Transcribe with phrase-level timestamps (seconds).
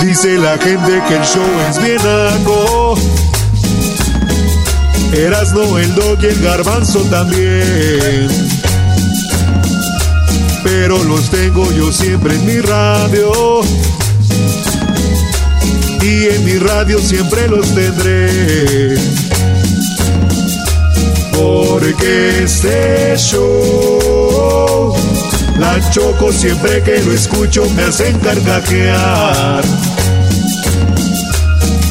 [0.00, 2.94] Dice la gente que el show es bien algo.
[5.12, 8.28] Erasno, el dog y el garbanzo también.
[10.62, 13.62] Pero los tengo yo siempre en mi radio.
[16.02, 18.96] Y en mi radio siempre los tendré.
[21.32, 24.94] Porque este show,
[25.58, 29.64] la choco siempre que lo escucho me hacen carcajear.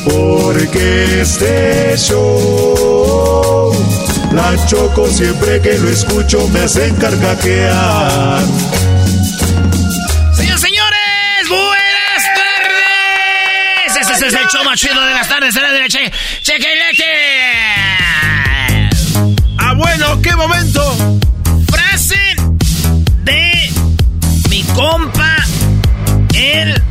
[0.06, 3.72] Porque este show,
[4.34, 8.42] la choco siempre que lo escucho me hacen carcajear.
[10.34, 13.98] Señores, señores, buenas tardes.
[14.02, 15.54] Ese es el show más chido de las tardes.
[15.54, 16.12] Será de Che,
[16.42, 17.04] Chequelete.
[19.58, 20.87] Ah, bueno, qué momento.
[26.58, 26.82] El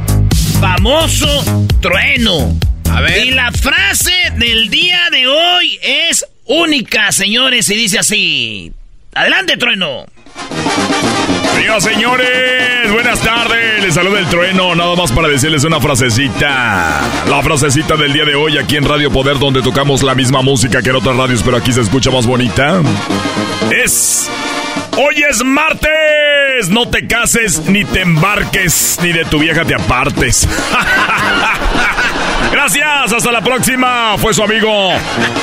[0.60, 1.44] famoso
[1.80, 2.56] trueno.
[2.90, 3.26] A ver.
[3.26, 8.72] Y la frase del día de hoy es única, señores, y dice así.
[9.14, 10.06] Adelante, trueno.
[11.54, 13.82] Señoras, señores, buenas tardes.
[13.82, 14.74] Les saluda el trueno.
[14.74, 17.00] Nada más para decirles una frasecita.
[17.28, 20.82] La frasecita del día de hoy aquí en Radio Poder, donde tocamos la misma música
[20.82, 22.82] que en otras radios, pero aquí se escucha más bonita.
[23.70, 24.30] Es.
[24.96, 26.68] Hoy es martes.
[26.68, 30.48] No te cases, ni te embarques, ni de tu vieja te apartes.
[32.52, 34.16] Gracias, hasta la próxima.
[34.18, 34.92] Fue su amigo.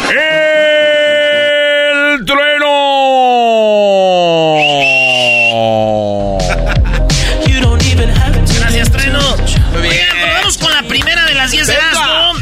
[0.10, 2.74] El trueno.
[8.60, 9.20] Gracias, trueno.
[9.72, 9.94] Muy bien.
[9.94, 11.74] Oigan, pues vamos con la primera de las 10 de.
[11.74, 12.34] Erasmo.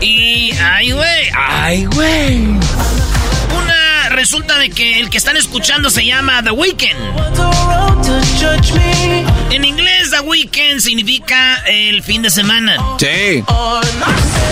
[0.00, 0.52] Y.
[0.62, 0.92] ¡Ay,
[4.32, 6.96] Resulta de que el que están escuchando se llama The Weeknd.
[9.50, 12.78] En inglés, The Weeknd significa el fin de semana.
[12.98, 13.44] Sí.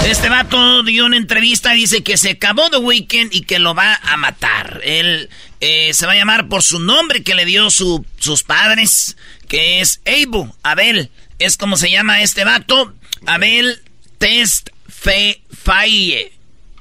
[0.07, 3.75] Este vato dio una entrevista y dice que se acabó The Weeknd y que lo
[3.75, 4.83] va a matar.
[4.85, 5.31] Él
[5.63, 9.17] eh, se va a llamar por su nombre que le dio su- sus padres,
[9.49, 10.53] que es Abel.
[10.63, 11.11] Abel.
[11.39, 12.93] Es como se llama este vato.
[13.25, 13.81] Abel
[14.19, 16.33] Test Fe Falle.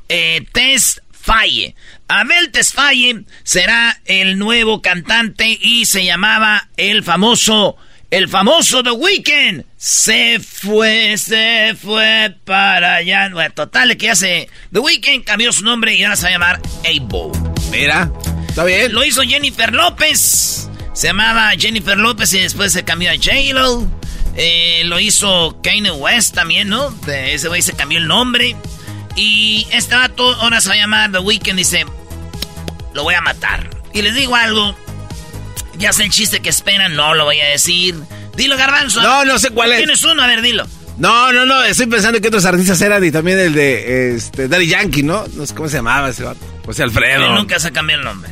[0.09, 1.75] Eh, Test Falle.
[2.09, 7.77] Abel Tesfaye será el nuevo cantante y se llamaba el famoso,
[8.09, 9.65] el famoso The Weeknd.
[9.77, 13.29] Se fue, se fue para allá.
[13.31, 14.49] Bueno, total, que ya se...
[14.73, 17.31] The Weeknd cambió su nombre y ahora se va a llamar Abel.
[17.71, 18.11] Mira,
[18.47, 18.91] está bien.
[18.91, 20.67] Lo hizo Jennifer López.
[20.93, 23.87] Se llamaba Jennifer López y después se cambió a J-Lo.
[24.35, 26.89] Eh, lo hizo Kanye West también, ¿no?
[27.05, 28.55] De ese güey se cambió el nombre.
[29.19, 31.57] Y este vato ahora se va a llamar The Weeknd.
[31.57, 31.85] Dice,
[32.93, 33.69] lo voy a matar.
[33.93, 34.75] Y les digo algo.
[35.77, 37.95] Ya sé el chiste que esperan, no lo voy a decir.
[38.35, 39.01] Dilo, Garbanzo.
[39.01, 39.77] No, no sé cuál es.
[39.79, 40.65] Tienes uno, a ver, dilo.
[40.97, 44.67] No, no, no, estoy pensando que otros artistas eran y también el de este, Daddy
[44.67, 45.25] Yankee, ¿no?
[45.33, 46.39] No sé cómo se llamaba ese vato.
[46.65, 47.25] José Alfredo.
[47.27, 48.29] Él nunca se cambió el nombre.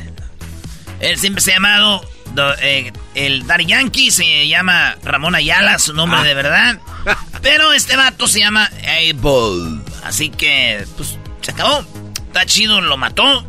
[1.00, 2.02] Él siempre se ha llamado
[2.34, 6.24] do- eh, el Daddy Yankee, se llama Ramón Ayala, su nombre Ah.
[6.24, 6.78] de verdad.
[7.42, 9.80] Pero este vato se llama Abel.
[10.04, 11.84] Así que, pues, se acabó.
[12.26, 13.44] Está chido, lo mató.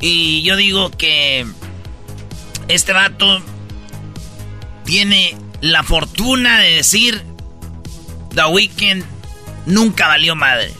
[0.00, 1.46] Y yo digo que
[2.68, 3.42] este vato
[4.84, 7.22] tiene la fortuna de decir
[8.34, 9.04] The Weeknd
[9.66, 10.72] nunca valió madre.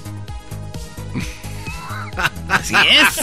[2.48, 3.20] Así es.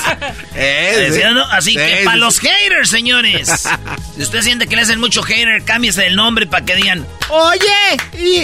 [1.51, 3.67] Así que para los haters, señores.
[4.15, 8.37] Si usted siente que le hacen mucho hater, cámbiese el nombre para que digan, oye,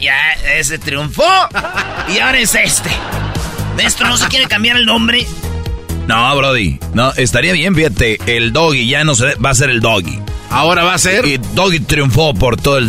[0.00, 1.28] ya, ese triunfó.
[2.08, 2.88] Y ahora es este.
[3.76, 5.26] Maestro, ¿no se quiere cambiar el nombre?
[6.06, 6.78] No, Brody.
[6.94, 8.18] No, estaría bien, fíjate.
[8.26, 10.18] El doggy ya no se va a ser el doggy.
[10.48, 11.26] Ahora va a ser.
[11.26, 12.80] Y doggy triunfó por toda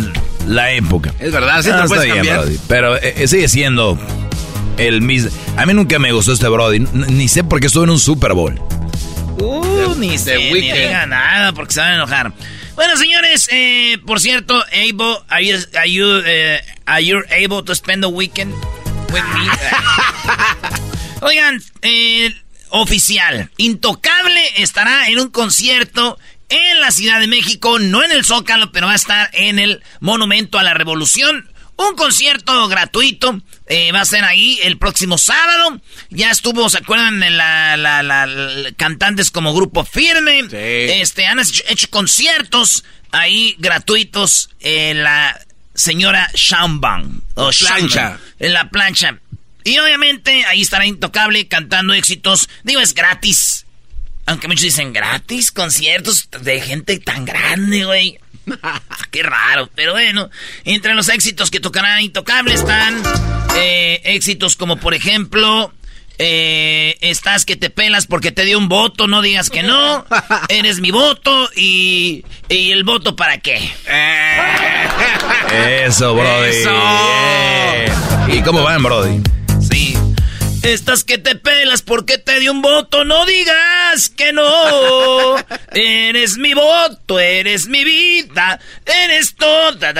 [0.46, 1.12] la época.
[1.18, 2.44] Es verdad, sí te ah, puedes cambiar.
[2.66, 3.98] Pero eh, eh, sigue siendo
[4.76, 5.30] el mismo.
[5.56, 6.80] A mí nunca me gustó este Brody.
[6.80, 8.60] Ni sé por qué estuvo en un Super Bowl.
[9.38, 12.32] Uh, ni sé, ni diga nada porque se van a enojar.
[12.74, 17.74] Bueno, señores, eh, por cierto, able, are you, are you, uh, are you able to
[17.74, 18.52] spend the weekend
[19.12, 19.48] with me?
[21.20, 22.34] Oigan, eh,
[22.70, 28.72] oficial, Intocable estará en un concierto en la Ciudad de México, no en el Zócalo,
[28.72, 31.51] pero va a estar en el Monumento a la Revolución.
[31.88, 35.80] Un concierto gratuito eh, va a ser ahí el próximo sábado.
[36.10, 37.20] Ya estuvo, ¿se acuerdan?
[37.20, 40.42] de la, cantantes como Grupo Firme.
[40.52, 45.38] Este, han hecho, conciertos ahí gratuitos en la
[45.74, 47.22] señora Shambang.
[47.34, 48.18] O plancha.
[48.38, 49.18] En la plancha.
[49.64, 52.48] Y obviamente ahí estará Intocable cantando éxitos.
[52.62, 53.66] Digo, es gratis.
[54.26, 58.18] Aunque muchos dicen gratis, conciertos de gente tan grande, güey.
[59.10, 60.30] Qué raro, pero bueno.
[60.64, 63.02] Entre los éxitos que tocará Intocable están
[63.56, 65.72] eh, éxitos como, por ejemplo,
[66.18, 70.04] eh, estás que te pelas porque te dio un voto, no digas que no.
[70.48, 73.72] Eres mi voto y, y el voto para qué.
[75.84, 76.64] Eso, Brody.
[78.28, 79.41] ¿Y cómo van, Brody?
[80.62, 80.68] Sí.
[80.68, 85.36] Estás que te pelas porque te dio un voto, no digas que no.
[85.72, 89.92] Eres mi voto, eres mi vida, eres toda.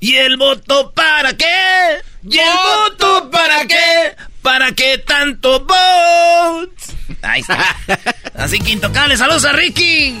[0.00, 2.00] ¿Y el voto para qué?
[2.22, 4.16] ¿Y el voto para qué?
[4.40, 6.96] ¿Para qué tanto votes?
[7.20, 7.76] Ahí está.
[8.34, 10.18] Así que intocable, saludos a Ricky.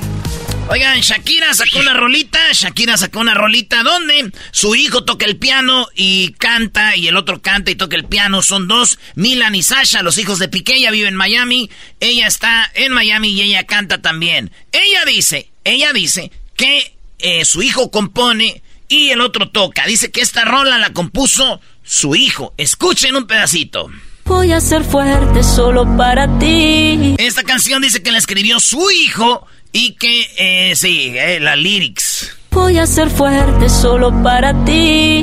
[0.68, 5.88] Oigan, Shakira sacó una rolita, Shakira sacó una rolita donde su hijo toca el piano
[5.94, 8.42] y canta y el otro canta y toca el piano.
[8.42, 12.70] Son dos, Milan y Sasha, los hijos de Piqué, ella vive en Miami, ella está
[12.74, 14.52] en Miami y ella canta también.
[14.72, 19.86] Ella dice, ella dice que eh, su hijo compone y el otro toca.
[19.86, 22.54] Dice que esta rola la compuso su hijo.
[22.56, 23.90] Escuchen un pedacito.
[24.24, 27.16] Voy a ser fuerte solo para ti.
[27.18, 32.36] Esta canción dice que la escribió su hijo y que, eh, sí, eh, la lyrics.
[32.50, 35.22] Voy a ser fuerte solo para ti.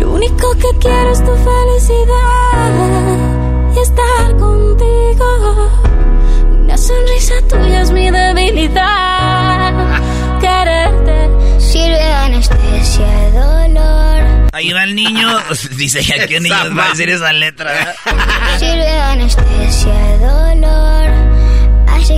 [0.00, 2.72] Lo único que quiero es tu felicidad
[3.74, 5.70] y estar contigo.
[6.62, 9.74] Una sonrisa tuya es mi debilidad.
[10.40, 14.48] Quererte sirve anestesia, dolor.
[14.52, 15.28] Ahí va el niño,
[15.76, 17.94] dice ya que niño va a decir esa letra.
[18.58, 21.25] Sirve anestesia, dolor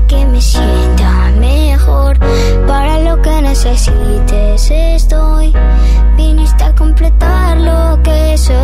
[0.08, 2.18] que me sienta mejor.
[2.66, 5.54] Para lo que necesites estoy.
[6.16, 8.58] Viniste a completar lo que soy.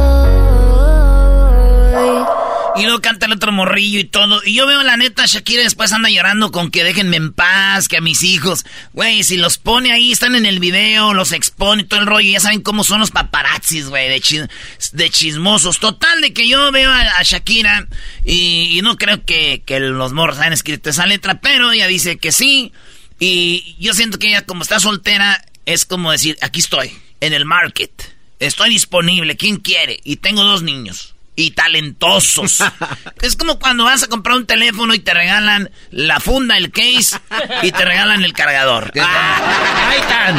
[2.77, 4.43] Y luego canta el otro morrillo y todo.
[4.45, 7.99] Y yo veo la neta, Shakira después anda llorando con que déjenme en paz, que
[7.99, 8.65] a mis hijos.
[8.93, 12.31] Güey, si los pone ahí, están en el video, los expone todo el rollo.
[12.31, 14.49] Ya saben cómo son los paparazzis, güey, de,
[14.93, 15.79] de chismosos.
[15.79, 17.87] Total, de que yo veo a, Shakira
[18.25, 22.33] y, no creo que, que los morros hayan escrito esa letra, pero ella dice que
[22.33, 22.73] sí.
[23.21, 27.45] Y yo siento que ella, como está soltera, es como decir, aquí estoy, en el
[27.45, 28.15] market.
[28.41, 30.01] Estoy disponible, ¿quién quiere?
[30.03, 32.59] Y tengo dos niños y talentosos.
[33.23, 37.17] es como cuando vas a comprar un teléfono y te regalan la funda, el case
[37.63, 38.93] y te regalan el cargador.
[39.01, 40.37] Ah, ahí están,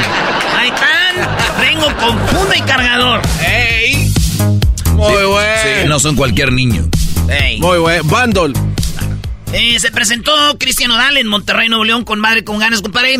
[0.57, 1.61] ahí están.
[1.61, 3.21] Vengo con funda y cargador.
[3.45, 4.11] ¡Ey!
[4.91, 5.61] Muy bueno.
[5.61, 6.89] Sí, no son cualquier niño.
[7.59, 8.03] Muy bueno.
[8.03, 8.53] Bundle.
[9.53, 13.17] Eh, se presentó Cristian Odal en Monterrey, Nuevo León, con madre con ganas, compadre.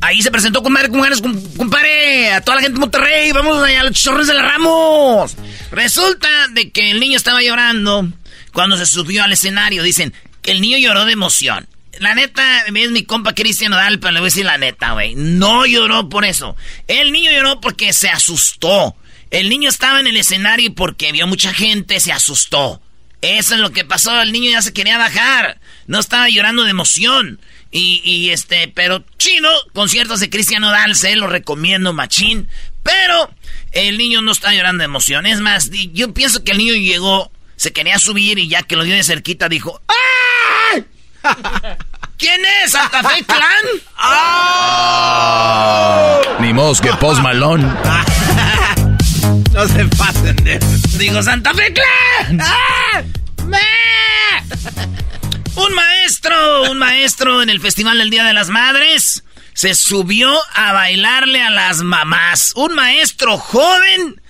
[0.00, 2.32] Ahí se presentó con madre con ganas, compadre.
[2.32, 3.32] A toda la gente de Monterrey.
[3.32, 5.36] Vamos allá a los chorros de la Ramos.
[5.70, 8.08] Resulta de que el niño estaba llorando
[8.52, 9.82] cuando se subió al escenario.
[9.82, 10.12] Dicen
[10.42, 11.66] que el niño lloró de emoción.
[11.98, 15.14] La neta, es mi compa Cristian Odal, pero le voy a decir la neta, güey.
[15.14, 16.56] No lloró por eso.
[16.88, 18.96] El niño lloró porque se asustó.
[19.30, 22.82] El niño estaba en el escenario porque vio mucha gente se asustó.
[23.22, 24.20] Eso es lo que pasó.
[24.20, 25.58] El niño ya se quería bajar.
[25.86, 27.40] No estaba llorando de emoción.
[27.70, 32.48] Y, y este, pero chino, conciertos de Cristian Odal, se lo recomiendo, machín.
[32.82, 33.30] Pero
[33.72, 35.26] el niño no está llorando de emoción.
[35.26, 38.84] Es más, yo pienso que el niño llegó, se quería subir y ya que lo
[38.84, 39.80] dio de cerquita dijo,
[40.72, 40.84] ¡Ay!
[42.18, 42.72] ¿Quién es?
[42.72, 43.66] ¿Santa Fe Clan?
[44.00, 46.20] ¡Oh!
[46.40, 47.66] Ni modo que Post Malone.
[49.52, 50.58] No se pasen de...
[50.98, 52.40] Digo, Santa Fe Clan.
[52.42, 53.02] ¡Ah!
[55.56, 60.72] Un maestro, un maestro en el Festival del Día de las Madres se subió a
[60.72, 62.52] bailarle a las mamás.
[62.56, 64.20] Un maestro joven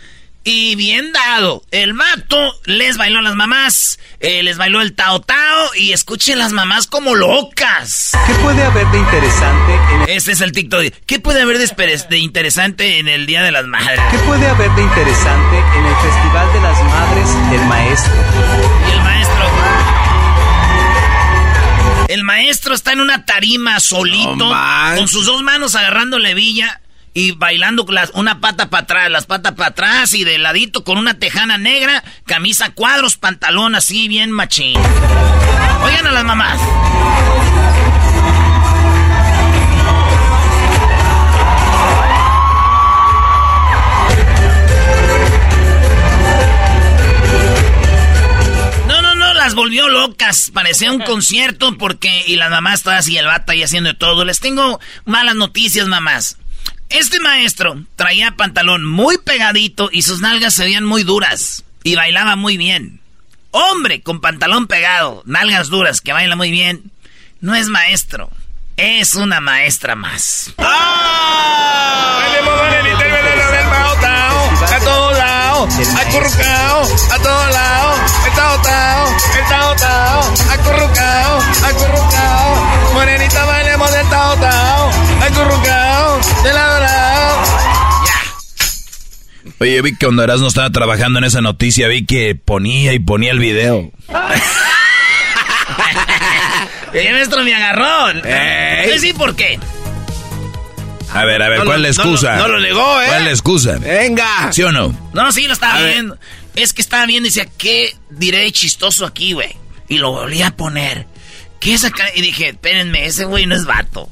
[0.44, 1.64] y bien dado.
[1.72, 6.38] El mato les bailó a las mamás, eh, les bailó el tao tao y escuchen
[6.38, 8.12] las mamás como locas.
[8.28, 10.08] ¿Qué puede haber de interesante en el...
[10.10, 10.94] Este es el TikTok.
[11.06, 14.00] ¿Qué puede haber de, de, interesante en el Día de las Madres?
[14.12, 18.14] ¿Qué puede haber de interesante en el Festival de las Madres el maestro?
[18.88, 20.05] Y el maestro...
[22.08, 24.52] El maestro está en una tarima solito,
[24.96, 26.80] con sus dos manos agarrando levilla
[27.14, 30.84] y bailando con las, una pata para atrás, las patas para atrás y de ladito
[30.84, 34.78] con una tejana negra, camisa cuadros, pantalón así bien machín.
[35.82, 36.60] Oigan a las mamás.
[49.46, 50.50] Las volvió locas.
[50.52, 52.24] Parecía un concierto porque...
[52.26, 54.24] Y las mamás todas y el vato ahí haciendo de todo.
[54.24, 56.36] Les tengo malas noticias, mamás.
[56.88, 61.62] Este maestro traía pantalón muy pegadito y sus nalgas se veían muy duras.
[61.84, 63.00] Y bailaba muy bien.
[63.52, 66.90] Hombre con pantalón pegado, nalgas duras, que baila muy bien.
[67.40, 68.30] No es maestro.
[68.76, 70.52] Es una maestra más.
[70.58, 72.15] ¡Ah!
[75.56, 76.82] Lados, acurrucao,
[77.12, 79.08] a todos lados, el tao tao,
[79.38, 80.20] el tao tao,
[80.52, 87.42] acurrucao, acurrucao, morenita bailemos del tao tao, acurrucao, de lado a lado.
[88.06, 89.54] Ya.
[89.60, 93.32] Oye, vi que cuando no estaba trabajando en esa noticia, vi que ponía y ponía
[93.32, 93.90] el video.
[96.92, 98.22] El maestro me agarró.
[98.98, 99.58] Sí, ¿por qué?
[101.12, 102.36] A ver, a ver, ¿cuál es la excusa?
[102.36, 103.06] No, lo negó, ¿eh?
[103.06, 103.78] ¿Cuál es la excusa?
[103.78, 104.52] Venga.
[104.52, 104.94] ¿Sí o no?
[105.12, 106.18] No, sí, lo estaba viendo.
[106.54, 109.56] Es que estaba viendo y decía, ¿qué diré chistoso aquí, güey?
[109.88, 111.06] Y lo volví a poner.
[111.60, 112.04] ¿Qué es acá?
[112.14, 114.10] Y dije, espérenme, ese güey no es vato.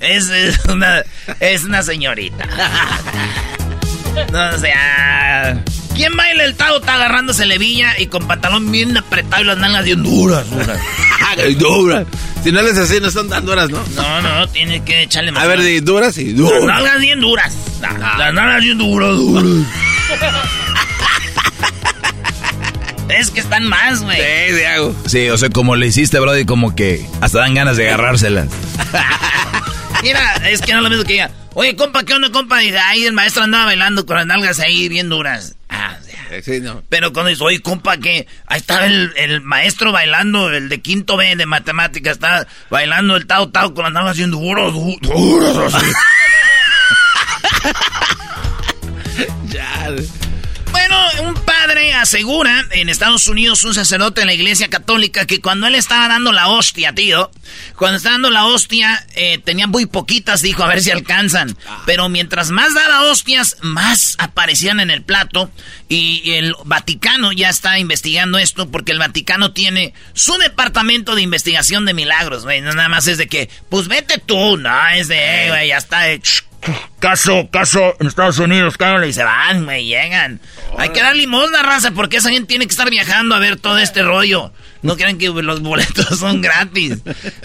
[0.00, 0.30] Es,
[0.68, 1.02] una,
[1.40, 2.46] es una señorita.
[4.32, 5.62] no, o sea...
[5.94, 6.78] ¿Quién baila el tao?
[6.78, 10.78] Está agarrándose levilla y con pantalón bien apretado y las nalgas bien duras, duras.
[11.58, 12.06] duras.
[12.42, 13.82] Si no les así, no son tan duras, ¿no?
[13.94, 15.44] No, no, tiene que echarle más.
[15.44, 16.64] A ver, de duras y duras.
[16.64, 17.54] Las nalgas bien duras.
[17.82, 18.16] Ah.
[18.18, 19.44] Las nalgas bien duras, duras.
[23.08, 24.16] es que están más, güey.
[24.16, 24.96] Sí, sí, hago.
[25.06, 28.48] Sí, o sea, como le hiciste, Brody, como que hasta dan ganas de agarrárselas.
[30.02, 32.62] Mira, es que no es lo mismo que diga, oye, compa, ¿qué onda, compa?
[32.62, 35.54] Y ahí el maestro andaba bailando con las nalgas ahí bien duras.
[36.42, 36.82] Sí, no.
[36.88, 41.36] Pero cuando dice, oye, compa, que ahí estaba el, maestro bailando, el de quinto B
[41.36, 45.86] de matemáticas, está bailando el tao tao con las nalgas haciendo duras, duras, así.
[49.48, 49.94] ya.
[51.22, 55.74] Un padre asegura en Estados Unidos, un sacerdote en la iglesia católica, que cuando él
[55.74, 57.30] estaba dando la hostia, tío,
[57.76, 61.56] cuando estaba dando la hostia, eh, tenía muy poquitas, dijo, a ver si alcanzan.
[61.86, 65.50] Pero mientras más daba hostias, más aparecían en el plato.
[65.88, 71.84] Y, el Vaticano ya está investigando esto porque el Vaticano tiene su departamento de investigación
[71.84, 72.60] de milagros, güey.
[72.60, 76.00] No nada más es de que, pues vete tú, no, es de, güey, ya está
[76.00, 76.20] de...
[76.98, 79.08] Caso, caso en Estados Unidos, cabrón.
[79.08, 80.40] Y se van, me llegan.
[80.78, 83.78] Hay que dar limosna, raza, porque esa gente tiene que estar viajando a ver todo
[83.78, 84.52] este rollo.
[84.82, 86.98] No crean que los boletos son gratis.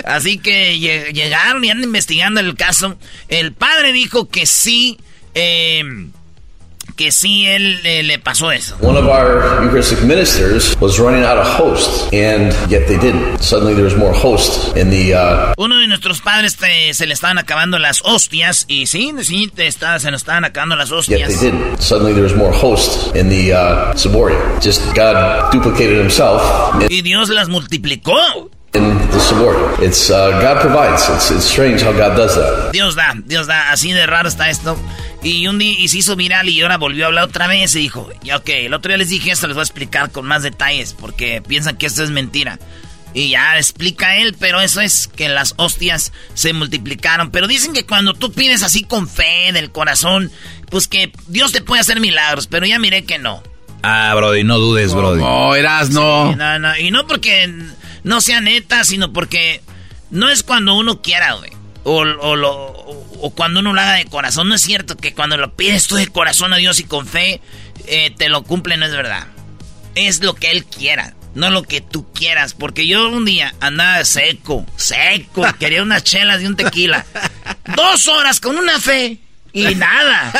[0.05, 2.97] Así que llegaron y andan investigando el caso.
[3.27, 4.97] El padre dijo que sí.
[5.35, 5.83] Eh,
[6.99, 8.75] que sí él eh, le pasó eso.
[8.81, 13.39] One of our Eucharistic ministers was running out of hosts, and yet they didn't.
[13.39, 15.13] Suddenly there was more hosts in the.
[15.13, 15.53] Uh...
[15.57, 19.67] Uno de nuestros padres te, se le estaban acabando las hostias y sí, sí, te
[19.67, 21.21] está, se nos estaban acabando las hostias.
[21.21, 21.79] Yet they didn't.
[21.79, 24.37] Suddenly there was more hosts in the uh, Saboria.
[24.59, 26.41] Just God duplicated Himself.
[26.89, 28.49] Y Dios las multiplicó.
[28.73, 29.79] In the Saboria.
[29.81, 31.07] It's uh, God provides.
[31.09, 32.73] It's, it's strange how God does that.
[32.73, 33.71] Dios da, Dios da.
[33.71, 34.77] Así de raro está esto.
[35.21, 37.79] Y un día y se hizo viral y ahora volvió a hablar otra vez y
[37.79, 40.43] dijo, ya ok, el otro día les dije esto, les voy a explicar con más
[40.43, 42.57] detalles porque piensan que esto es mentira.
[43.13, 47.31] Y ya explica él, pero eso es que las hostias se multiplicaron.
[47.31, 50.31] Pero dicen que cuando tú pides así con fe del corazón,
[50.69, 53.41] pues que Dios te puede hacer milagros, pero ya miré que no.
[53.81, 55.21] Ah, Brody, no dudes, Brody.
[55.21, 56.35] No, eras no.
[56.35, 56.77] no, no.
[56.77, 57.51] Y no porque
[58.03, 59.61] no sea neta, sino porque
[60.11, 61.51] no es cuando uno quiera, güey.
[61.91, 64.47] O, lo, o cuando uno lo haga de corazón.
[64.49, 67.41] No es cierto que cuando lo pides tú de corazón a Dios y con fe,
[67.87, 69.27] eh, te lo cumple, no es verdad.
[69.95, 72.53] Es lo que Él quiera, no lo que tú quieras.
[72.53, 77.05] Porque yo un día andaba seco, seco, quería unas chelas y un tequila.
[77.75, 79.17] Dos horas con una fe.
[79.51, 80.31] Y nada.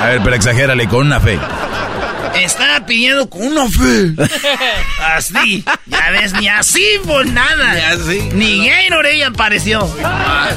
[0.00, 1.38] A ver, pero exagérale con una fe.
[2.40, 4.14] Estaba pidiendo con una fe.
[5.16, 5.64] Así.
[5.86, 7.74] Ya ves, ni así por nada.
[7.74, 8.20] Ni así.
[8.34, 9.88] Ni Gaynor ella apareció.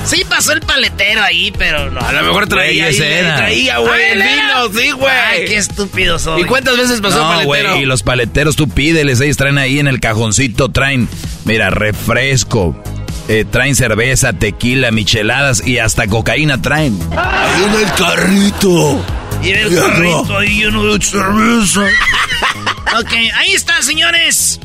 [0.05, 1.99] Sí pasó el paletero ahí, pero no.
[2.01, 3.37] A lo mejor traía ese era.
[3.37, 5.13] traía, güey, el vino, sí, güey.
[5.13, 6.41] Ay, qué estúpido soy.
[6.41, 7.69] ¿Y cuántas veces pasó No, paletero?
[7.71, 11.07] güey, y los paleteros tú pídeles, ellos traen ahí en el cajoncito, traen,
[11.45, 12.75] mira, refresco,
[13.27, 16.97] eh, traen cerveza, tequila, micheladas y hasta cocaína traen.
[17.15, 19.05] Ahí en el carrito.
[19.43, 21.81] Y el carrito ahí lleno de cerveza.
[22.99, 24.59] ok, ahí está, señores.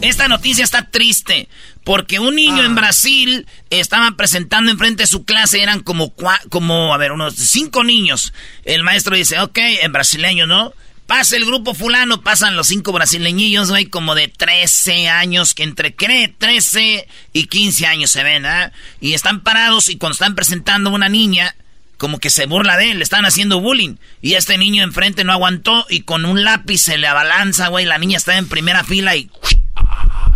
[0.00, 1.48] Esta noticia está triste.
[1.84, 2.66] Porque un niño Ah.
[2.66, 7.36] en Brasil estaba presentando enfrente de su clase, eran como, cua- como, a ver, unos
[7.36, 8.32] cinco niños.
[8.64, 10.72] El maestro dice, ok, en brasileño, ¿no?
[11.06, 15.94] Pasa el grupo fulano, pasan los cinco brasileñillos, güey, como de 13 años, que entre,
[15.94, 16.34] ¿qué?
[16.36, 18.72] 13 y 15 años se ven, ¿ah?
[19.00, 21.54] Y están parados y cuando están presentando una niña,
[21.96, 23.96] como que se burla de él, le están haciendo bullying.
[24.20, 27.84] Y este niño enfrente no aguantó y con un lápiz se le abalanza, güey.
[27.84, 29.30] La niña está en primera fila y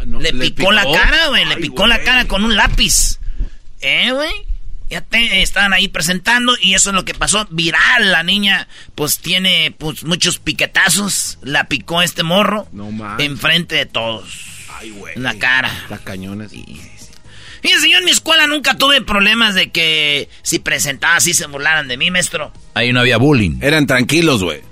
[0.07, 1.45] le, picó la cara, güey.
[1.45, 3.19] Le picó la cara con un lápiz.
[3.81, 4.31] ¿Eh, güey?
[4.89, 7.47] Ya te, estaban ahí presentando y eso es lo que pasó.
[7.51, 11.39] Viral, la niña, pues tiene pues, muchos piquetazos.
[11.43, 12.67] La picó este morro.
[12.73, 13.25] No mames.
[13.25, 14.47] Enfrente de todos.
[14.79, 15.15] Ay, güey.
[15.15, 15.71] En la cara.
[15.89, 16.53] Las cañones.
[17.63, 21.89] Fíjense, yo en mi escuela nunca tuve problemas de que si presentaba así se burlaran
[21.89, 22.53] de mí, maestro.
[22.75, 23.59] Ahí no había bullying.
[23.61, 24.63] Eran tranquilos, güey.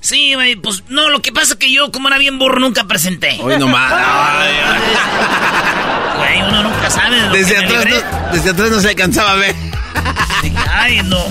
[0.00, 2.84] Sí, güey, pues no, lo que pasa es que yo, como era bien burro, nunca
[2.84, 3.38] presenté.
[3.40, 3.92] Hoy nomás.
[6.16, 9.32] Güey, uno nunca sabe de lo Desde que atrás, no, desde atrás no se alcanzaba
[9.32, 9.54] a ver.
[10.70, 11.24] Ay, no.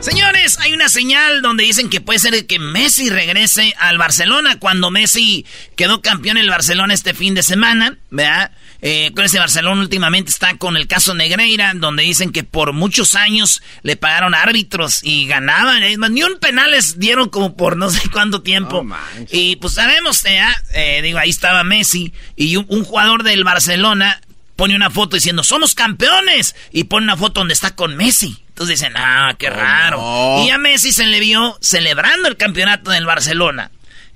[0.00, 4.90] Señores, hay una señal donde dicen que puede ser que Messi regrese al Barcelona cuando
[4.90, 5.44] Messi
[5.76, 8.50] quedó campeón en el Barcelona este fin de semana, ¿verdad?
[8.82, 13.14] Eh, con ese Barcelona últimamente está con el caso Negreira, donde dicen que por muchos
[13.14, 15.82] años le pagaron árbitros y ganaban.
[15.98, 18.86] Más, ni un penal les dieron como por no sé cuánto tiempo.
[19.30, 20.40] Y pues sabemos, ¿eh?
[20.74, 24.20] Eh, digo, ahí estaba Messi y un, un jugador del Barcelona
[24.60, 26.54] pone una foto diciendo, somos campeones.
[26.70, 28.36] Y pone una foto donde está con Messi.
[28.48, 29.96] Entonces dicen, ah, qué raro.
[29.96, 30.44] no.
[30.44, 33.70] Y a Messi se le vio celebrando el campeonato del Barcelona.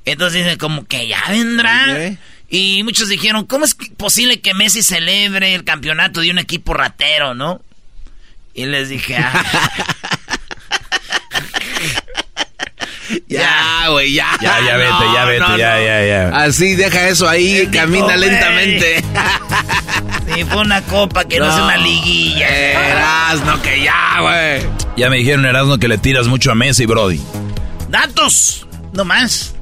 [0.05, 2.17] Entonces dicen, como que ya vendrá.
[2.49, 7.35] Y muchos dijeron, ¿cómo es posible que Messi celebre el campeonato de un equipo ratero,
[7.35, 7.63] no?
[8.55, 9.45] Y les dije, ah,
[13.29, 14.37] Ya, güey, ya.
[14.41, 16.29] Ya, ya vete, ya vete, ya, ya, ya.
[16.37, 19.05] Así, deja eso ahí, camina lentamente.
[20.35, 22.49] sí, fue una copa que no, es una liguilla.
[22.49, 24.63] Eras, no que ya, güey.
[24.97, 27.21] Ya me dijeron, Erasmo, que le tiras mucho a Messi, Brody.
[27.89, 29.55] Datos, no más.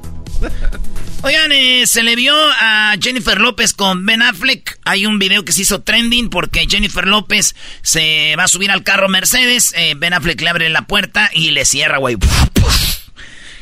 [1.25, 4.77] Oigan, eh, se le vio a Jennifer López con Ben Affleck.
[4.83, 8.83] Hay un video que se hizo trending porque Jennifer López se va a subir al
[8.83, 9.73] carro Mercedes.
[9.77, 12.17] eh, ben Affleck le abre la puerta y le cierra, güey.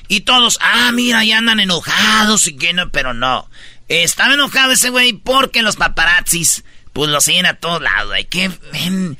[0.08, 3.48] Y todos, ah, mira, ya andan enojados y que no, pero no.
[3.88, 8.26] Estaba enojado ese güey porque los paparazzis, pues lo siguen a todos lados, güey.
[8.26, 9.20] Que ven,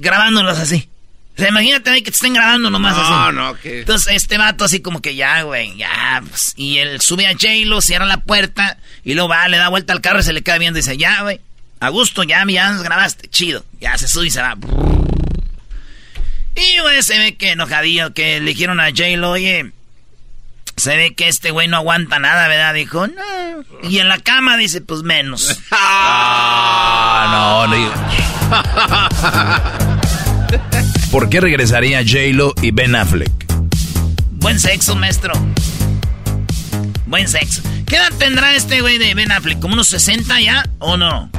[0.00, 0.90] grabándolos así.
[1.36, 3.10] O sea, imagínate ahí que te estén grabando nomás así.
[3.10, 3.80] No, no, que.
[3.80, 6.22] Entonces este vato así como que ya, güey, ya.
[6.28, 9.92] pues, y él sube a J-Lo, cierra la puerta y luego va, le da vuelta
[9.92, 11.40] al carro y se le queda viendo y dice, ya, güey,
[11.80, 13.64] a gusto, ya, ya nos grabaste, chido.
[13.80, 14.56] Ya se sube y se va.
[16.56, 19.72] Y, güey, se ve que enojadillo, que le dijeron a J-Lo, oye,
[20.76, 22.74] se ve que este güey no aguanta nada, ¿verdad?
[22.74, 23.64] Dijo, no.
[23.82, 25.60] Y en la cama dice, pues menos.
[25.70, 27.92] Ah, no, no digo.
[31.14, 33.30] ¿Por qué regresaría J-Lo y Ben Affleck?
[34.32, 35.32] Buen sexo, maestro.
[37.06, 37.62] Buen sexo.
[37.86, 39.60] ¿Qué edad tendrá este güey de Ben Affleck?
[39.60, 41.30] ¿Como unos 60 ya o no?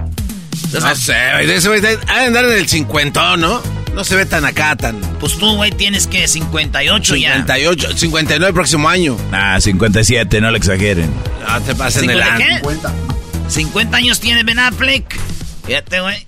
[0.71, 1.51] No sé, güey.
[1.51, 3.61] Ese güey está- ha de andar en el 50, ¿no?
[3.93, 5.01] No se ve tan acá, tan.
[5.19, 7.33] Pues tú, güey, tienes que 58 ya.
[7.33, 9.17] 58, 59 el próximo año.
[9.33, 11.11] Ah, 57, no le exageren.
[11.45, 12.45] No te pasen el ¿50 año.
[12.61, 13.49] qué?
[13.51, 15.19] 50 años tiene Ben Affleck.
[15.67, 16.25] Fíjate, güey.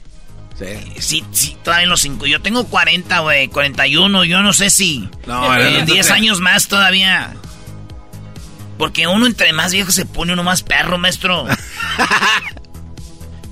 [0.59, 0.65] Sí.
[0.99, 2.25] Sí, sí, todavía en los 5.
[2.25, 4.23] Yo tengo 40, güey, 41.
[4.23, 6.11] Yo no sé si No, eh, no, no te 10 creas.
[6.11, 7.35] años más todavía.
[8.79, 11.45] Porque uno entre más viejo se pone uno más perro, maestro.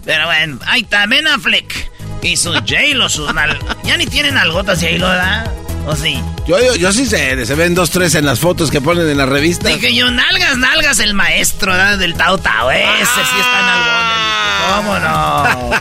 [0.05, 1.91] Pero bueno, ahí está Ben Affleck.
[2.21, 3.57] Y su J-Lo, sus nal...
[3.83, 5.51] Ya ni tienen algotas J-Lo, ¿verdad?
[5.87, 6.19] ¿O sí?
[6.47, 9.17] Yo, yo, yo sí sé, se ven dos, tres en las fotos que ponen en
[9.17, 9.69] la revista.
[9.69, 11.99] Dije yo, nalgas, nalgas, el maestro ¿verdad?
[11.99, 12.71] del Tao Tao.
[12.71, 14.44] Ese sí está en algones.
[14.67, 15.71] ¿Cómo no?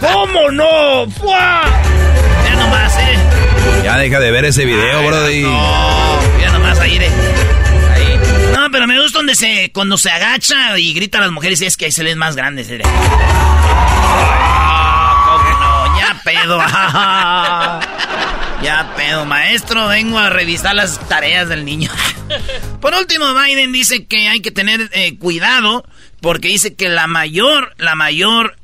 [0.00, 1.10] ¿Cómo no?
[1.10, 1.62] ¡Fua!
[2.42, 3.18] Mira nomás, eh.
[3.82, 5.42] Ya deja de ver ese video, Brody.
[5.42, 7.10] No, mira nomás ahí, eh.
[7.94, 8.18] Ahí.
[8.54, 11.76] No, pero me gusta donde se, cuando se agacha y grita a las mujeres, es
[11.76, 12.80] que ahí se ven más grandes, eh.
[14.44, 15.98] Ah, ¿cómo no?
[15.98, 16.58] Ya pedo.
[18.62, 21.90] ya pedo, maestro, vengo a revisar las tareas del niño.
[22.80, 25.84] Por último, Biden dice que hay que tener eh, cuidado
[26.26, 28.58] porque dice que la mayor, la mayor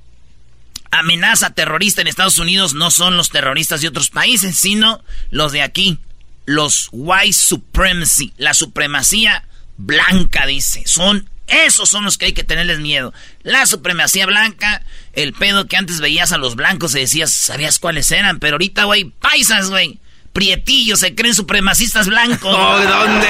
[0.91, 5.63] amenaza terrorista en Estados Unidos no son los terroristas de otros países, sino los de
[5.63, 6.01] aquí,
[6.45, 9.47] los white supremacy, la supremacía
[9.77, 10.83] blanca, dice.
[10.87, 13.15] Son esos son los que hay que tenerles miedo.
[13.45, 18.11] La supremacía blanca, el pedo que antes veías a los blancos y decías, sabías cuáles
[18.11, 20.01] eran, pero ahorita, güey, paisas, güey.
[20.33, 22.55] Prietillos se creen supremacistas blancos.
[22.59, 23.29] ¿Oh, ¿De dónde?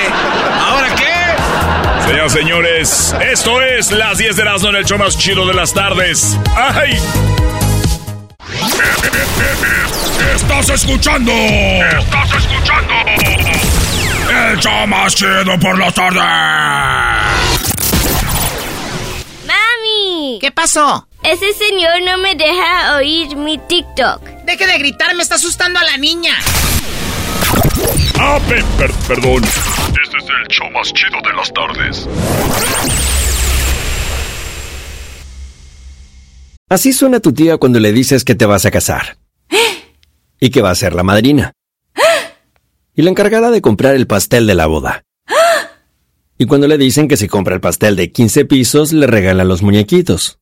[0.61, 2.07] ¿Ahora qué?
[2.07, 5.73] Señoras señores, esto es las 10 de las en el show más chido de las
[5.73, 6.37] tardes.
[6.57, 6.99] ¡Ay!
[10.35, 11.33] Estás escuchando.
[11.33, 12.95] Estás escuchando.
[14.51, 16.23] El show más chido por las tardes.
[19.47, 20.39] ¡Mami!
[20.41, 21.07] ¿Qué pasó?
[21.25, 24.23] Ese señor no me deja oír mi TikTok.
[24.45, 26.35] Deje de gritar, me está asustando a la niña.
[28.19, 28.41] Ah,
[29.07, 29.45] perdón.
[29.45, 32.09] Este es el show más chido de las tardes.
[36.69, 39.17] Así suena tu tía cuando le dices que te vas a casar.
[40.41, 41.53] Y que va a ser la madrina.
[42.97, 45.05] Y la encargada de comprar el pastel de la boda.
[46.37, 49.63] Y cuando le dicen que si compra el pastel de 15 pisos, le regalan los
[49.63, 50.42] muñequitos.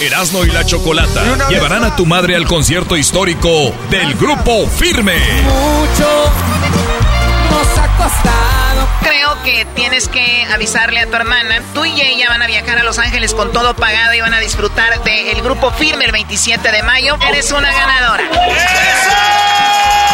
[0.00, 5.18] Erasmo y la Chocolata llevarán a tu madre al concierto histórico del grupo Firme.
[5.42, 6.32] Mucho
[7.50, 8.88] nos ha costado.
[9.02, 11.62] Creo que tienes que avisarle a tu hermana.
[11.74, 14.40] Tú y ella van a viajar a Los Ángeles con todo pagado y van a
[14.40, 17.18] disfrutar del grupo Firme el 27 de mayo.
[17.28, 18.24] Eres una ganadora.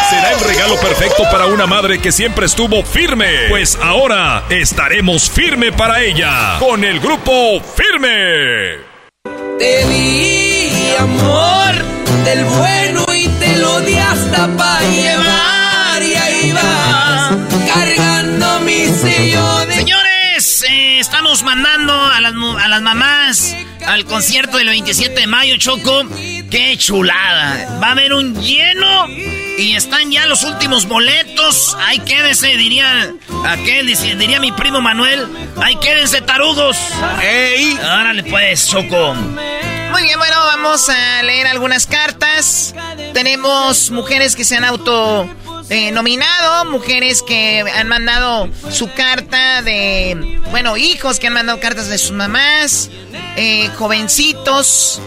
[0.09, 3.47] Será el regalo perfecto para una madre que siempre estuvo firme.
[3.49, 8.86] Pues ahora estaremos firme para ella con el grupo Firme.
[9.59, 11.73] Te di amor
[12.25, 17.31] del bueno y te lo di hasta para llevar y ahí vas
[17.73, 19.75] cargando mi sello de...
[19.75, 25.55] Señores, eh, estamos mandando a las, a las mamás al concierto del 27 de mayo,
[25.57, 26.03] Choco.
[26.49, 27.79] ¡Qué chulada!
[27.81, 29.07] Va a haber un lleno
[29.57, 31.75] y están ya los últimos boletos.
[31.79, 33.11] Ahí quédense, diría
[33.45, 35.27] aquel, diría mi primo Manuel.
[35.61, 36.77] Ahí quédense, tarudos.
[37.21, 37.77] ¡Ey!
[37.83, 39.15] Árale pues, Choco.
[39.15, 42.75] Muy bien, bueno, vamos a leer algunas cartas.
[43.13, 45.27] Tenemos mujeres que se han auto
[45.69, 51.87] eh, nominado, mujeres que han mandado su carta de, bueno, hijos que han mandado cartas
[51.87, 52.91] de sus mamás,
[53.35, 55.01] eh, jovencitos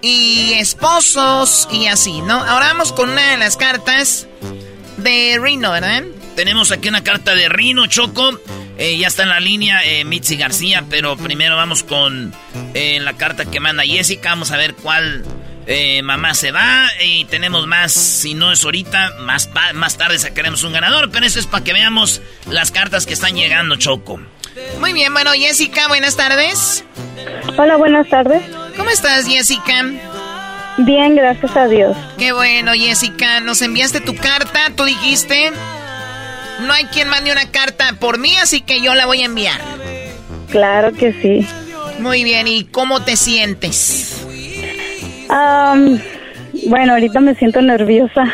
[0.00, 2.34] y esposos y así, ¿no?
[2.34, 4.26] Ahora vamos con una de las cartas
[4.96, 6.04] de Rino, ¿verdad?
[6.34, 8.38] Tenemos aquí una carta de Rino Choco.
[8.78, 12.34] Eh, ya está en la línea eh, Mitzi García, pero primero vamos con
[12.74, 14.30] eh, la carta que manda Jessica.
[14.30, 15.24] Vamos a ver cuál
[15.66, 16.88] eh, mamá se va.
[17.02, 21.10] Y tenemos más, si no es ahorita, más, más tarde sacaremos un ganador.
[21.10, 24.20] Pero eso es para que veamos las cartas que están llegando, Choco.
[24.80, 26.84] Muy bien, bueno, Jessica, buenas tardes.
[27.56, 28.42] Hola, buenas tardes.
[28.76, 29.84] ¿Cómo estás, Jessica?
[30.78, 31.96] Bien, gracias a Dios.
[32.18, 33.40] Qué bueno, Jessica.
[33.40, 34.70] Nos enviaste tu carta.
[34.74, 35.50] Tú dijiste
[36.60, 39.60] No hay quien mande una carta por mí, así que yo la voy a enviar.
[40.50, 41.46] Claro que sí.
[41.98, 44.22] Muy bien, ¿y cómo te sientes?
[46.66, 48.32] bueno, ahorita me siento nerviosa.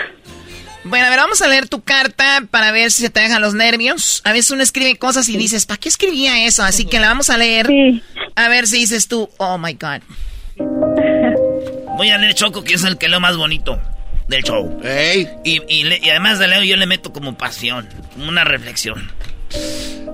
[0.85, 3.55] Bueno, a ver, vamos a leer tu carta para ver si se te dejan los
[3.55, 4.21] nervios.
[4.25, 6.65] A veces uno escribe cosas y dices, ¿para qué escribía eso?
[6.65, 7.67] Así que la vamos a leer.
[7.67, 8.03] Sí.
[8.35, 10.03] A ver si dices tú, oh my God.
[11.97, 13.81] Voy a leer Choco, que es el que leo más bonito
[14.29, 14.81] del show.
[15.45, 19.11] Y, además de leo, yo le meto como pasión, como una reflexión.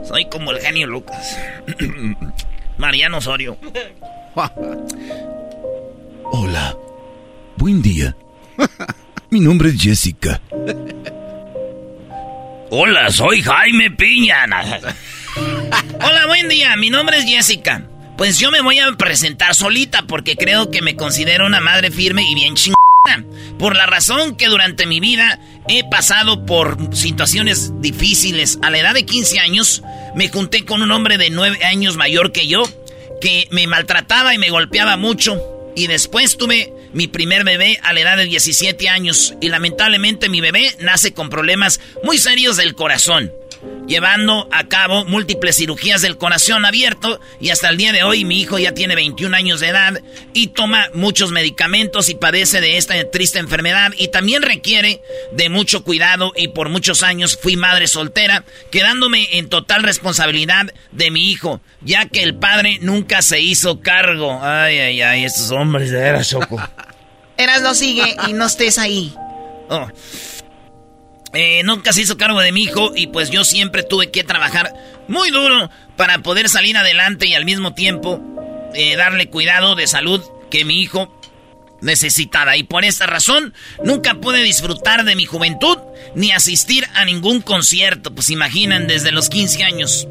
[0.07, 1.39] Soy como el genio Lucas.
[2.79, 3.59] Mariano Osorio.
[6.25, 6.77] Hola.
[7.57, 8.15] Buen día.
[9.31, 10.41] Mi nombre es Jessica.
[12.71, 14.45] Hola, soy Jaime Piña.
[16.01, 16.77] Hola, buen día.
[16.77, 17.83] Mi nombre es Jessica.
[18.19, 22.29] Pues yo me voy a presentar solita porque creo que me considero una madre firme
[22.29, 22.77] y bien chingada.
[23.61, 28.59] Por la razón que durante mi vida he pasado por situaciones difíciles.
[28.61, 29.85] A la edad de 15 años
[30.17, 32.65] me junté con un hombre de 9 años mayor que yo
[33.21, 35.41] que me maltrataba y me golpeaba mucho.
[35.77, 40.41] Y después tuve mi primer bebé a la edad de 17 años y lamentablemente mi
[40.41, 43.31] bebé nace con problemas muy serios del corazón
[43.87, 48.41] llevando a cabo múltiples cirugías del corazón abierto y hasta el día de hoy mi
[48.41, 50.01] hijo ya tiene 21 años de edad
[50.35, 55.85] y toma muchos medicamentos y padece de esta triste enfermedad y también requiere de mucho
[55.85, 61.61] cuidado y por muchos años fui madre soltera, quedándome en total responsabilidad de mi hijo,
[61.81, 64.39] ya que el padre nunca se hizo cargo.
[64.43, 66.61] Ay, ay, ay, estos hombres de veras, Choco.
[67.37, 69.15] Eras no sigue y no estés ahí.
[69.69, 69.89] Oh.
[71.35, 74.73] Eh, nunca se hizo cargo de mi hijo y pues yo siempre tuve que trabajar
[75.09, 78.21] muy duro para poder salir adelante y al mismo tiempo
[78.75, 81.15] eh, darle cuidado de salud que mi hijo
[81.81, 82.57] necesitaba.
[82.57, 85.79] Y por esta razón nunca pude disfrutar de mi juventud
[86.15, 88.15] ni asistir a ningún concierto.
[88.15, 90.09] Pues imaginan, desde los 15 años.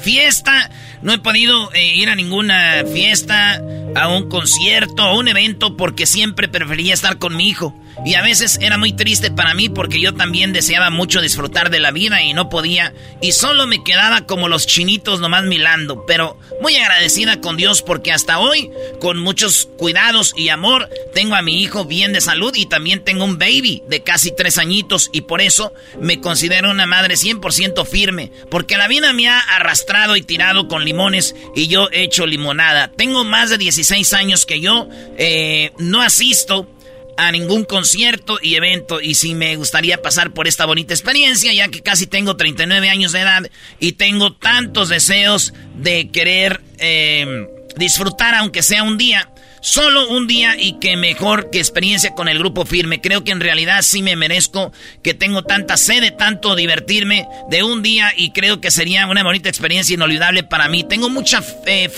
[0.00, 0.70] Fiesta,
[1.02, 3.60] no he podido eh, ir a ninguna fiesta,
[3.94, 7.74] a un concierto, a un evento porque siempre prefería estar con mi hijo.
[8.04, 11.80] Y a veces era muy triste para mí porque yo también deseaba mucho disfrutar de
[11.80, 12.92] la vida y no podía.
[13.20, 16.04] Y solo me quedaba como los chinitos nomás milando.
[16.06, 21.42] Pero muy agradecida con Dios porque hasta hoy, con muchos cuidados y amor, tengo a
[21.42, 25.08] mi hijo bien de salud y también tengo un baby de casi tres añitos.
[25.12, 28.30] Y por eso me considero una madre 100% firme.
[28.50, 32.92] Porque la vida me ha arrastrado y tirado con limones y yo he hecho limonada.
[32.92, 36.68] Tengo más de 16 años que yo eh, no asisto
[37.16, 41.68] a ningún concierto y evento y si me gustaría pasar por esta bonita experiencia ya
[41.68, 43.50] que casi tengo 39 años de edad
[43.80, 49.30] y tengo tantos deseos de querer eh, disfrutar aunque sea un día
[49.66, 53.00] Solo un día y que mejor que experiencia con el grupo firme.
[53.00, 57.64] Creo que en realidad sí me merezco que tengo tanta sed de tanto divertirme de
[57.64, 60.84] un día y creo que sería una bonita experiencia inolvidable para mí.
[60.84, 61.90] Tengo mucha fe,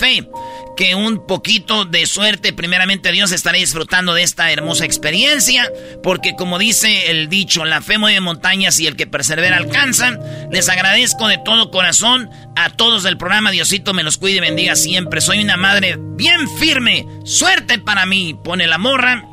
[0.75, 5.69] que un poquito de suerte, primeramente Dios, estaré disfrutando de esta hermosa experiencia,
[6.01, 10.17] porque como dice el dicho, la fe mueve montañas y el que persevera alcanza.
[10.51, 12.31] Les agradezco de todo corazón
[12.63, 15.21] a todos del programa, Diosito me los cuide y bendiga siempre.
[15.21, 19.23] Soy una madre bien firme, suerte para mí, pone la morra.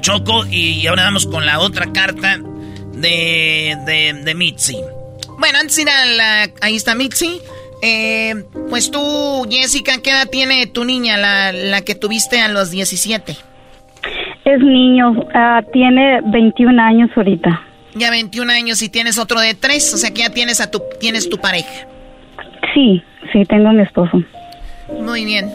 [0.00, 2.38] Choco, y ahora vamos con la otra carta
[2.92, 4.76] de, de, de Mitzi.
[5.38, 6.50] Bueno, antes de ir a la...
[6.60, 7.40] Ahí está Mitzi.
[7.82, 8.34] Eh,
[8.70, 13.36] pues tú, Jessica, ¿qué edad tiene tu niña, la, la que tuviste a los 17?
[14.44, 17.62] Es niño, uh, tiene 21 años ahorita.
[17.94, 20.82] Ya 21 años y tienes otro de 3, o sea que ya tienes a tu,
[21.00, 21.86] tienes tu pareja.
[22.78, 24.22] Sí, sí, tengo a mi esposo.
[25.00, 25.52] Muy bien.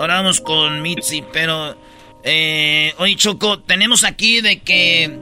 [0.00, 1.76] Ahora vamos con Mitzi, pero...
[2.24, 5.16] Eh, oye, Choco, tenemos aquí de que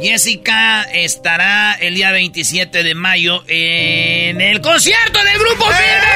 [0.00, 6.08] Jessica estará el día 27 de mayo en el concierto del Grupo Firme.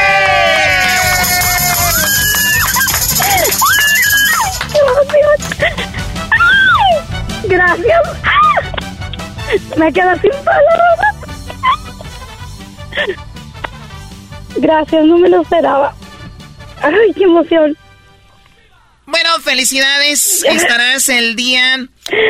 [7.45, 8.01] Gracias.
[9.77, 11.12] Me quedo sin palabras.
[14.63, 15.93] Gracias, no me lo esperaba.
[16.81, 17.77] Ay, qué emoción.
[19.07, 20.45] Bueno, felicidades.
[20.49, 21.85] Estarás el día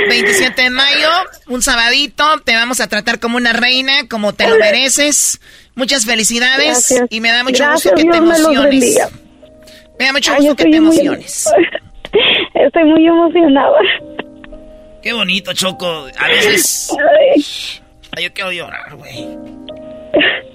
[0.09, 1.11] 27 de mayo,
[1.49, 2.25] un sabadito.
[2.43, 5.43] Te vamos a tratar como una reina, como te lo mereces.
[5.75, 8.99] Muchas felicidades y me da mucho gusto que te emociones.
[9.99, 11.51] Me, da mucho gusto que te emociones.
[12.55, 13.79] estoy muy emocionada.
[15.03, 16.07] Qué bonito, Choco.
[16.19, 16.91] A veces.
[18.13, 19.29] Ay, yo quiero llorar, güey.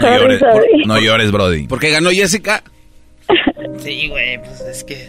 [0.00, 0.40] No llores,
[0.86, 1.66] no llores, Brody.
[1.66, 2.62] Porque ganó Jessica.
[3.78, 5.06] Sí, güey, pues es que...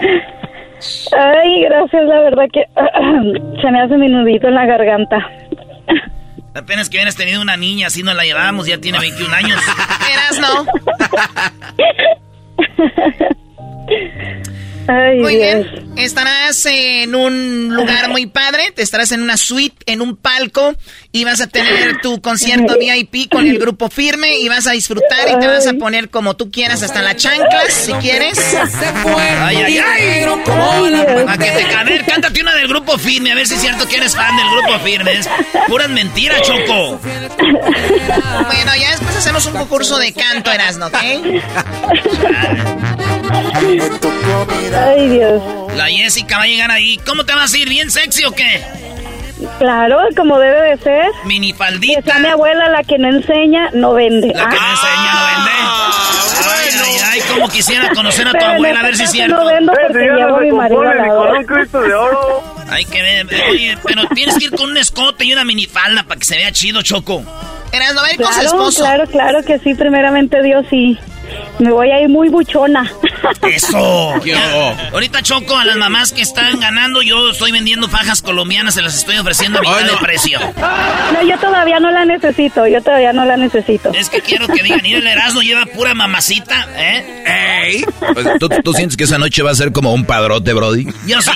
[1.17, 2.63] Ay, gracias, la verdad que
[3.61, 5.17] se me hace mi nudito en la garganta.
[6.53, 9.61] Apenas que hubieras tenido una niña, así nos la llevábamos, ya tiene 21 años.
[10.11, 10.65] Eras, no.
[15.21, 15.93] muy bien.
[15.97, 20.73] Estarás en un lugar muy padre, te estarás en una suite, en un palco,
[21.11, 25.27] y vas a tener tu concierto VIP con el grupo firme, y vas a disfrutar
[25.27, 28.37] y te vas a poner como tú quieras, hasta la chanclas, si quieres.
[29.39, 30.23] Ay, ay, ay.
[31.27, 33.87] A que te a ver, cántate una del grupo firme, a ver si es cierto
[33.87, 35.13] que eres fan del grupo firme.
[35.13, 35.29] Es
[35.67, 36.99] puras mentiras, Choco.
[36.99, 40.95] Bueno, ya después hacemos un concurso de canto, Erasno, ¿ok?
[44.75, 45.41] Ay, Dios.
[45.75, 46.97] La Jessica va a llegar ahí.
[47.05, 47.67] ¿Cómo te vas a ir?
[47.69, 48.63] ¿Bien sexy o qué?
[49.57, 51.05] Claro, como debe de ser.
[51.25, 51.99] Minifaldita.
[51.99, 54.27] Esa mi abuela, la que no enseña, no vende.
[54.33, 55.51] La que no enseña, no vende.
[56.51, 59.35] Ay, ay, ay, como quisiera conocer a tu abuela, a ver si es cierto.
[59.37, 60.83] No vendo porque llevo a mi marido.
[61.17, 62.43] Con un Cristo de oro.
[62.69, 66.19] Hay que ver, oye, pero tienes que ir con un escote y una minifalda para
[66.19, 67.23] que se vea chido, Choco.
[67.71, 68.81] Eras no ver con su Claro, esposo.
[68.83, 70.97] claro, claro que sí, primeramente Dios sí.
[71.59, 72.91] Me voy a ir muy buchona.
[73.41, 74.13] Eso.
[74.93, 77.01] Ahorita choco a las mamás que están ganando.
[77.01, 80.39] Yo estoy vendiendo fajas colombianas, se las estoy ofreciendo a mitad de precio.
[80.39, 83.91] No, yo todavía no la necesito, yo todavía no la necesito.
[83.93, 87.23] Es que quiero que digan, mira, el Erasmo lleva pura mamacita, ¿eh?
[87.71, 87.83] ¡Ey!
[88.13, 90.87] Pues, ¿tú, tú sientes que esa noche va a ser como un padrote, Brody?
[91.05, 91.31] Yo sí.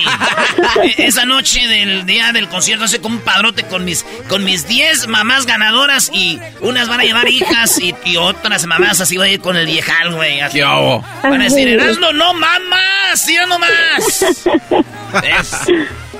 [0.82, 4.66] E- Esa noche del día del concierto hace como un padrote con mis con mis
[4.66, 9.28] 10 mamás ganadoras y unas van a llevar hijas y, y otras mamás así voy
[9.28, 10.40] a ir con el viejal, güey.
[10.40, 10.58] así.
[10.58, 11.04] ¿Qué hago?
[11.22, 14.46] Van a decir, Erasmo, no mamás, ya no más.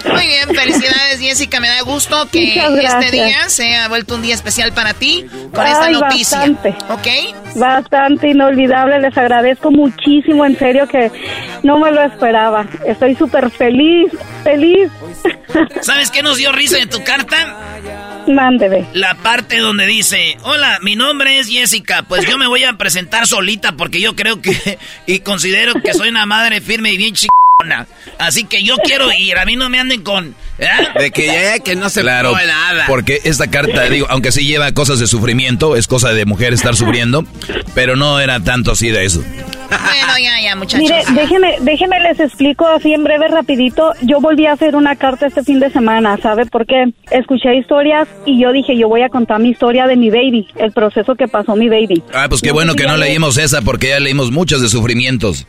[0.06, 4.34] Muy bien, felicidades Jessica, me da gusto que este día se ha vuelto un día
[4.34, 6.38] especial para ti con esta Ay, noticia.
[6.38, 6.76] bastante.
[6.90, 7.56] ¿Ok?
[7.56, 11.10] Bastante inolvidable, les agradezco muchísimo, en serio que
[11.62, 12.66] no me lo esperaba.
[12.86, 14.90] Estoy súper feliz, feliz.
[15.80, 17.56] ¿Sabes qué nos dio risa de tu carta?
[18.26, 18.86] Mándeme.
[18.94, 23.26] La parte donde dice, hola, mi nombre es Jessica, pues yo me voy a presentar
[23.26, 27.86] solita porque yo creo que y considero que soy una madre firme y bien chingona.
[28.18, 30.34] Así que yo quiero ir, a mí no me anden con...
[30.58, 30.68] ¿eh?
[30.98, 32.86] De que ya que no se claro, puede nada.
[32.86, 36.76] Porque esta carta, digo, aunque sí lleva cosas de sufrimiento, es cosa de mujer estar
[36.76, 37.24] sufriendo,
[37.74, 39.24] pero no era tanto así de eso.
[39.68, 40.82] Bueno, ya, ya, muchachos.
[40.82, 43.92] Mire, déjeme, déjeme les explico así en breve, rapidito.
[44.02, 46.92] Yo volví a hacer una carta este fin de semana, ¿sabe por qué?
[47.10, 50.72] Escuché historias y yo dije, yo voy a contar mi historia de mi baby, el
[50.72, 52.02] proceso que pasó mi baby.
[52.12, 55.46] Ah, pues qué bueno que no leímos esa porque ya leímos muchas de sufrimientos.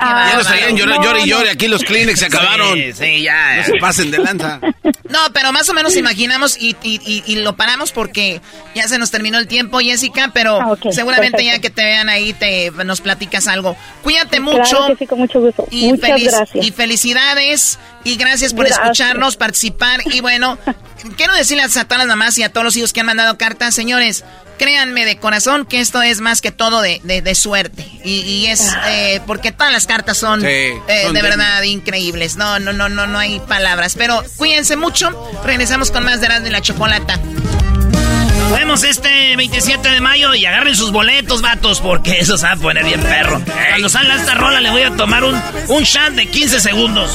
[0.00, 1.50] Ah, Ya no estarían llorando, y llore.
[1.50, 2.74] Aquí los Kleenex se acabaron.
[2.78, 3.56] Sí, sí, ya.
[3.58, 4.60] No se pasen de lanza.
[5.10, 8.40] No, pero más o menos imaginamos y, y- y- y lo paramos porque
[8.76, 11.56] ya se nos terminó el tiempo, Jessica, pero Ah, seguramente perfecto.
[11.56, 13.76] ya que te vean ahí te nos platicas algo.
[14.04, 14.86] Cuídate Claro mucho.
[14.86, 15.66] que sí, con mucho gusto.
[15.72, 16.64] Y, Muchas feliz- gracias.
[16.64, 18.84] y felicidades y gracias por Gracias.
[18.84, 20.58] escucharnos, participar y bueno,
[21.16, 23.74] quiero decirles a todas las mamás y a todos los hijos que han mandado cartas,
[23.74, 24.24] señores,
[24.58, 28.46] créanme de corazón que esto es más que todo de, de- de suerte y, y
[28.46, 32.72] es eh, porque todas las cartas son, Sí, eh, son de verdad increíbles, no, no,
[32.72, 35.10] no, no, no hay palabras, pero cuídense mucho,
[35.44, 37.16] regresamos con más de Erasmo y la Chocolata.
[37.16, 42.52] Nos vemos este 27 de mayo y agarren sus boletos, vatos, porque eso se va
[42.52, 43.42] a poner bien perro.
[43.70, 45.34] Cuando salga esta rola le voy a tomar un,
[45.66, 47.10] un shot de 15 segundos.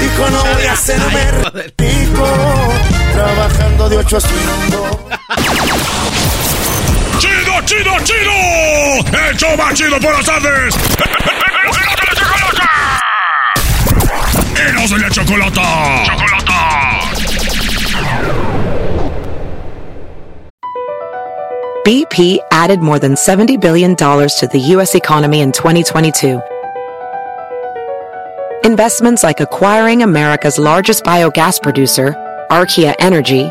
[0.00, 1.32] Dijo no voy a hacerme
[1.76, 2.72] rico,
[3.12, 5.10] trabajando de 8 a 5.
[7.20, 8.32] ¡Chido, chido, chido!
[9.28, 10.74] ¡El show más chido por las tardes!
[14.56, 15.60] ¡Eros de la chocolata!
[21.84, 24.94] BP added more than $70 billion to the U.S.
[24.94, 26.40] economy in 2022.
[28.64, 32.14] Investments like acquiring America's largest biogas producer,
[32.50, 33.50] Archaea Energy,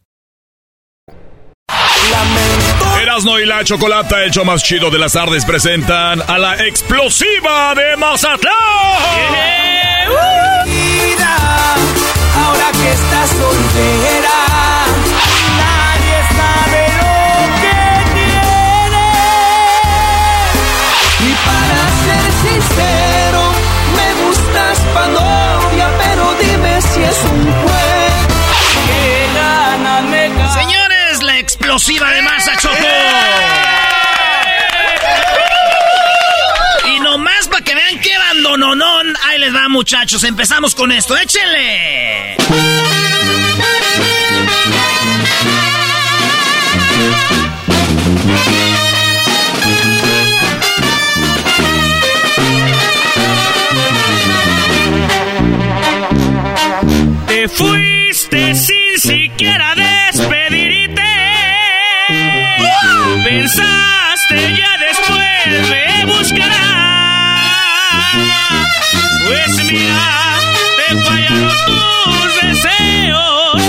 [3.01, 7.73] Erasno y la Chocolata, el show más chido de las tardes, presentan a la explosiva
[7.75, 8.53] de Mazatlán.
[12.33, 14.37] Ahora que está soltera.
[15.57, 17.13] Nadie sabe lo
[17.61, 17.79] que
[18.13, 19.09] tiene.
[21.19, 23.41] Y para ser sincero,
[23.95, 27.60] me gustas pa' novia, pero dime si es un
[31.81, 32.75] explosiva de masa Choco.
[36.95, 39.15] Y nomás para que vean qué bandononón.
[39.27, 40.23] Ahí les va, muchachos.
[40.23, 41.17] Empezamos con esto.
[41.17, 42.37] ¡Échenle!
[57.27, 59.73] Te fuiste sin siquiera
[63.31, 66.51] Pensaste ya después me buscarás.
[69.25, 70.35] Pues mira,
[70.75, 73.61] te fallaron tus deseos.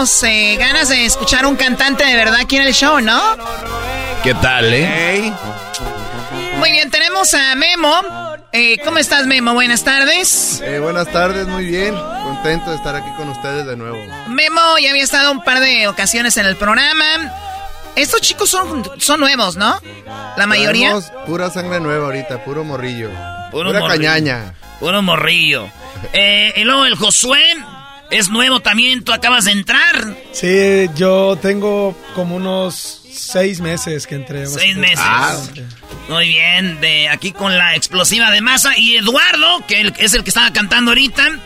[0.00, 3.36] Eh, ganas de escuchar un cantante de verdad aquí en el show, ¿no?
[4.22, 5.30] ¿Qué tal, eh?
[6.56, 8.00] Muy bien, tenemos a Memo.
[8.50, 9.52] Eh, ¿Cómo estás, Memo?
[9.52, 10.62] Buenas tardes.
[10.64, 11.94] Eh, buenas tardes, muy bien.
[12.24, 13.98] Contento de estar aquí con ustedes de nuevo.
[14.28, 17.04] Memo ya había estado un par de ocasiones en el programa.
[17.94, 19.78] Estos chicos son, son nuevos, ¿no?
[20.38, 20.92] La mayoría.
[20.92, 23.10] Traemos pura sangre nueva ahorita, puro morrillo.
[23.50, 24.02] Puro pura morrillo.
[24.02, 24.54] cañaña.
[24.78, 25.68] Puro morrillo.
[26.14, 27.49] Eh, y luego el Josué
[28.10, 29.04] es nuevo también.
[29.04, 30.16] Tú acabas de entrar.
[30.32, 34.46] Sí, yo tengo como unos seis meses que entré.
[34.46, 34.98] Seis meses.
[35.00, 35.36] Ah,
[36.08, 38.76] Muy bien, de aquí con la explosiva de masa.
[38.76, 41.38] Y Eduardo, que es el que estaba cantando ahorita.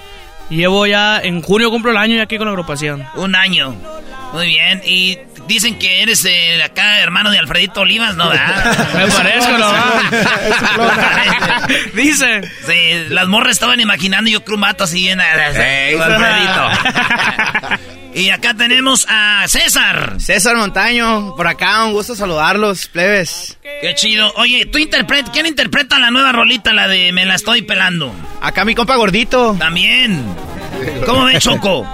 [0.50, 3.06] Llevo ya, en junio cumplo el año ya aquí con la agrupación.
[3.16, 3.74] Un año.
[4.32, 4.82] Muy bien.
[4.84, 8.28] Y dicen que eres eh, acá hermano de Alfredito Olivas, ¿no?
[8.28, 8.94] ¿verdad?
[8.94, 9.72] Me parezco, ¿no?
[11.94, 12.44] Dicen.
[12.66, 15.20] Sí, las morras estaban imaginando yo creo un vato así bien.
[15.20, 15.96] Ey.
[15.96, 16.68] Alfredito.
[18.14, 20.14] y acá tenemos a César.
[20.18, 23.58] César Montaño, por acá, un gusto saludarlos, plebes.
[23.80, 24.32] Qué chido.
[24.36, 28.14] Oye, tú interpreta, ¿quién interpreta la nueva rolita, la de Me la estoy pelando?
[28.40, 29.56] Acá mi compa gordito.
[29.58, 30.24] También.
[31.06, 31.86] ¿Cómo ves, Choco?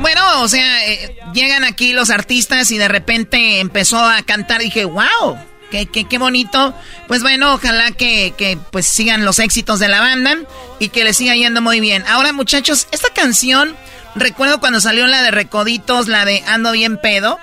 [0.00, 4.60] Bueno, o sea, eh, llegan aquí los artistas y de repente empezó a cantar.
[4.60, 5.38] Dije, wow,
[5.70, 6.74] qué, qué, qué bonito.
[7.08, 10.36] Pues bueno, ojalá que, que pues sigan los éxitos de la banda
[10.78, 12.04] y que les siga yendo muy bien.
[12.08, 13.76] Ahora, muchachos, esta canción,
[14.14, 17.38] recuerdo cuando salió la de Recoditos, la de Ando bien pedo.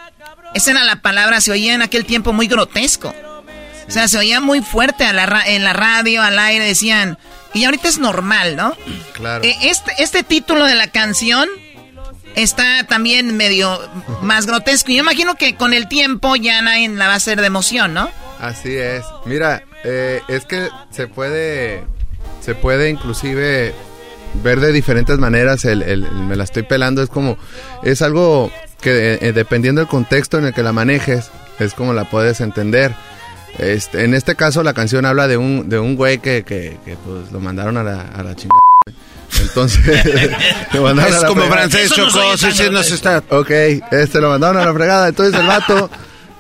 [0.53, 3.15] Esa era la palabra, se oía en aquel tiempo muy grotesco.
[3.87, 7.17] O sea, se oía muy fuerte a la ra- en la radio, al aire, decían.
[7.53, 8.75] Y ahorita es normal, ¿no?
[9.13, 9.43] Claro.
[9.43, 11.49] Eh, Este, este título de la canción
[12.35, 13.79] está también medio
[14.21, 14.91] más grotesco.
[14.91, 17.93] Y yo imagino que con el tiempo ya nadie la va a hacer de emoción,
[17.93, 18.09] ¿no?
[18.39, 19.03] Así es.
[19.25, 21.83] Mira, eh, es que se puede,
[22.41, 23.73] se puede inclusive
[24.43, 25.65] ver de diferentes maneras.
[25.65, 27.37] El, el- el me la estoy pelando es como,
[27.83, 28.51] es algo
[28.81, 31.29] que eh, dependiendo del contexto en el que la manejes,
[31.59, 32.93] es como la puedes entender.
[33.59, 36.95] Este, en este caso la canción habla de un, de un güey que, que, que,
[36.95, 38.59] pues lo mandaron a la, a la chingada.
[39.39, 40.03] Entonces,
[40.81, 41.69] mandaron Es a la como fregada.
[41.69, 43.49] francés, no Choco, soy sí, sí, no se está- Ok,
[43.91, 45.07] este lo mandaron a la fregada.
[45.07, 45.89] Entonces el vato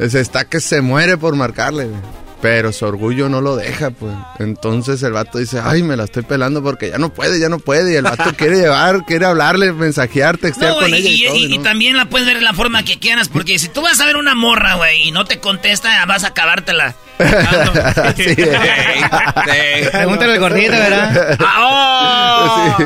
[0.09, 1.85] se está que se muere por marcarle.
[1.85, 2.01] güey.
[2.41, 4.13] Pero su orgullo no lo deja, pues.
[4.39, 7.59] Entonces el vato dice, ay, me la estoy pelando porque ya no puede, ya no
[7.59, 7.93] puede.
[7.93, 11.09] Y el vato quiere llevar, quiere hablarle, mensajear, textear No, con y, ella.
[11.09, 11.63] Y, y- todo, y- y ¿no?
[11.63, 14.15] también la puedes ver de la forma que quieras, porque si tú vas a ver
[14.17, 16.95] una morra, güey, y no te contesta, vas a acabártela.
[18.17, 19.89] Sí, eh.
[19.91, 21.37] Pregúntale al gordito, ¿verdad?
[21.39, 22.77] ¡Ah, oh!
[22.77, 22.83] Sí.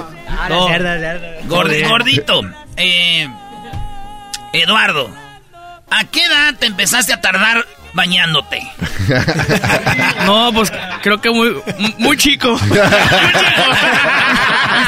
[1.48, 2.42] Gordi- gordito,
[2.78, 3.28] eh,
[4.54, 5.10] Eduardo,
[5.90, 7.66] ¿a qué edad te empezaste a tardar
[7.96, 8.62] bañándote?
[10.26, 10.72] No, pues
[11.04, 11.56] creo que muy,
[12.00, 12.60] muy chico.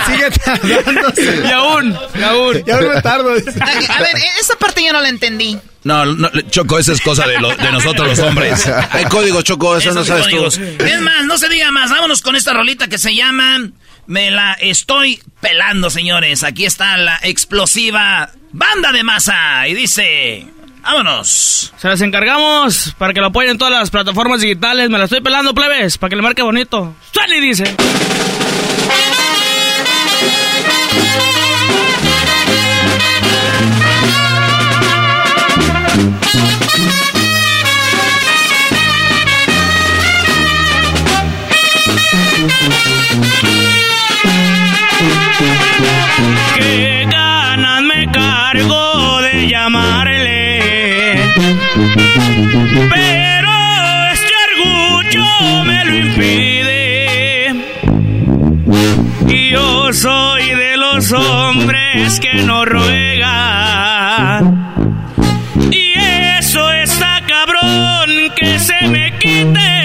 [0.07, 1.43] Sigue tardándose.
[1.47, 2.63] Y aún, y aún.
[2.65, 3.29] Ya no me tardo.
[3.31, 5.57] A ver, esa parte yo no la entendí.
[5.83, 8.67] No, no, Choco, esa es cosa de, lo- de nosotros los hombres.
[8.91, 10.55] Hay código, Choco, eso no Esos sabes códigos.
[10.55, 10.61] tú.
[10.83, 11.89] Es más, no se diga más.
[11.91, 13.59] Vámonos con esta rolita que se llama
[14.07, 16.43] Me la estoy pelando, señores.
[16.43, 19.67] Aquí está la explosiva banda de masa.
[19.67, 20.47] Y dice.
[20.87, 21.73] Vámonos.
[21.75, 24.89] Se las encargamos para que lo apoyen en todas las plataformas digitales.
[24.89, 26.95] Me la estoy pelando, plebes, para que le marque bonito.
[27.11, 27.75] Suena y dice.
[46.55, 46.96] Qué
[52.89, 53.51] Pero
[54.13, 57.55] este orgullo me lo impide.
[59.27, 64.03] Y yo soy de los hombres que no ruegan.
[65.71, 65.93] Y
[66.39, 69.76] eso está cabrón que se me quite.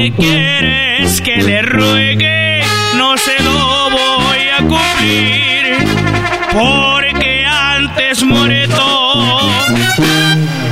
[0.00, 2.62] Lo que quiere es que le ruegue,
[2.96, 5.76] no se lo voy a cumplir.
[6.54, 9.40] Porque antes muere todo.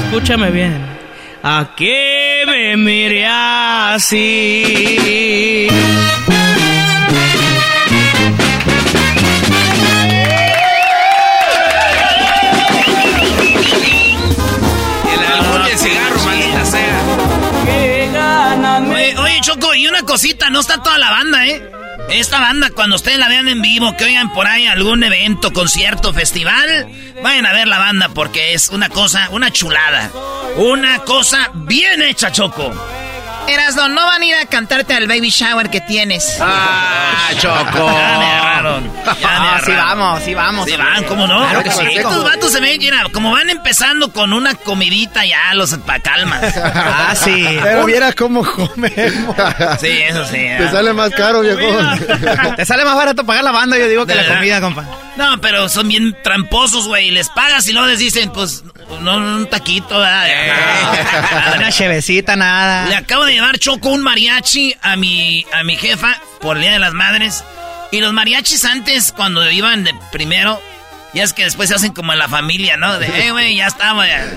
[0.06, 0.78] Escúchame bien.
[1.42, 4.18] ¿A qué me mire así?
[20.08, 21.70] Cosita, no está toda la banda, ¿eh?
[22.08, 26.14] Esta banda, cuando ustedes la vean en vivo, que oigan por ahí algún evento, concierto,
[26.14, 26.88] festival,
[27.22, 30.10] vayan a ver la banda porque es una cosa, una chulada.
[30.56, 32.72] Una cosa bien hecha, Choco.
[33.48, 36.36] Erasno, no van a ir a cantarte al baby shower que tienes.
[36.40, 37.88] Ah, Choco.
[37.98, 38.84] Ya me agarraron.
[39.04, 39.98] Ya me Ah, sí agarraron.
[39.98, 40.66] vamos, sí vamos.
[40.68, 41.40] Sí van, ¿cómo no?
[41.40, 41.84] Claro que sí.
[41.96, 46.54] Estos vatos se ven, mira, como van empezando con una comidita ya, los pa' calmas.
[46.64, 47.58] Ah, sí.
[47.62, 49.36] Pero viera cómo comemos.
[49.80, 50.32] Sí, eso sí.
[50.32, 50.70] Te ¿eh?
[50.70, 51.98] sale más caro, viejón.
[52.56, 54.84] Te sale más barato pagar la banda, yo digo, que ¿De la comida, compa.
[55.16, 57.10] No, pero son bien tramposos, güey.
[57.10, 58.62] Les pagas y luego les dicen, pues,
[59.00, 60.26] no, un taquito, ¿verdad?
[60.28, 61.54] Ya.
[61.56, 62.86] Una chevecita, nada.
[62.86, 66.72] Le acabo de llevar Choco un mariachi a mi, a mi jefa por el Día
[66.72, 67.44] de las Madres.
[67.92, 70.60] Y los mariachis antes, cuando iban de primero,
[71.14, 72.98] ya es que después se hacen como en la familia, ¿no?
[72.98, 74.08] De, eh, güey, ya estaba.
[74.08, 74.28] ya.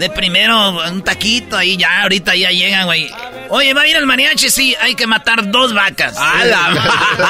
[0.00, 3.10] De primero, un taquito ahí, ya, ahorita ya llegan, güey.
[3.50, 6.16] Oye, va a ir el mariachi, sí, hay que matar dos vacas.
[6.16, 6.72] ¡A la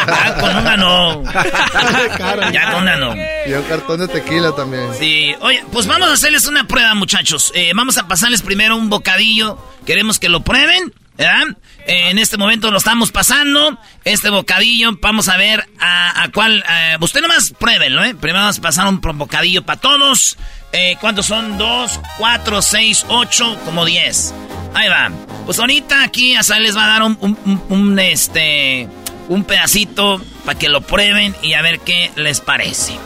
[0.07, 1.25] Ya con una no.
[2.53, 3.17] Ya con una no.
[3.45, 4.89] Y un cartón de tequila también.
[4.97, 7.51] Sí, oye, pues vamos a hacerles una prueba, muchachos.
[7.57, 9.59] Eh, vamos a pasarles primero un bocadillo.
[9.85, 10.95] Queremos que lo prueben,
[11.27, 11.57] ¿verdad?
[11.87, 13.79] Eh, en este momento lo estamos pasando.
[14.05, 16.65] Este bocadillo, vamos a ver a, cuál.
[16.69, 18.15] eh, usted nomás pruébenlo, ¿eh?
[18.15, 20.37] Primero vamos a pasar un bocadillo para todos.
[20.73, 21.59] Eh, ¿Cuántos son?
[21.59, 24.33] Dos, cuatro, seis, ocho, como diez.
[24.75, 25.11] Ahí va.
[25.47, 28.89] Pues ahorita aquí a Sal les va a dar un- un, este,
[29.29, 32.97] un pedacito para que lo prueben y a ver qué les parece.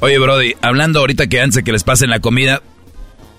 [0.00, 2.62] Oye, Brody, hablando ahorita que antes de que les pasen la comida,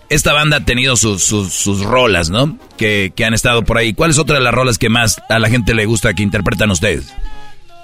[0.10, 2.58] esta banda ha tenido sus, sus, sus rolas, ¿no?
[2.78, 3.94] Que, que han estado por ahí.
[3.94, 6.72] ¿Cuál es otra de las rolas que más a la gente le gusta que interpretan
[6.72, 7.14] ustedes?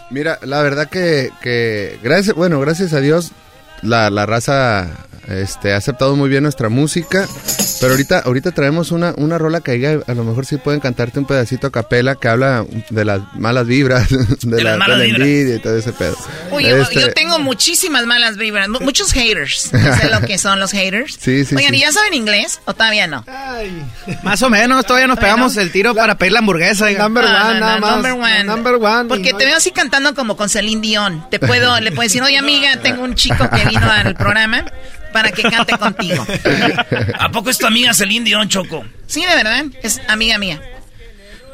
[0.09, 3.31] Mira, la verdad que, que gracias, bueno, gracias a Dios,
[3.81, 4.89] la, la raza
[5.27, 7.27] este, ha aceptado muy bien nuestra música.
[7.79, 11.17] Pero ahorita, ahorita traemos una, una rola que ahí a lo mejor sí pueden cantarte
[11.17, 14.07] un pedacito a capela que habla de las malas vibras,
[14.41, 15.27] de, la, las malas de la vibras.
[15.27, 16.15] envidia y todo ese pedo.
[16.51, 19.71] Uy, yo, Este, yo tengo muchísimas malas vibras, mu- muchos haters.
[19.81, 21.17] No sé lo que son los haters.
[21.19, 21.77] Sí, sí, Oigan, sí.
[21.77, 23.25] ¿y ya saben inglés o todavía no?
[24.21, 26.85] Más o menos, todavía nos pegamos el tiro para pedir la hamburguesa.
[26.85, 27.01] oiga.
[27.03, 27.91] Number No, one, no, nada no, más.
[27.95, 28.43] number one.
[28.43, 29.05] Number one.
[29.09, 31.29] Porque te veo así cantando como con Celine Dion.
[31.31, 34.65] Te puedo, le puedo decir, oye amiga, tengo un chico que vino al programa
[35.13, 36.25] para que cante contigo.
[37.19, 38.85] ¿A poco es tu amiga Celine Dion, Choco?
[39.07, 40.61] Sí, de verdad, es amiga mía.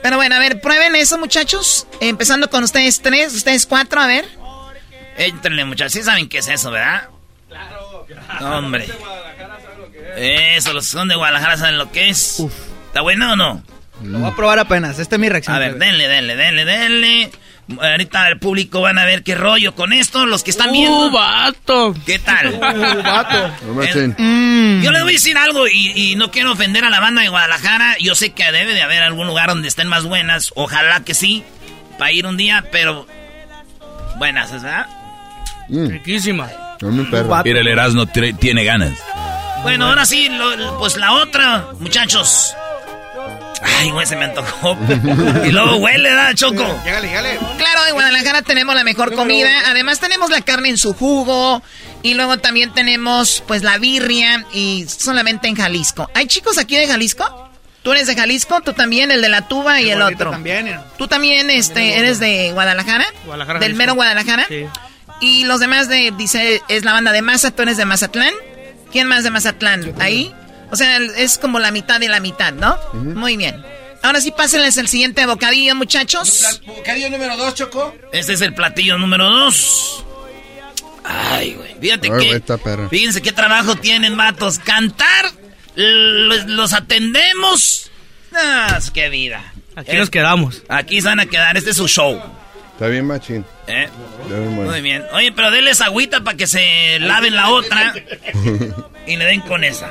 [0.04, 1.88] Pero bueno, a ver, prueben eso, muchachos.
[2.02, 4.26] Empezando con ustedes tres, ustedes cuatro, a ver.
[5.18, 5.94] Éntrenle, muchachos.
[5.94, 7.10] Sí saben qué es eso, ¿verdad?
[7.48, 8.06] Claro.
[8.58, 8.88] Hombre.
[10.16, 12.44] Eso, los que son de Guadalajara saben lo que es.
[12.88, 13.64] ¿Está bueno o no?
[14.04, 15.00] Lo voy a probar apenas.
[15.00, 15.56] Esta es mi reacción.
[15.56, 17.32] A ver, denle, denle, denle, denle.
[17.82, 20.26] Ahorita el público van a ver qué rollo con esto.
[20.26, 21.08] Los que están viendo.
[21.08, 21.94] ¡Uh, vato!
[22.06, 22.54] ¿Qué tal?
[22.62, 23.52] Uh, vato.
[24.18, 24.82] Mm.
[24.82, 27.30] Yo les voy a decir algo y, y no quiero ofender a la banda de
[27.30, 27.98] Guadalajara.
[28.00, 30.52] Yo sé que debe de haber algún lugar donde estén más buenas.
[30.56, 31.44] Ojalá que sí.
[31.98, 33.06] Para ir un día, pero.
[34.18, 34.86] Buenas, ¿verdad?
[35.70, 36.50] Mm, Riquísima.
[36.82, 38.94] Mira, el Erasmo tiene ganas.
[39.64, 42.54] Bueno, ahora sí, lo- pues la otra, muchachos.
[43.64, 44.78] Ay, güey, se me antojó.
[45.46, 46.64] y luego huele, ¿verdad, Choco?
[46.86, 47.40] Llégale, llégale.
[47.58, 49.50] Claro, en Guadalajara tenemos la mejor comida.
[49.68, 51.62] Además tenemos la carne en su jugo.
[52.04, 54.46] Y luego también tenemos pues la birria.
[54.54, 56.10] Y solamente en Jalisco.
[56.14, 57.50] ¿Hay chicos aquí de Jalisco?
[57.84, 58.62] ¿Tú eres de Jalisco?
[58.62, 59.12] ¿Tú también?
[59.12, 60.32] El de la tuba y el otro.
[60.32, 60.68] También.
[60.68, 60.80] eh.
[60.98, 63.06] ¿Tú también este, eres de Guadalajara?
[63.26, 63.78] Guadalajara, ¿Del Jalisco.
[63.78, 64.46] mero Guadalajara?
[64.50, 64.66] Sí.
[65.22, 68.34] Y los demás de, dice, es la banda de Maza, tú eres de Mazatlán.
[68.92, 69.94] ¿Quién más de Mazatlán?
[70.00, 70.34] ¿Ahí?
[70.72, 72.78] O sea, es como la mitad de la mitad, ¿no?
[72.94, 73.64] Muy bien.
[74.04, 76.62] Ahora sí, pásenles el siguiente bocadillo, muchachos.
[76.66, 77.96] Bocadillo número dos, Choco.
[78.12, 80.04] Este es el platillo número dos.
[81.04, 81.76] Ay, güey.
[81.80, 82.88] Fíjate Ay, que.
[82.90, 84.60] Fíjense qué trabajo tienen, matos.
[84.60, 85.26] Cantar,
[85.76, 87.90] los, los atendemos.
[88.36, 89.54] Ah, qué vida.
[89.76, 90.64] Aquí Eh, nos quedamos.
[90.70, 91.56] Aquí se van a quedar.
[91.56, 92.22] Este es su show.
[92.74, 93.44] Está bien machín.
[93.68, 93.88] ¿eh?
[94.28, 94.50] Bien.
[94.66, 95.04] Muy bien.
[95.14, 97.94] Oye, pero denles agüita para que se laven la otra
[99.08, 99.90] y le den con esa.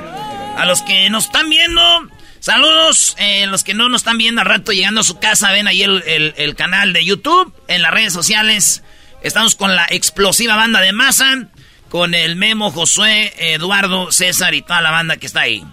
[0.57, 1.81] A los que nos están viendo,
[2.39, 3.15] saludos.
[3.19, 5.83] Eh, los que no nos están viendo al rato llegando a su casa, ven ahí
[5.83, 8.83] el, el- el canal de YouTube, en las redes sociales.
[9.21, 11.47] Estamos con la explosiva banda de masa,
[11.89, 15.63] con el Memo, Josué, Eduardo, César y toda la banda que está ahí.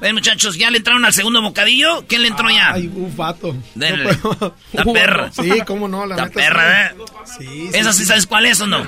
[0.00, 2.04] Ven, muchachos, ¿ya le entraron al segundo bocadillo?
[2.08, 2.72] ¿Quién le entró ya?
[2.72, 3.54] Ay, un vato.
[3.76, 4.18] Denle.
[4.24, 4.54] No.
[4.72, 5.30] La perra.
[5.32, 6.94] Sí, cómo no, la perra, ¿eh?
[7.38, 7.46] sí.
[7.46, 8.84] Sí, ¿Esa sí sabes cuál es o no?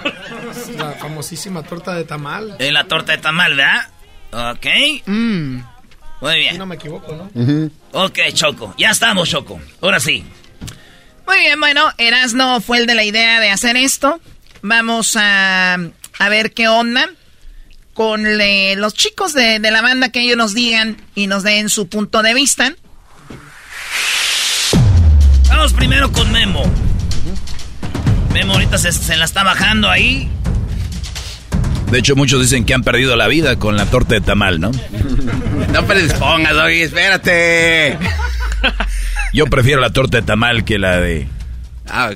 [0.77, 2.57] La famosísima torta de tamal.
[2.59, 3.89] Es la torta de tamal, ¿verdad?
[4.53, 4.66] Ok.
[5.07, 5.57] Mmm.
[6.20, 6.59] Muy Si bien.
[6.59, 7.70] no me equivoco, ¿no?
[7.93, 8.74] Ok, Choco.
[8.78, 9.61] Ya estamos, Choco.
[9.80, 10.24] Ahora sí.
[11.26, 14.20] Muy bien, bueno, Erasno fue el de la idea de hacer esto.
[14.62, 15.74] Vamos a,
[16.18, 17.09] a ver qué onda
[17.93, 21.68] con le- los chicos de, de la banda que ellos nos digan y nos den
[21.68, 22.72] su punto de vista.
[25.49, 26.62] Vamos primero con Memo.
[28.32, 30.28] Memo ahorita se, se la está bajando ahí.
[31.95, 34.72] De hecho, muchos dicen que han perdido la vida con la torta de tamal, ¿no?
[35.72, 37.97] No predispongas, Doggy, espérate.
[39.32, 41.28] Yo prefiero la torta de tamal que la de...
[41.88, 42.11] Ah,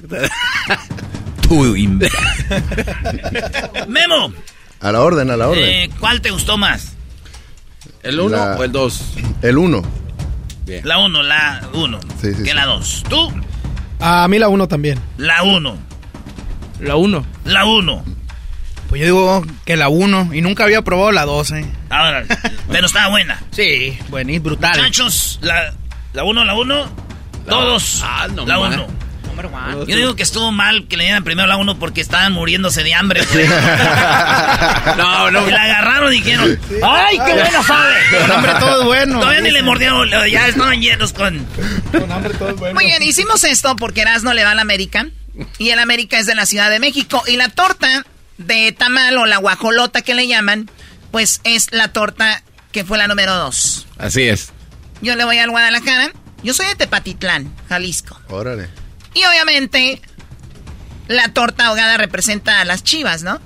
[1.43, 1.77] Tú.
[3.87, 4.33] Memo,
[4.81, 5.65] A la orden, a la orden.
[5.65, 6.95] eh, ¿cuál te gustó más?
[8.03, 9.13] ¿El uno La- o el dos?
[9.43, 9.83] El uno.
[10.83, 12.01] La 1, la 1.
[12.21, 12.57] Sí, sí, que sí.
[12.57, 13.05] la 2.
[13.09, 13.33] ¿Tú?
[14.01, 14.99] A mí la uno también.
[15.19, 15.77] La 1.
[16.81, 17.25] La uno.
[17.45, 18.18] La 1.
[18.89, 20.31] Pues yo digo que la uno.
[20.33, 21.65] Y nunca había probado la dos, eh.
[21.91, 22.25] Ahora,
[22.71, 23.41] pero estaba buena.
[23.51, 24.77] Sí, buenísimo, brutal.
[24.77, 27.09] Muchachos, la 1, la 1.
[27.49, 28.03] Todos.
[28.05, 28.75] Ah, no la más.
[28.75, 28.87] 1.
[29.87, 32.95] Yo digo que estuvo mal que le dieran primero la 1 porque estaban muriéndose de
[32.95, 33.21] hambre.
[34.97, 35.47] No, no.
[35.47, 37.95] Y la agarraron y dijeron, ¡ay, qué buena sabe!
[38.21, 39.21] Con hambre todo es bueno.
[39.21, 41.47] Todavía ni le mordieron, ya estaban llenos con...
[41.93, 42.75] Con hambre todo es bueno.
[42.75, 45.07] Muy bien, hicimos esto porque Erasno le va al América
[45.59, 48.05] y el América es de la Ciudad de México y la torta
[48.39, 50.71] de tamal o la guajolota que le llaman,
[51.11, 53.87] pues es la torta que fue la número dos.
[53.99, 54.51] Así es.
[55.01, 56.13] Yo le voy al Guadalajara,
[56.43, 58.21] yo soy de Tepatitlán, Jalisco.
[58.29, 58.69] Órale.
[59.15, 60.01] Y obviamente
[61.09, 63.41] la torta ahogada representa a las chivas, ¿no?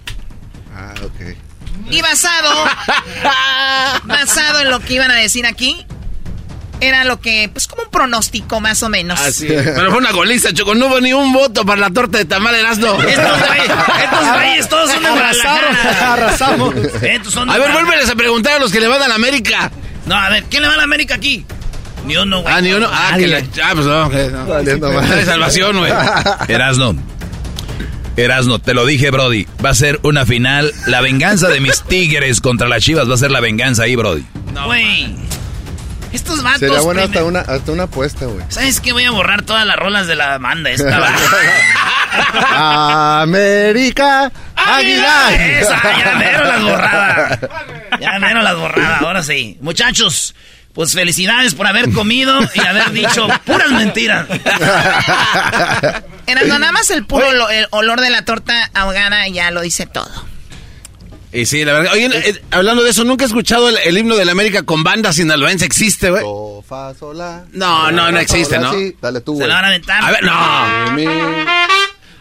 [0.74, 1.36] Ah, ok.
[1.90, 2.64] Y basado,
[4.04, 5.86] basado en lo que iban a decir aquí,
[6.82, 9.18] era lo que, pues como un pronóstico más o menos.
[9.20, 9.62] Así es.
[9.62, 10.74] Pero fue una goliza, Choco.
[10.74, 13.00] No hubo ni un voto para la torta de tamal Erasmo.
[13.02, 13.70] Estos güeyes,
[14.04, 16.12] estos güeyes todos son de Guadalajara.
[16.12, 16.74] Arrasamos.
[17.02, 19.14] Estos son de A ver, vuélveles a preguntar a los que le van a la
[19.14, 19.70] América.
[20.06, 21.46] No, a ver, ¿quién le va a la América aquí?
[22.04, 22.52] Ni uno, güey.
[22.52, 22.88] Ah, ni uno.
[22.90, 23.38] Ah, que la.
[23.38, 24.10] Ah, pues no.
[24.10, 24.92] que no.
[24.92, 25.92] No hay salvación, güey.
[26.48, 26.96] Erasno,
[28.16, 29.46] Erasno, te lo dije, Brody.
[29.64, 30.72] Va a ser una final.
[30.86, 34.24] La venganza de mis tigres contra las chivas va a ser la venganza ahí, Brody.
[34.66, 35.14] Güey.
[36.12, 36.60] Estos vatos.
[36.60, 38.44] Sería bueno hasta una, hasta una apuesta, güey.
[38.48, 38.92] ¿Sabes qué?
[38.92, 40.98] Voy a borrar todas las rolas de la banda esta.
[40.98, 41.10] va.
[43.22, 45.34] América Águila.
[45.34, 47.38] Esa, ya mero las borraba.
[48.00, 49.56] Ya mero las borraba, ahora sí.
[49.60, 50.34] Muchachos,
[50.74, 54.26] pues felicidades por haber comido y haber dicho puras mentiras.
[56.26, 60.10] Erasmo, nada más el puro el olor de la torta ahogada ya lo dice todo.
[61.32, 61.92] Y sí, la verdad.
[61.94, 64.84] Oye, eh, hablando de eso, ¿nunca he escuchado el, el himno de la América con
[64.84, 65.64] banda sinaloense?
[65.64, 66.22] ¿Existe, güey?
[67.14, 67.44] La.
[67.52, 68.72] No, no, no existe, ¿no?
[68.72, 69.48] sí, dale tú, Se güey.
[69.48, 70.04] la van a aventar.
[70.04, 70.32] A ver, no.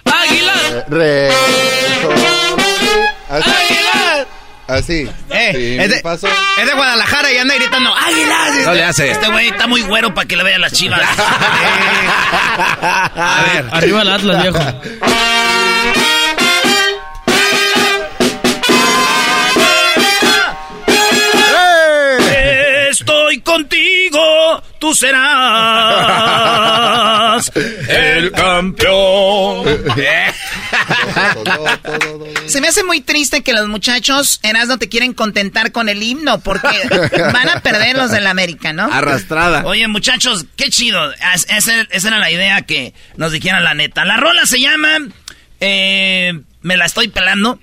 [0.05, 0.53] ¡Águila!
[0.89, 1.29] re.
[3.29, 4.27] ¡Águila!
[4.67, 5.09] Así.
[5.29, 8.65] Eh, Sí, es, de, es Guadalajara y anda gritando ¡Águilas!
[8.65, 9.11] No le hace.
[9.11, 11.01] Este güey está muy güero para que le vean las chivas.
[12.81, 13.65] A ver.
[13.71, 14.59] Arriba el Atlas, viejo.
[23.43, 24.93] Contigo, tú
[26.31, 27.51] serás
[27.89, 29.65] el campeón.
[32.47, 36.39] Se me hace muy triste que los muchachos Erasmo te quieren contentar con el himno
[36.39, 36.67] porque
[37.33, 38.83] van a perder los del América, ¿no?
[38.91, 39.63] Arrastrada.
[39.65, 41.11] Oye, muchachos, qué chido.
[41.33, 44.05] Es- Esa, esa era la idea que nos dijeran la neta.
[44.05, 44.89] La rola se llama
[45.59, 47.59] eh, Me la estoy pelando.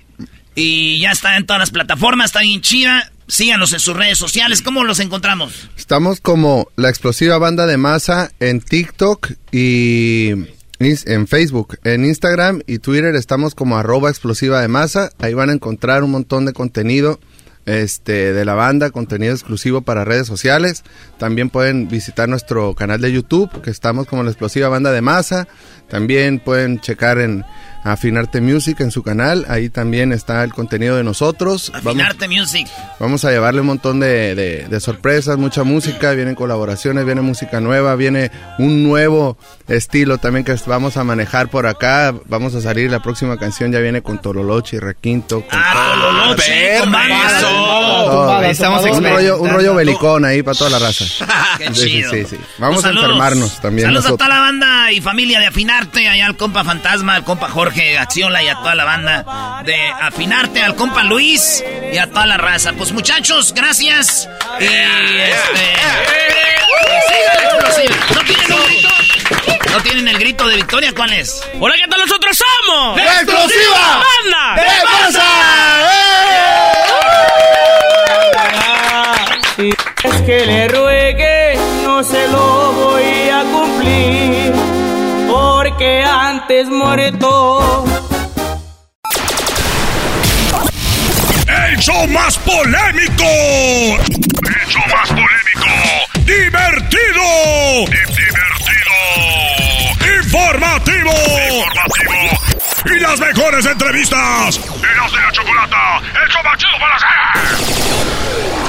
[0.55, 3.11] Y ya está en todas las plataformas, está bien chida.
[3.29, 4.63] Síganos en sus redes sociales.
[4.63, 5.69] ¿Cómo los encontramos?
[5.77, 10.31] Estamos como la explosiva banda de masa en TikTok y
[10.79, 11.77] en Facebook.
[11.83, 15.11] En Instagram y Twitter estamos como arroba explosiva de masa.
[15.19, 17.19] Ahí van a encontrar un montón de contenido
[17.67, 20.83] este, de la banda, contenido exclusivo para redes sociales.
[21.19, 25.47] También pueden visitar nuestro canal de YouTube, que estamos como la explosiva banda de masa.
[25.87, 27.45] También pueden checar en
[27.83, 29.45] Afinarte Music en su canal.
[29.49, 31.71] Ahí también está el contenido de nosotros.
[31.73, 32.67] Vamos- Afinarte Music.
[32.99, 37.59] Vamos a llevarle un montón de, de- de sorpresas, mucha música, vienen colaboraciones, viene música
[37.61, 42.13] nueva, viene un nuevo estilo también que vamos a manejar por acá.
[42.25, 45.41] Vamos a salir, la próxima canción ya viene con Tololochi, Requinto.
[45.41, 46.51] Con Tololochi,
[46.91, 47.39] banda.
[47.41, 48.41] todo.
[48.43, 51.05] Estamos un rollo, un rollo belicón ahí para toda la raza.
[51.57, 52.11] Qué Sí, sí, chido.
[52.11, 52.37] sí, sí.
[52.57, 54.27] Vamos Pues a enfermarnos también Saludos a nosotros.
[54.27, 57.68] toda la banda y familia de Afinarte, allá al compa Fantasma, al compa Jorge
[57.99, 61.63] Accionla y a toda la banda de Afinarte, al compa Luis
[61.93, 62.73] y a toda la raza.
[62.73, 64.27] Pues muchachos, gracias.
[64.59, 65.75] Y este.
[68.13, 68.89] ¿No tienen un grito?
[69.71, 70.91] ¿No tienen el grito de victoria?
[70.95, 71.43] ¿Cuál es?
[71.59, 72.97] Hola, ¿qué tal nosotros somos?
[72.97, 74.03] ¡La explosiva!
[74.23, 74.55] ¡Banda!
[74.55, 74.63] ¡De
[79.55, 79.69] Si
[80.07, 84.38] es que le ruegue, no se lo voy a cumplir,
[85.79, 87.85] porque antes muerto.
[91.47, 93.23] ¡El show más polémico!
[93.23, 95.69] ¡El show más polémico!
[96.25, 97.23] ¡Divertido!
[97.85, 98.97] ¡Divertido!
[100.21, 101.13] ¡Informativo!
[101.47, 102.27] ¡Informativo!
[102.85, 104.59] ¡Y las mejores entrevistas!
[104.83, 106.01] ¡Eras de la chocolata!
[106.21, 108.68] ¡El show más chido para hacer!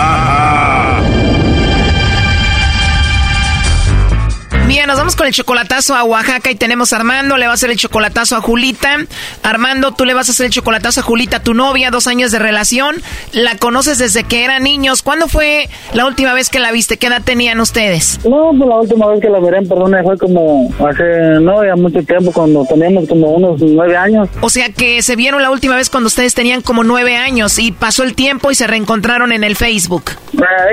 [4.71, 7.55] Bien, nos vamos con el chocolatazo a Oaxaca y tenemos a Armando, le va a
[7.55, 8.99] hacer el chocolatazo a Julita.
[9.43, 12.39] Armando, tú le vas a hacer el chocolatazo a Julita, tu novia, dos años de
[12.39, 12.95] relación.
[13.33, 15.01] La conoces desde que eran niños.
[15.01, 16.95] ¿Cuándo fue la última vez que la viste?
[16.95, 18.21] ¿Qué edad tenían ustedes?
[18.23, 21.03] No, pues la última vez que la veré en persona fue como hace,
[21.41, 24.29] no, ya mucho tiempo, cuando teníamos como unos nueve años.
[24.39, 27.73] O sea que se vieron la última vez cuando ustedes tenían como nueve años y
[27.73, 30.11] pasó el tiempo y se reencontraron en el Facebook.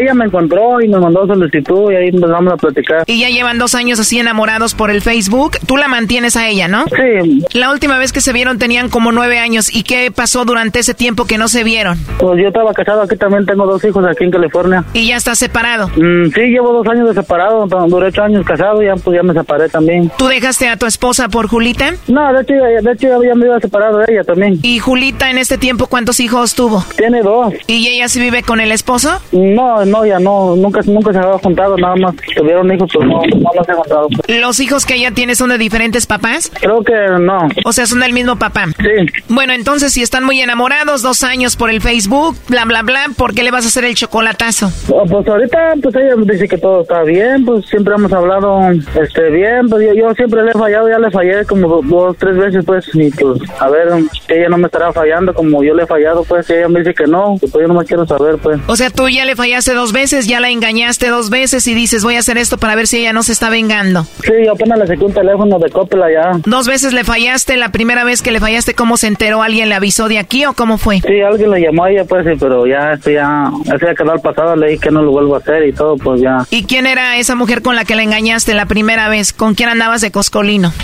[0.00, 3.02] Ella me encontró y me mandó solicitud y ahí empezamos a platicar.
[3.06, 5.52] Y ya llevan dos años así enamorados por el Facebook.
[5.66, 6.84] Tú la mantienes a ella, ¿no?
[6.86, 7.44] Sí.
[7.52, 9.74] La última vez que se vieron tenían como nueve años.
[9.74, 11.98] ¿Y qué pasó durante ese tiempo que no se vieron?
[12.18, 14.84] Pues yo estaba casado aquí también, tengo dos hijos aquí en California.
[14.92, 15.88] ¿Y ya estás separado?
[15.88, 19.22] Mm, sí, llevo dos años de separado, duré ocho años casado y ya, pues ya
[19.22, 20.10] me separé también.
[20.16, 21.92] ¿Tú dejaste a tu esposa por Julita?
[22.06, 24.58] No, de hecho, de hecho ya me iba separado de ella también.
[24.62, 26.84] ¿Y Julita en este tiempo cuántos hijos tuvo?
[26.96, 27.54] Tiene dos.
[27.66, 29.20] ¿Y ella sí vive con el esposo?
[29.54, 33.20] No, no, ya no, nunca, nunca se había juntado, nada más tuvieron hijos, pero no,
[33.22, 34.08] no los he juntado.
[34.28, 36.50] ¿Los hijos que ella tiene son de diferentes papás?
[36.60, 37.48] Creo que no.
[37.64, 38.66] O sea, son del mismo papá.
[38.78, 39.22] Sí.
[39.28, 43.34] Bueno, entonces si están muy enamorados, dos años por el Facebook, bla, bla, bla, ¿por
[43.34, 44.70] qué le vas a hacer el chocolatazo?
[44.90, 48.60] Oh, Pues ahorita, pues ella dice que todo está bien, pues siempre hemos hablado
[49.00, 52.16] este bien, pues yo, yo siempre le he fallado, ya le fallé como do- dos,
[52.18, 53.88] tres veces, pues, y pues, a ver,
[54.26, 56.94] que ella no me estará fallando como yo le he fallado, pues, ella me dice
[56.94, 58.58] que no, pues yo no me quiero saber, pues.
[58.66, 62.04] O sea, tú ya le fallaste dos veces, ya la engañaste dos veces y dices,
[62.04, 64.04] voy a hacer esto para ver si ella no se está vengando.
[64.22, 66.32] Sí, yo apenas le saqué un teléfono de Coppel allá.
[66.44, 69.42] Dos veces le fallaste, la primera vez que le fallaste, ¿cómo se enteró?
[69.42, 71.00] ¿Alguien le avisó de aquí o cómo fue?
[71.00, 74.12] Sí, alguien le llamó a ella, pues, sí, pero ya, esto ya, eso ya quedó
[74.12, 76.44] al pasado, le dije que no lo vuelvo a hacer y todo, pues ya.
[76.50, 79.32] ¿Y quién era esa mujer con la que la engañaste la primera vez?
[79.32, 80.72] ¿Con quién andabas de coscolino?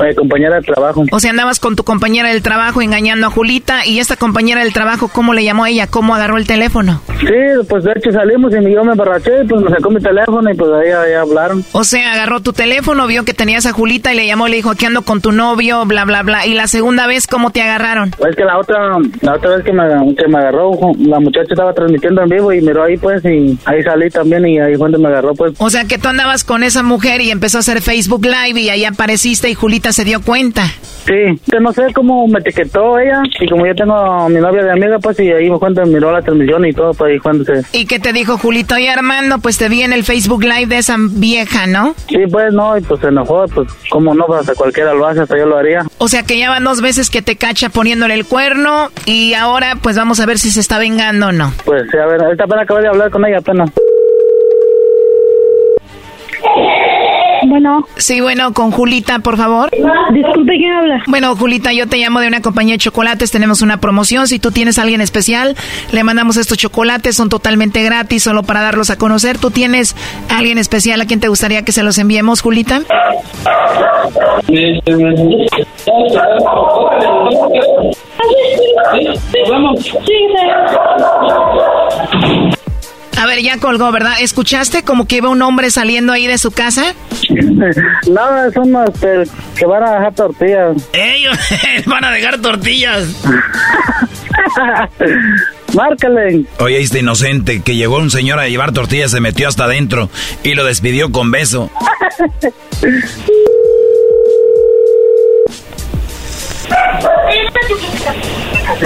[0.00, 1.04] Mi compañera de trabajo.
[1.12, 4.72] O sea, andabas con tu compañera del trabajo engañando a Julita y esta compañera del
[4.72, 5.86] trabajo, ¿cómo le llamó a ella?
[5.86, 6.89] ¿Cómo agarró el teléfono?
[7.20, 10.50] Sí, pues de hecho salimos y yo me emborraché y pues me sacó mi teléfono
[10.50, 11.64] y pues ahí ahí hablaron.
[11.72, 14.56] O sea, agarró tu teléfono, vio que tenías a Julita y le llamó y le
[14.56, 16.46] dijo que ando con tu novio, bla, bla, bla.
[16.46, 18.14] Y la segunda vez, ¿cómo te agarraron?
[18.28, 19.82] Es que la otra, la otra vez que me,
[20.16, 23.82] que me agarró, la muchacha estaba transmitiendo en vivo y miró ahí pues y ahí
[23.82, 25.54] salí también y ahí fue donde me agarró pues.
[25.58, 28.68] O sea, que tú andabas con esa mujer y empezó a hacer Facebook Live y
[28.68, 30.62] ahí apareciste y Julita se dio cuenta.
[31.06, 34.62] Sí, que no sé cómo me etiquetó ella y como yo tengo a mi novia
[34.62, 37.08] de amiga pues y ahí fue cuando miró la transmisión y todo.
[37.72, 38.74] ¿Y qué te dijo Julito?
[38.74, 41.94] Oye, Armando, pues te vi en el Facebook Live de esa vieja, ¿no?
[42.08, 45.20] Sí, pues no, y pues se enojó, pues como no, pues hasta cualquiera lo hace,
[45.20, 45.82] hasta yo lo haría.
[45.98, 49.76] O sea, que ya van dos veces que te cacha poniéndole el cuerno y ahora
[49.82, 51.52] pues vamos a ver si se está vengando o no.
[51.64, 53.70] Pues sí, a ver, ahorita apenas acabé de hablar con ella apenas.
[57.50, 57.84] Bueno.
[57.96, 59.70] Sí, bueno, con Julita, por favor.
[60.12, 61.02] Disculpe, ¿quién habla?
[61.08, 63.32] Bueno, Julita, yo te llamo de una compañía de chocolates.
[63.32, 64.28] Tenemos una promoción.
[64.28, 65.56] Si tú tienes a alguien especial,
[65.90, 67.16] le mandamos estos chocolates.
[67.16, 69.38] Son totalmente gratis, solo para darlos a conocer.
[69.38, 69.96] ¿Tú tienes
[70.28, 72.82] a alguien especial a quien te gustaría que se los enviemos, Julita?
[79.50, 79.92] Vamos.
[83.20, 84.14] A ver, ya colgó, ¿verdad?
[84.18, 86.94] ¿Escuchaste como que iba un hombre saliendo ahí de su casa?
[88.10, 89.24] Nada, son este,
[89.58, 90.88] que van a dejar tortillas.
[90.94, 91.36] Ellos
[91.86, 93.14] van a dejar tortillas.
[95.74, 96.46] Márcale.
[96.60, 100.08] Oye, este inocente que llegó un señor a llevar tortillas, se metió hasta adentro
[100.42, 101.70] y lo despidió con beso.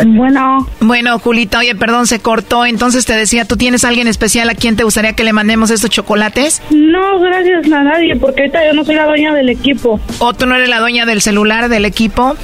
[0.07, 0.67] Bueno.
[0.81, 2.67] Bueno, Julita, oye, perdón, se cortó.
[2.67, 5.71] Entonces te decía, ¿tú tienes a alguien especial a quien te gustaría que le mandemos
[5.71, 6.63] estos chocolates?
[6.71, 10.01] No, gracias a nadie, porque ahorita yo no soy la dueña del equipo.
[10.19, 12.37] ¿O tú no eres la dueña del celular del equipo?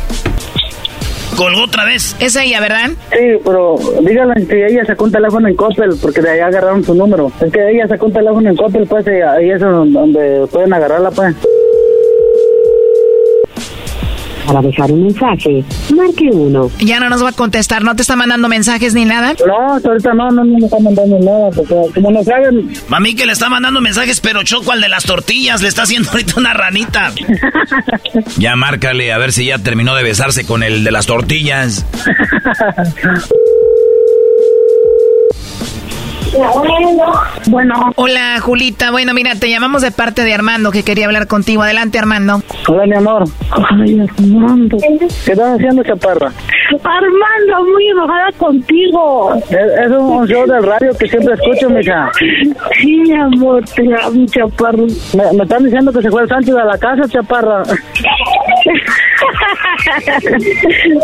[1.37, 2.17] Colgó otra vez.
[2.21, 2.91] Es ella, ¿verdad?
[3.11, 6.95] Sí, pero dígale que ella sacó un teléfono en Coppel, porque de ahí agarraron su
[6.95, 7.33] número.
[7.41, 11.11] Es que ella sacó un teléfono en Coppel, pues, y ahí es donde pueden agarrarla,
[11.11, 11.35] pues.
[14.51, 16.69] Para dejar un mensaje, marque uno.
[16.81, 19.35] Ya no nos va a contestar, ¿no te está mandando mensajes ni nada?
[19.47, 22.69] No, ahorita no, no, no me está mandando nada, porque como no saben...
[22.89, 26.11] Mami que le está mandando mensajes, pero Choco al de las tortillas le está haciendo
[26.13, 27.13] ahorita una ranita.
[28.39, 31.87] Ya márcale a ver si ya terminó de besarse con el de las tortillas.
[37.49, 37.93] Bueno.
[37.97, 38.91] Hola, Julita.
[38.91, 41.63] Bueno, mira, te llamamos de parte de Armando, que quería hablar contigo.
[41.63, 42.43] Adelante, Armando.
[42.69, 43.25] Hola, mi amor.
[43.51, 44.77] Ay, Armando.
[44.79, 46.33] ¿Qué estás haciendo, chaparra?
[46.85, 49.35] Armando, muy enojada contigo.
[49.35, 52.11] Es, es un show de radio que siempre escucho, mija.
[52.81, 54.87] Sí, mi amor, te amo, chaparro.
[55.17, 57.63] Me, me están diciendo que se fue el Sánchez a la casa, chaparra.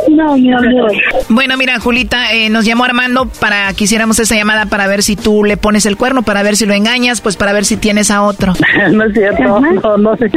[0.08, 0.92] no, mi amor.
[1.28, 5.16] Bueno, mira, Julita, eh, nos llamó Armando para que hiciéramos esa llamada para ver si
[5.16, 8.10] tú le pones el cuerno, para ver si lo engañas, pues para ver si tienes
[8.10, 8.54] a otro.
[8.92, 10.30] no es cierto, no, no sé.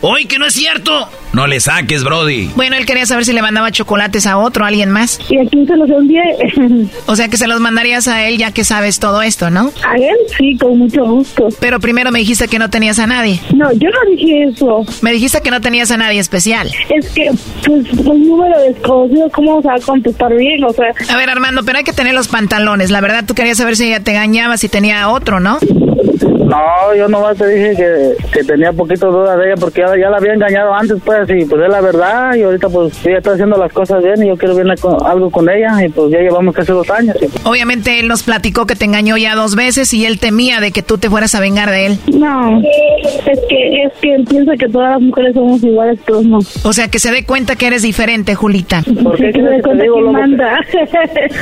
[0.00, 1.08] Hoy que no es cierto.
[1.32, 2.50] No le saques, Brody.
[2.54, 5.18] Bueno, él quería saber si le mandaba chocolates a otro, a alguien más.
[5.28, 6.22] ¿Y a quién se los envié?
[7.06, 9.72] O sea que se los mandarías a él ya que sabes todo esto, ¿no?
[9.86, 10.16] ¿A él?
[10.38, 11.48] Sí, con mucho gusto.
[11.60, 13.40] Pero primero me dijiste que no tenías a nadie.
[13.54, 14.84] No, yo no dije eso.
[15.02, 16.70] Me dijiste que no tenías a nadie especial.
[16.90, 17.30] Es que,
[17.66, 20.64] pues, un número desconocido, ¿cómo se va a contestar bien?
[20.64, 20.86] O sea...
[21.08, 22.90] A ver, Armando, pero hay que tener los pantalones.
[22.90, 25.58] La verdad, tú querías saber si ella te engañaba, si tenía otro, ¿no?
[26.22, 30.10] No, yo nomás te dije que, que tenía poquito duda de ella porque ya, ya
[30.10, 33.32] la había engañado antes, pues, y pues es la verdad, y ahorita pues ella está
[33.32, 34.66] haciendo las cosas bien y yo quiero ver
[35.04, 37.16] algo con ella, y pues ya llevamos casi dos años.
[37.20, 40.72] y- Obviamente él nos platicó que te engañó ya dos veces y él temía de
[40.72, 41.98] que tú te fueras a vengar de él.
[42.14, 46.38] No, es que, es que él piensa que todas las mujeres somos iguales, pero no.
[46.64, 48.82] O sea, que se dé cuenta que eres diferente, Julita.
[49.02, 50.12] ¿Por qué Que se dé que cuenta digo, loco?
[50.12, 50.58] manda.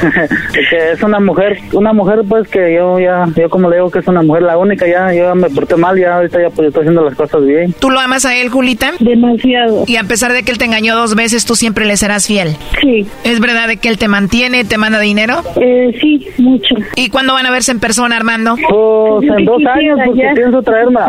[0.53, 3.99] que es una mujer, una mujer pues que yo ya, yo como le digo que
[4.01, 6.68] es una mujer la única, ya, yo ya me porté mal, ya ahorita ya pues
[6.68, 7.74] estoy haciendo las cosas bien.
[7.78, 8.92] ¿Tú lo amas a él, Julita?
[9.00, 9.84] Demasiado.
[9.86, 12.56] Y a pesar de que él te engañó dos veces, tú siempre le serás fiel.
[12.80, 13.06] Sí.
[13.24, 15.42] ¿Es verdad de que él te mantiene, te manda dinero?
[15.56, 16.74] Eh, sí, mucho.
[16.96, 18.56] ¿Y cuándo van a verse en persona, Armando?
[18.56, 21.00] Pues en dos años, porque pienso traerme,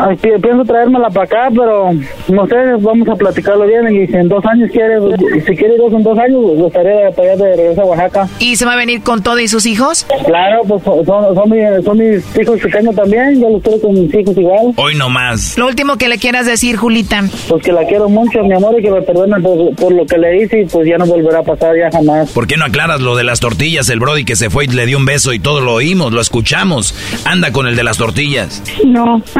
[0.42, 1.92] pienso traérmela para acá, pero
[2.28, 4.98] no sé, vamos a platicarlo bien y si en dos años quiere,
[5.46, 8.28] si quiere ir en dos años, pues gustaría para allá de regreso a Oaxaca.
[8.40, 10.06] ¿Y se va a venir con todo y sus hijos?
[10.26, 13.94] Claro, pues son, son, mis, son mis hijos que tengo también, yo los quiero con
[13.94, 14.74] mis hijos igual.
[14.78, 15.58] Hoy no más.
[15.58, 17.24] Lo último que le quieras decir, Julita.
[17.50, 20.18] Pues que la quiero mucho, mi amor, y que me perdone por, por lo que
[20.18, 22.32] le hice y pues ya no volverá a pasar ya jamás.
[22.32, 23.90] ¿Por qué no aclaras lo de las tortillas?
[23.90, 26.22] El Brody que se fue y le dio un beso y todo lo oímos, lo
[26.22, 26.96] escuchamos.
[27.26, 28.62] Anda con el de las tortillas.
[28.86, 29.22] No.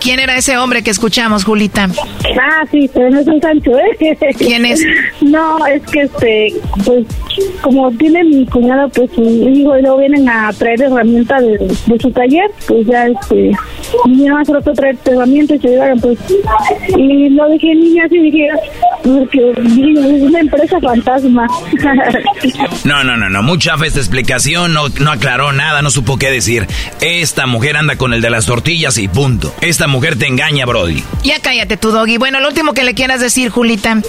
[0.00, 1.88] ¿Quién era ese hombre que escuchamos, Julita?
[2.40, 4.16] Ah, sí, pero no es un Sancho, ¿eh?
[4.38, 4.82] ¿Quién es?
[5.20, 6.54] No, es que este,
[6.84, 7.04] pues,
[7.60, 11.97] como tiene mi cuñada, pues su hijo y luego vienen a traer herramientas de, de
[11.98, 13.52] su taller, pues ya este,
[14.06, 16.18] vinieron a hacer otro traer herramientas y se llevaron, pues,
[16.96, 18.48] y lo dejé niña así, dije,
[19.02, 21.46] porque es una empresa fantasma.
[22.84, 23.42] No, no, no, no.
[23.42, 24.72] Mucha fe esta explicación.
[24.72, 26.66] No, no aclaró nada, no supo qué decir.
[27.00, 29.52] Esta mujer anda con el de las tortillas y punto.
[29.60, 31.02] Esta mujer te engaña, Brody.
[31.22, 32.16] Ya cállate tu doggy.
[32.16, 34.00] Bueno, lo último que le quieras decir, Julita.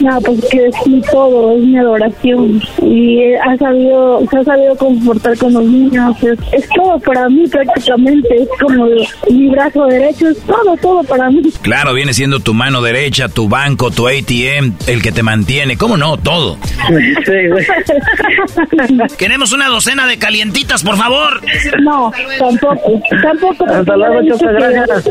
[0.00, 2.62] No, pues que es mi todo, es mi adoración.
[2.82, 6.16] Y eh, ha sabido, se ha sabido comportar con los niños.
[6.22, 8.42] Es, es todo para mí prácticamente.
[8.42, 8.86] Es como
[9.30, 11.42] mi brazo derecho, es todo, todo para mí.
[11.62, 15.76] Claro, viene siendo tu mano derecha, tu banco, tu ATM, el que te mantiene.
[15.76, 16.16] ¿Cómo no?
[16.16, 16.58] Todo.
[19.18, 21.40] Queremos una docena de calientitas, por favor.
[21.82, 23.66] No, tampoco, tampoco.
[23.66, 25.10] Hasta luego, ya gracias.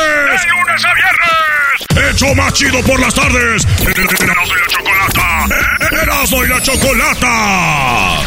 [2.11, 3.65] ¡Hecho más chido por las tardes!
[3.79, 5.47] ¡Erasno y la chocolata!
[6.01, 8.19] ¡Erasno y la chocolata!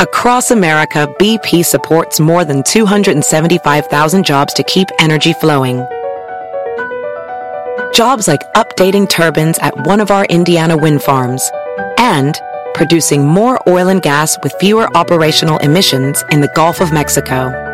[0.00, 5.82] Across America, BP supports more than 275,000 jobs to keep energy flowing.
[7.94, 11.50] Jobs like updating turbines at one of our Indiana wind farms
[11.96, 12.38] and
[12.74, 17.69] producing more oil and gas with fewer operational emissions in the Gulf of Mexico.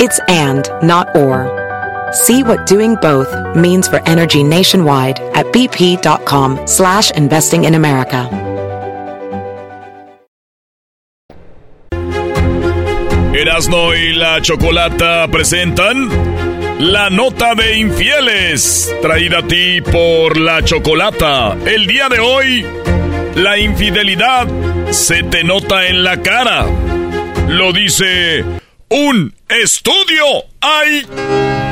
[0.00, 1.46] It's and, not or.
[2.12, 8.28] See what doing both means for energy nationwide at bp.com slash investing in America.
[13.34, 16.08] Erasno y la Chocolata presentan
[16.78, 21.56] la nota de infieles, traída a ti por la Chocolata.
[21.66, 22.66] El día de hoy,
[23.36, 24.46] la infidelidad
[24.90, 26.66] se te nota en la cara.
[27.48, 30.24] Lo dice un estudio.
[30.60, 31.06] ¡Ay!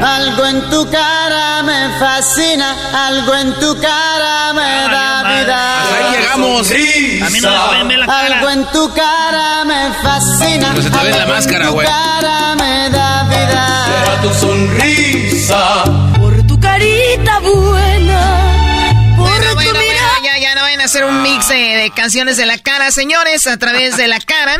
[0.03, 2.75] Algo en tu cara me fascina,
[3.09, 5.83] algo en tu cara me da vida.
[5.83, 6.71] Hasta ahí llegamos.
[6.71, 8.27] A mí no me ven, ven la cara.
[8.39, 10.69] Algo en tu cara me fascina.
[10.71, 11.87] Pero se te ve la algo máscara, en tu güey.
[11.87, 13.87] cara me da vida.
[13.87, 15.85] Será tu sonrisa.
[16.19, 19.15] Por tu carita buena.
[19.17, 20.09] Por Bueno, tu bueno, mirada.
[20.21, 22.91] bueno, ya, ya no vayan a hacer un mix de, de canciones de la cara,
[22.91, 24.57] señores, a través de la cara.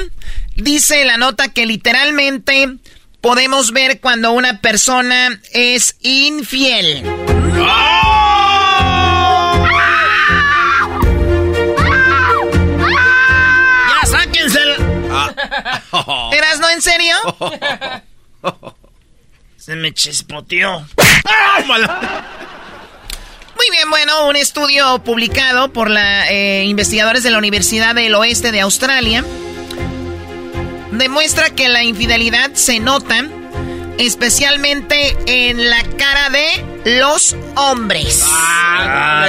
[0.57, 2.77] Dice la nota que literalmente
[3.21, 7.03] podemos ver cuando una persona es infiel.
[13.89, 14.61] ¡Ya sáquense!
[16.33, 17.17] ¿Eras no en serio?
[19.57, 20.85] Se me chispoteó.
[23.71, 28.61] bien, bueno, un estudio publicado por la, eh, investigadores de la Universidad del Oeste de
[28.61, 29.25] Australia
[30.93, 33.25] demuestra que la infidelidad se nota
[33.99, 38.25] especialmente en la cara de los hombres.
[38.27, 39.27] Ah,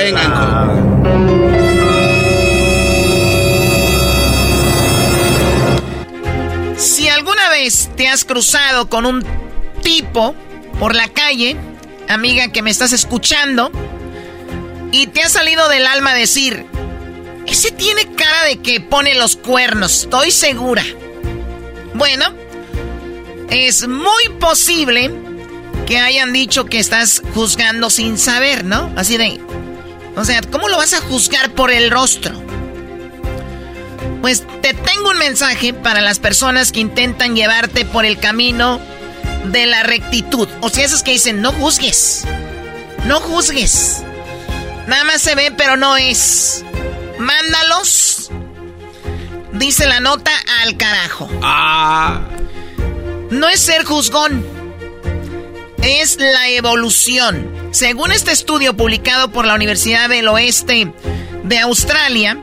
[6.78, 9.24] Si alguna vez te has cruzado con un
[9.82, 10.36] tipo
[10.80, 11.56] por la calle,
[12.10, 13.72] amiga que me estás escuchando,
[14.92, 16.66] y te ha salido del alma decir,
[17.48, 20.84] ese tiene cara de que pone los cuernos, estoy segura.
[21.94, 22.26] Bueno,
[23.50, 25.12] es muy posible
[25.86, 28.92] que hayan dicho que estás juzgando sin saber, ¿no?
[28.96, 29.40] Así de...
[30.16, 32.34] O sea, ¿cómo lo vas a juzgar por el rostro?
[34.22, 38.80] Pues te tengo un mensaje para las personas que intentan llevarte por el camino
[39.46, 40.48] de la rectitud.
[40.62, 42.24] O sea, esos que dicen, no juzgues.
[43.06, 44.04] No juzgues.
[44.88, 46.64] Nada más se ve, pero no es.
[47.20, 48.32] Mándalos.
[49.54, 50.32] Dice la nota
[50.64, 51.30] al carajo.
[51.44, 52.22] Ah.
[53.30, 54.44] No es ser juzgón.
[55.84, 57.48] Es la evolución.
[57.72, 60.92] Según este estudio publicado por la Universidad del Oeste
[61.44, 62.42] de Australia,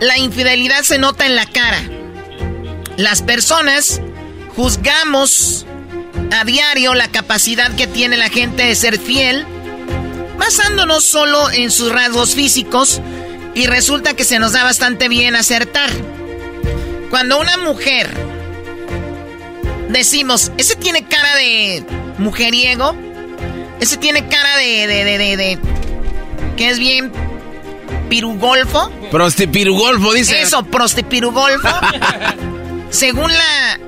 [0.00, 1.82] la infidelidad se nota en la cara.
[2.96, 4.00] Las personas
[4.54, 5.66] juzgamos
[6.30, 9.44] a diario la capacidad que tiene la gente de ser fiel,
[10.38, 13.00] basándonos solo en sus rasgos físicos,
[13.54, 15.90] y resulta que se nos da bastante bien acertar.
[17.10, 18.08] Cuando una mujer
[19.88, 21.84] decimos, ese tiene cara de
[22.18, 22.94] mujeriego,
[23.80, 25.58] ese tiene cara de, de, de, de, de
[26.56, 27.12] que es bien
[28.08, 28.90] prostipirugolfo.
[29.10, 30.40] Prostipirugolfo, dice.
[30.40, 31.68] Eso, prostipirugolfo.
[32.90, 33.78] Según la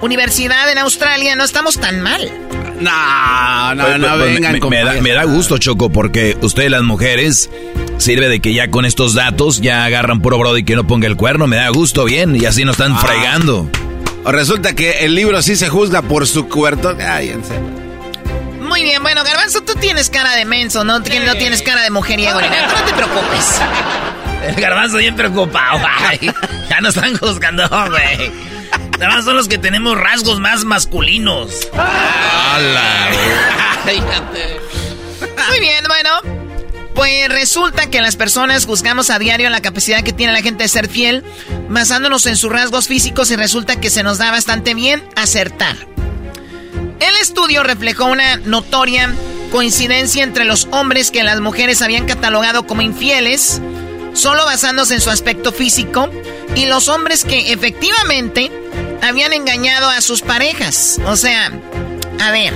[0.00, 2.30] universidad en Australia, no estamos tan mal.
[2.80, 7.50] No, no, no, vengan me, da, me da gusto, Choco, porque ustedes las mujeres
[7.98, 11.16] sirve de que ya con estos datos ya agarran puro brody que no ponga el
[11.16, 11.46] cuerno.
[11.46, 12.98] Me da gusto, bien, y así no están ah.
[12.98, 13.70] fregando.
[14.24, 16.94] Resulta que el libro sí se juzga por su cuerpo.
[17.06, 17.80] Ay, en serio.
[18.60, 21.00] Muy bien, bueno, Garbanzo, tú tienes cara de menso, ¿no?
[21.00, 22.46] No tienes cara de mujeriego, no
[22.86, 23.60] te preocupes.
[24.46, 26.32] El garbanzo bien preocupado, güey.
[26.68, 28.30] Ya nos están juzgando, güey.
[29.00, 31.68] Además son los que tenemos rasgos más masculinos.
[31.72, 33.08] ¡Hala!
[35.48, 36.10] Muy bien, bueno.
[36.94, 40.68] Pues resulta que las personas juzgamos a diario la capacidad que tiene la gente de
[40.68, 41.24] ser fiel,
[41.70, 45.76] basándonos en sus rasgos físicos y resulta que se nos da bastante bien acertar.
[47.00, 49.14] El estudio reflejó una notoria
[49.50, 53.62] coincidencia entre los hombres que las mujeres habían catalogado como infieles,
[54.12, 56.10] solo basándose en su aspecto físico,
[56.54, 58.52] y los hombres que efectivamente
[59.02, 61.00] habían engañado a sus parejas.
[61.06, 61.52] O sea,
[62.20, 62.54] a ver,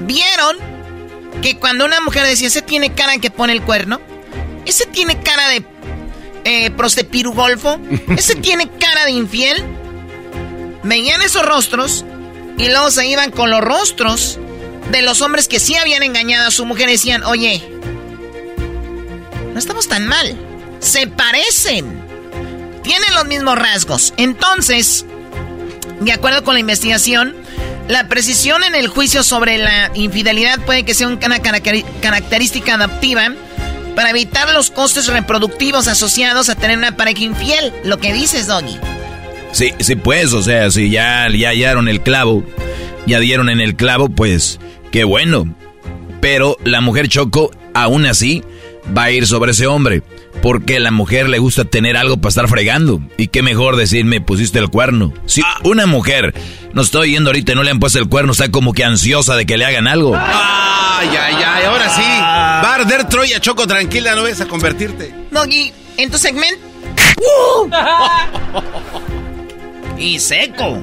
[0.00, 0.56] ¿vieron
[1.42, 4.00] que cuando una mujer decía, ese tiene cara que pone el cuerno?
[4.66, 5.64] ¿Ese tiene cara de
[6.44, 6.70] eh,
[7.34, 7.80] golfo?
[8.16, 9.64] ¿Ese tiene cara de infiel?
[10.82, 12.04] veían esos rostros
[12.58, 14.38] y luego se iban con los rostros
[14.90, 17.62] de los hombres que sí habían engañado a su mujer y decían, oye,
[19.52, 20.36] no estamos tan mal,
[20.80, 21.99] se parecen,
[22.82, 24.14] tienen los mismos rasgos.
[24.16, 25.04] Entonces,
[26.00, 27.34] de acuerdo con la investigación,
[27.88, 33.32] la precisión en el juicio sobre la infidelidad puede que sea una característica adaptiva
[33.96, 37.72] para evitar los costes reproductivos asociados a tener una pareja infiel.
[37.84, 38.78] Lo que dices, Doggy.
[39.52, 42.44] Sí, sí, pues, o sea, si ya, ya hallaron el clavo,
[43.06, 44.60] ya dieron en el clavo, pues,
[44.92, 45.54] qué bueno.
[46.20, 48.44] Pero la mujer Choco, aún así,
[48.96, 50.02] va a ir sobre ese hombre.
[50.42, 53.00] Porque a la mujer le gusta tener algo para estar fregando.
[53.18, 55.12] Y qué mejor decirme, pusiste el cuerno.
[55.26, 56.34] Si una mujer
[56.72, 59.36] no estoy yendo ahorita y no le han puesto el cuerno, está como que ansiosa
[59.36, 60.16] de que le hagan algo.
[60.16, 62.02] Ay, ay, ay, ahora sí.
[62.02, 65.14] Va a arder Troya, Choco, tranquila, no ves a convertirte.
[65.30, 66.60] Doggy, en tu segmento.
[69.98, 70.78] y seco.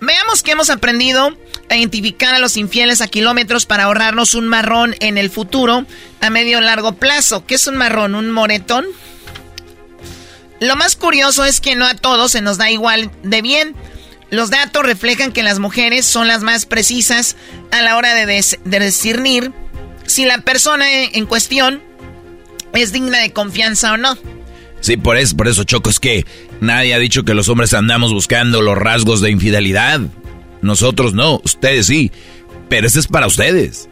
[0.00, 1.36] Veamos que hemos aprendido
[1.74, 5.84] identificar a los infieles a kilómetros para ahorrarnos un marrón en el futuro
[6.20, 7.44] a medio largo plazo.
[7.44, 8.14] ¿Qué es un marrón?
[8.14, 8.86] ¿Un moretón?
[10.60, 13.74] Lo más curioso es que no a todos se nos da igual de bien.
[14.30, 17.36] Los datos reflejan que las mujeres son las más precisas
[17.70, 18.26] a la hora de,
[18.64, 19.52] discernir
[20.06, 21.82] si la persona en cuestión
[22.72, 24.16] es digna de confianza o no.
[24.80, 26.24] Sí, por eso, por eso, Choco, es que
[26.60, 30.00] nadie ha dicho que los hombres andamos buscando los rasgos de infidelidad.
[30.62, 32.12] Nosotros no, ustedes sí.
[32.68, 33.88] Pero ese es para ustedes.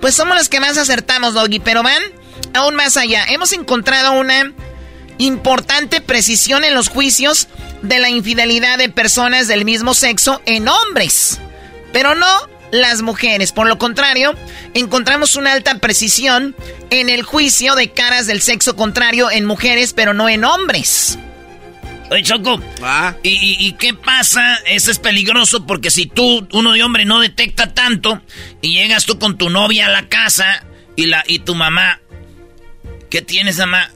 [0.00, 2.02] Pues somos los que más acertamos, Doggy, pero van
[2.54, 3.24] aún más allá.
[3.28, 4.52] Hemos encontrado una
[5.18, 7.48] importante precisión en los juicios
[7.82, 11.38] de la infidelidad de personas del mismo sexo en hombres.
[11.92, 12.26] Pero no
[12.70, 13.52] las mujeres.
[13.52, 14.34] Por lo contrario,
[14.74, 16.54] encontramos una alta precisión
[16.90, 21.18] en el juicio de caras del sexo contrario en mujeres, pero no en hombres.
[22.10, 22.60] Oye, Choco,
[23.22, 24.56] ¿y, y, qué pasa?
[24.66, 28.20] Eso es peligroso porque si tú, uno de hombre, no detecta tanto
[28.60, 30.66] y llegas tú con tu novia a la casa
[30.96, 32.00] y, la, y tu mamá,
[33.10, 33.92] ¿qué tienes, mamá?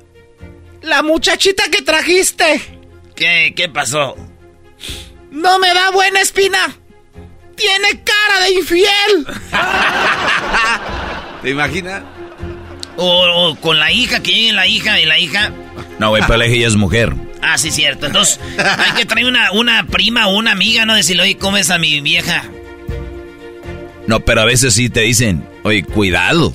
[0.83, 2.63] La muchachita que trajiste.
[3.17, 3.53] ¿Qué?
[3.57, 4.15] ¿Qué pasó?
[5.33, 6.77] No me da buena espina.
[7.57, 9.27] Tiene cara de infiel.
[11.43, 12.03] ¿Te imaginas?
[12.97, 15.53] O, con la hija, que llegue la hija y la hija.
[15.99, 17.13] No, güey, pero la hija ya es mujer.
[17.47, 18.07] Ah, sí, cierto.
[18.07, 20.95] Entonces, hay que traer una, una prima o una amiga, ¿no?
[20.95, 22.45] Decirle, oye, ¿cómo es a mi vieja?
[24.07, 26.53] No, pero a veces sí te dicen, oye, cuidado.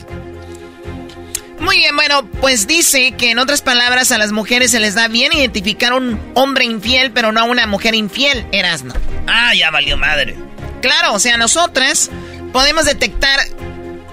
[1.60, 5.07] Muy bien, bueno, pues dice que en otras palabras a las mujeres se les da
[5.07, 8.94] bien identificar un hombre infiel, pero no a una mujer infiel, Erasno.
[9.28, 10.36] Ah, ya valió madre.
[10.82, 12.10] Claro, o sea, nosotras
[12.52, 13.40] podemos detectar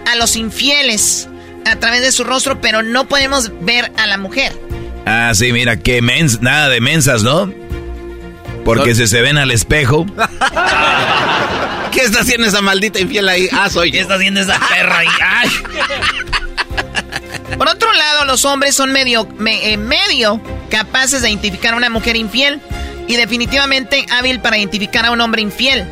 [0.07, 1.29] a los infieles
[1.65, 4.53] a través de su rostro, pero no podemos ver a la mujer.
[5.07, 7.53] Ah, sí, mira, que mens nada de mensas, ¿no?
[8.65, 10.05] Porque si se ven al espejo.
[11.93, 13.49] ¿Qué está haciendo esa maldita infiel ahí?
[13.53, 15.09] Ah, soy ¿Qué está haciendo esa perra ahí?
[15.23, 15.49] Ay.
[17.57, 22.17] Por otro lado, los hombres son medio, eh, medio capaces de identificar a una mujer
[22.17, 22.61] infiel
[23.07, 25.87] y definitivamente hábil para identificar a un hombre infiel.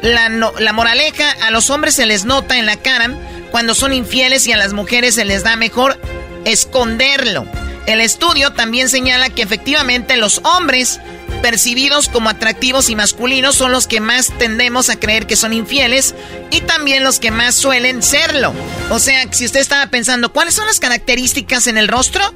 [0.00, 3.10] La, la moraleja, a los hombres se les nota en la cara
[3.50, 6.00] cuando son infieles y a las mujeres se les da mejor
[6.46, 7.46] esconderlo.
[7.86, 11.00] El estudio también señala que efectivamente los hombres
[11.42, 16.14] percibidos como atractivos y masculinos son los que más tendemos a creer que son infieles
[16.50, 18.54] y también los que más suelen serlo.
[18.90, 22.34] O sea, si usted estaba pensando, ¿cuáles son las características en el rostro?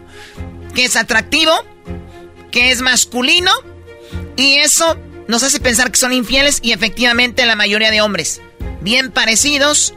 [0.75, 1.53] Que es atractivo,
[2.51, 3.51] que es masculino
[4.37, 8.43] y eso nos hace pensar que son infieles y efectivamente la mayoría de hombres
[8.81, 9.95] bien parecidos,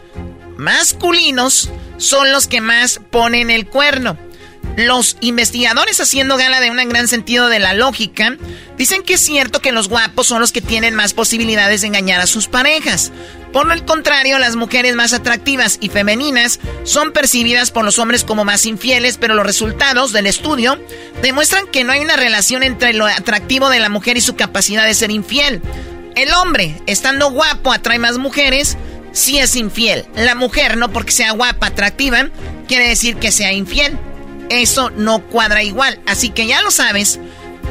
[0.57, 4.17] masculinos, son los que más ponen el cuerno.
[4.77, 8.37] Los investigadores, haciendo gala de un gran sentido de la lógica,
[8.77, 12.21] dicen que es cierto que los guapos son los que tienen más posibilidades de engañar
[12.21, 13.11] a sus parejas.
[13.51, 18.45] Por el contrario, las mujeres más atractivas y femeninas son percibidas por los hombres como
[18.45, 20.79] más infieles, pero los resultados del estudio
[21.21, 24.85] demuestran que no hay una relación entre lo atractivo de la mujer y su capacidad
[24.85, 25.61] de ser infiel.
[26.15, 28.77] El hombre, estando guapo, atrae más mujeres,
[29.11, 30.05] si es infiel.
[30.15, 32.29] La mujer, no porque sea guapa, atractiva,
[32.69, 33.99] quiere decir que sea infiel
[34.51, 35.99] eso no cuadra igual.
[36.05, 37.19] Así que ya lo sabes,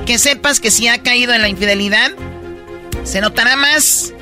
[0.07, 2.11] que sepas que si ha caído en la infidelidad,
[3.05, 4.12] se notará más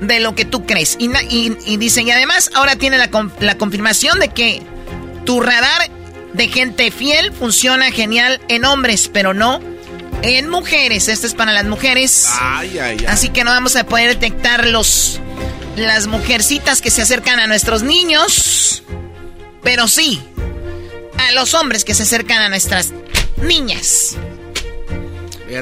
[0.00, 0.96] de lo que tú crees.
[0.98, 3.10] Y, y, dicen, y además ahora tiene la,
[3.40, 4.62] la confirmación de que
[5.24, 5.90] tu radar
[6.32, 9.60] de gente fiel funciona genial en hombres, pero no
[10.22, 11.08] en mujeres.
[11.08, 12.28] Esto es para las mujeres.
[13.08, 15.20] Así que no vamos a poder detectar los,
[15.76, 18.82] las mujercitas que se acercan a nuestros niños.
[19.62, 20.22] Pero sí,
[21.18, 22.92] a los hombres que se acercan a nuestras
[23.42, 24.16] niñas.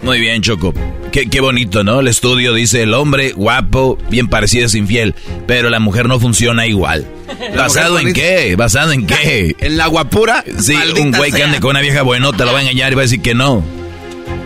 [0.02, 0.74] Muy bien, Choco.
[1.10, 2.00] Qué, bonito, ¿no?
[2.00, 5.14] El estudio dice el hombre guapo, bien parecido es infiel,
[5.46, 7.06] pero la mujer no funciona igual.
[7.56, 8.54] ¿Basado en qué?
[8.56, 9.56] ¿Basado en qué?
[9.60, 10.44] ¿En la guapura?
[10.58, 13.02] Sí, un güey que ande con una vieja buenota lo va a engañar y va
[13.02, 13.64] a decir que no.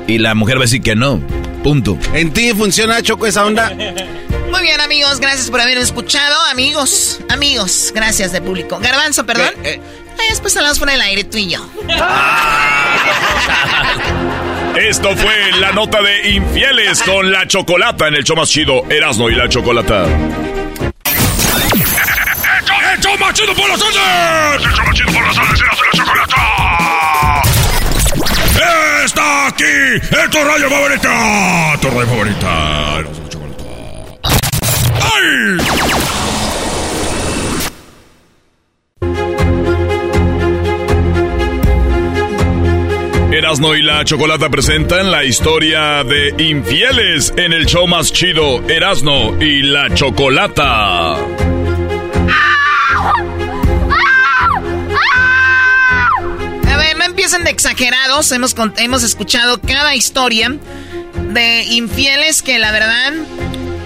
[0.07, 1.21] Y la mujer va a decir que no.
[1.63, 1.99] Punto.
[2.15, 3.73] ¿En ti funciona, Choco, esa onda?
[4.51, 6.37] Muy bien, amigos, gracias por haber escuchado.
[6.51, 8.79] Amigos, amigos, gracias de público.
[8.81, 9.51] Garbanzo, perdón.
[9.65, 9.81] Eh,
[10.29, 11.59] después hablamos fuera del aire tú y yo.
[14.77, 19.29] Esto fue la nota de infieles con la chocolata en el show más chido, Erasmo
[19.29, 20.07] y la chocolata.
[22.93, 24.65] ¡El show más chido por las tardes!
[24.65, 27.43] ¡El show más chido por las tardes, Erasmo y la chocolata!
[29.05, 29.65] ¡Está aquí!
[29.65, 31.77] ¡Es tu radio favorita!
[31.81, 32.99] ¡Tu radio favorita!
[32.99, 33.65] Erasmo y la chocolata.
[35.03, 35.92] ¡Ay!
[43.43, 49.37] Erasno y la Chocolata presentan la historia de infieles en el show más chido, Erasno
[49.43, 51.15] y la Chocolata.
[51.15, 51.17] A
[56.77, 58.31] ver, no empiecen de exagerados.
[58.31, 60.57] Hemos, hemos escuchado cada historia
[61.33, 63.13] de infieles que la verdad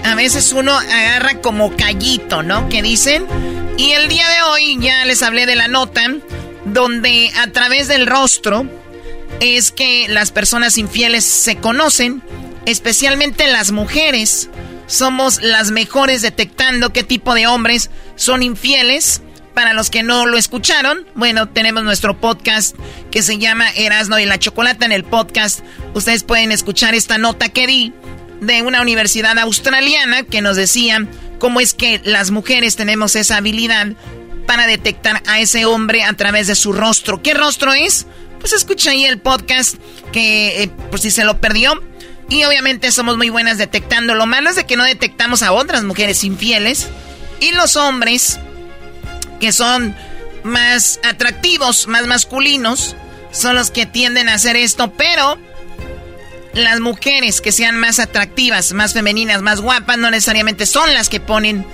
[0.03, 2.69] a veces uno agarra como callito, ¿no?
[2.69, 3.25] Que dicen.
[3.75, 6.03] Y el día de hoy ya les hablé de la nota
[6.65, 8.67] donde a través del rostro
[9.39, 12.21] es que las personas infieles se conocen,
[12.65, 14.49] especialmente las mujeres.
[14.87, 19.21] Somos las mejores detectando qué tipo de hombres son infieles.
[19.53, 22.75] Para los que no lo escucharon, bueno, tenemos nuestro podcast
[23.09, 24.85] que se llama Erasno y la Chocolata.
[24.85, 25.61] En el podcast
[25.95, 27.93] ustedes pueden escuchar esta nota que di
[28.39, 31.07] de una universidad australiana que nos decía
[31.39, 33.87] cómo es que las mujeres tenemos esa habilidad
[34.45, 37.21] para detectar a ese hombre a través de su rostro.
[37.21, 38.05] ¿Qué rostro es?
[38.39, 39.75] Pues escucha ahí el podcast
[40.11, 41.81] que eh, por si se lo perdió.
[42.29, 44.13] Y obviamente somos muy buenas detectando.
[44.13, 46.87] Lo malo es de que no detectamos a otras mujeres infieles.
[47.39, 48.39] Y los hombres
[49.39, 49.95] que son
[50.43, 52.95] más atractivos, más masculinos,
[53.31, 54.91] son los que tienden a hacer esto.
[54.93, 55.37] Pero
[56.53, 61.19] las mujeres que sean más atractivas, más femeninas, más guapas, no necesariamente son las que
[61.19, 61.65] ponen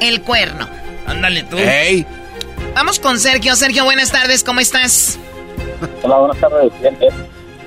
[0.00, 0.68] el cuerno.
[1.06, 1.56] Ándale tú.
[1.58, 2.06] Hey.
[2.74, 3.56] Vamos con Sergio.
[3.56, 5.18] Sergio, buenas tardes, ¿cómo estás?
[6.02, 6.80] Hola, buenas tardes.
[6.80, 7.14] Bien, bien.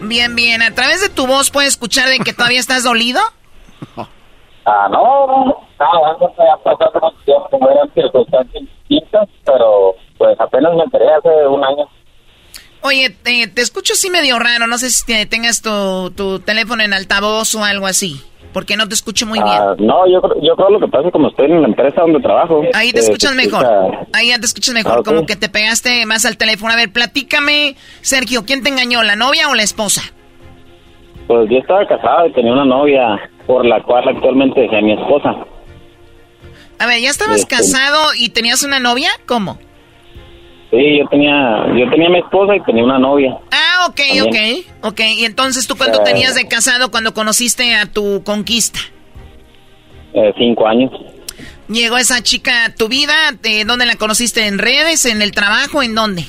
[0.01, 0.61] Bien, bien.
[0.61, 3.19] ¿A través de tu voz puedes escuchar de que todavía estás dolido?
[4.65, 10.75] Ah, no, no, no, no, ha pasado mucho tiempo, eran circunstancias distintas, pero pues apenas
[10.75, 11.87] me enteré hace un año.
[12.81, 14.67] Oye, te, te escucho así medio raro.
[14.67, 18.21] No sé si te- tengas tu, tu teléfono en altavoz o algo así.
[18.53, 19.53] Porque no te escucho muy bien.
[19.53, 22.01] Ah, no, yo, creo- yo creo lo que pasa es como estoy en la empresa
[22.01, 22.63] donde trabajo.
[22.73, 23.63] Ahí te eh, escuchas mejor.
[23.63, 24.99] escucha- Ahí ya te escuchas mejor.
[24.99, 25.01] Ah.
[25.05, 26.73] Como que te pegaste más al teléfono.
[26.73, 30.01] A ver, platícame, Sergio, ¿quién te engañó, la novia o la esposa?
[31.27, 34.93] Pues yo estaba casado y tenía una novia por la cual actualmente dejé a mi
[34.93, 35.35] esposa.
[36.79, 37.55] A ver, ¿ya estabas Este.
[37.55, 39.11] casado y tenías una novia?
[39.27, 39.59] ¿Cómo?
[40.71, 43.35] Sí, yo tenía, yo tenía mi esposa y tenía una novia.
[43.51, 44.63] Ah, ok, También.
[44.81, 44.85] ok.
[44.91, 46.03] Ok, y entonces tú cuánto Eh.
[46.05, 48.79] tenías de casado cuando conociste a tu conquista?
[50.13, 50.91] Eh, cinco años.
[51.69, 53.13] ¿Llegó esa chica a tu vida?
[53.41, 54.45] ¿De ¿Dónde la conociste?
[54.47, 55.05] ¿En redes?
[55.05, 55.81] ¿En el trabajo?
[55.81, 56.23] ¿En dónde?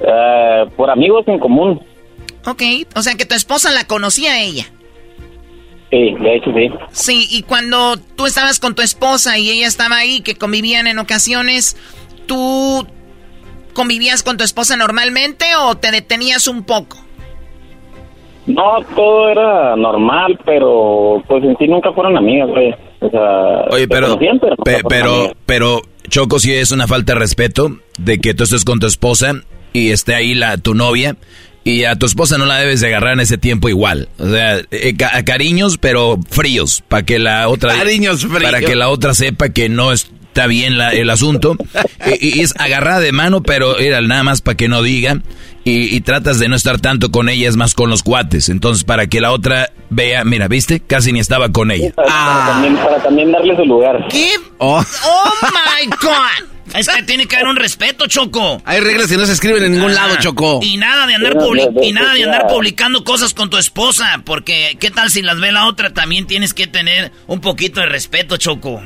[0.00, 1.80] Eh, por amigos en común.
[2.46, 2.62] Ok,
[2.96, 4.64] o sea que tu esposa la conocía a ella.
[5.90, 6.70] Sí, de hecho sí.
[6.90, 10.98] Sí, y cuando tú estabas con tu esposa y ella estaba ahí, que convivían en
[10.98, 11.76] ocasiones,
[12.26, 12.86] ¿tú
[13.72, 16.98] convivías con tu esposa normalmente o te detenías un poco?
[18.46, 18.62] No,
[18.96, 22.74] todo era normal, pero pues en sí nunca fueron amigas, güey.
[23.00, 27.78] O sea, Oye, pero, conocían, pero pe- pero, Choco, si es una falta de respeto
[27.98, 29.34] de que tú estés con tu esposa
[29.72, 31.16] y esté ahí la, tu novia
[31.64, 34.08] y a tu esposa no la debes de agarrar en ese tiempo igual.
[34.18, 37.74] O sea, eh, ca- a cariños, pero fríos, para que la otra...
[37.76, 38.42] Cariños fríos.
[38.42, 39.92] Para que la otra sepa que no
[40.32, 41.56] está bien la- el asunto.
[42.20, 45.18] y, y es agarrada de mano, pero era nada más para que no diga.
[45.64, 48.48] Y, y tratas de no estar tanto con ella, es más con los cuates.
[48.48, 50.80] Entonces, para que la otra vea, mira, ¿viste?
[50.80, 51.92] Casi ni estaba con ella.
[51.94, 54.08] Para, para también, para también darle su lugar.
[54.10, 54.28] ¿Qué?
[54.58, 54.82] Oh.
[55.04, 56.51] ¡Oh, my God!
[56.74, 58.62] Es que tiene que haber un respeto, Choco.
[58.64, 60.60] Hay reglas que no se escriben en ningún lado, Choco.
[60.62, 61.36] Y nada de andar
[61.82, 65.52] y nada de andar publicando cosas con tu esposa, porque qué tal si las ve
[65.52, 68.82] la otra, también tienes que tener un poquito de respeto, Choco.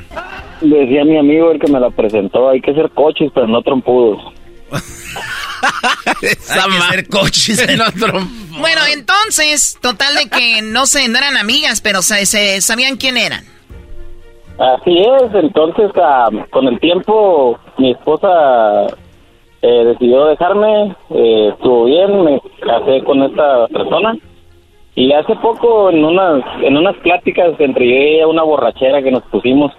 [0.61, 4.33] Decía mi amigo el que me la presentó, hay que ser coches, pero no trompudos.
[6.13, 7.67] Hay que ser coches.
[8.59, 13.19] Bueno, entonces, total de que no sé, no eran amigas, pero se, se- sabían quién
[13.19, 13.45] eran.
[14.59, 18.87] Así es, entonces ah, con el tiempo mi esposa
[19.61, 24.17] eh, decidió dejarme, eh, estuvo bien, me casé con esta persona
[24.95, 29.73] y hace poco en unas en unas pláticas entre ella, una borrachera que nos pusimos,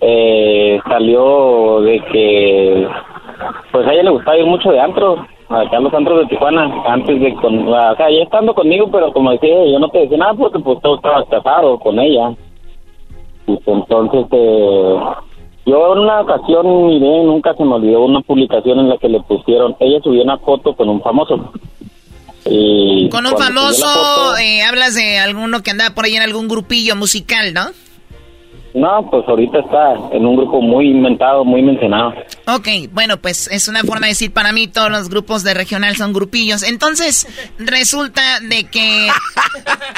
[0.00, 2.88] eh, salió de que
[3.70, 6.72] pues a ella le gustaba ir mucho de antro, acá a los antros de Tijuana,
[6.86, 10.16] antes de con, o sea, ya estando conmigo, pero como decía, yo no te decía
[10.16, 12.34] nada porque pues tú estabas casado con ella.
[13.46, 14.96] Pues, entonces, eh,
[15.66, 19.20] yo en una ocasión miré, nunca se me olvidó una publicación en la que le
[19.20, 21.52] pusieron, ella subió una foto con un famoso.
[22.46, 26.46] Y Con un famoso, foto- eh, hablas de alguno que andaba por ahí en algún
[26.48, 27.66] grupillo musical, ¿no?
[28.74, 32.12] No, pues ahorita está en un grupo muy inventado, muy mencionado.
[32.48, 35.94] Ok, bueno, pues es una forma de decir para mí todos los grupos de regional
[35.96, 36.64] son grupillos.
[36.64, 37.28] Entonces,
[37.58, 39.08] resulta de que...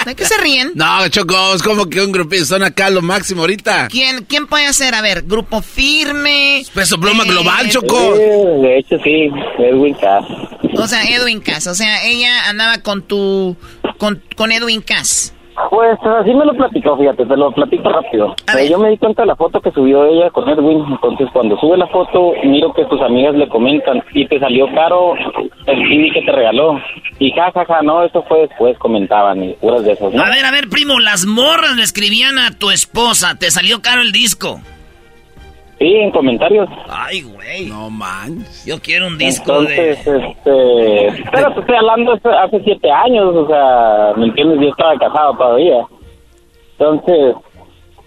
[0.04, 0.72] ¿De qué se ríen?
[0.74, 3.88] No, Choco, es como que un grupillo son acá lo máximo ahorita.
[3.88, 4.94] ¿Quién, ¿Quién puede ser?
[4.94, 6.62] A ver, grupo firme.
[6.74, 8.14] Peso pluma eh, global, Choco.
[8.14, 10.24] Sí, de hecho sí, Edwin Cass.
[10.78, 11.66] O sea, Edwin Cass.
[11.66, 13.56] O sea, ella andaba con tu...
[13.96, 15.32] Con, con Edwin Cass.
[15.70, 18.34] Pues así me lo platicó, fíjate, te lo platico rápido.
[18.56, 21.58] Eh, yo me di cuenta de la foto que subió ella con Edwin, entonces cuando
[21.58, 25.14] sube la foto miro que tus amigas le comentan y te salió caro
[25.66, 26.78] el CD que te regaló.
[27.18, 30.22] Y ja, ja, ja, no, eso fue después, comentaban y puras de esas, ¿no?
[30.22, 34.02] A ver, a ver, primo, las morras le escribían a tu esposa, te salió caro
[34.02, 34.60] el disco.
[35.78, 36.68] Sí, en comentarios.
[36.88, 37.66] Ay, güey.
[37.66, 38.44] No man.
[38.64, 39.90] Yo quiero un disco de...
[39.90, 44.60] Entonces, este, pero te estoy hablando hace, hace siete años, o sea, ¿me entiendes?
[44.60, 45.86] Yo estaba casado todavía.
[46.78, 47.36] Entonces,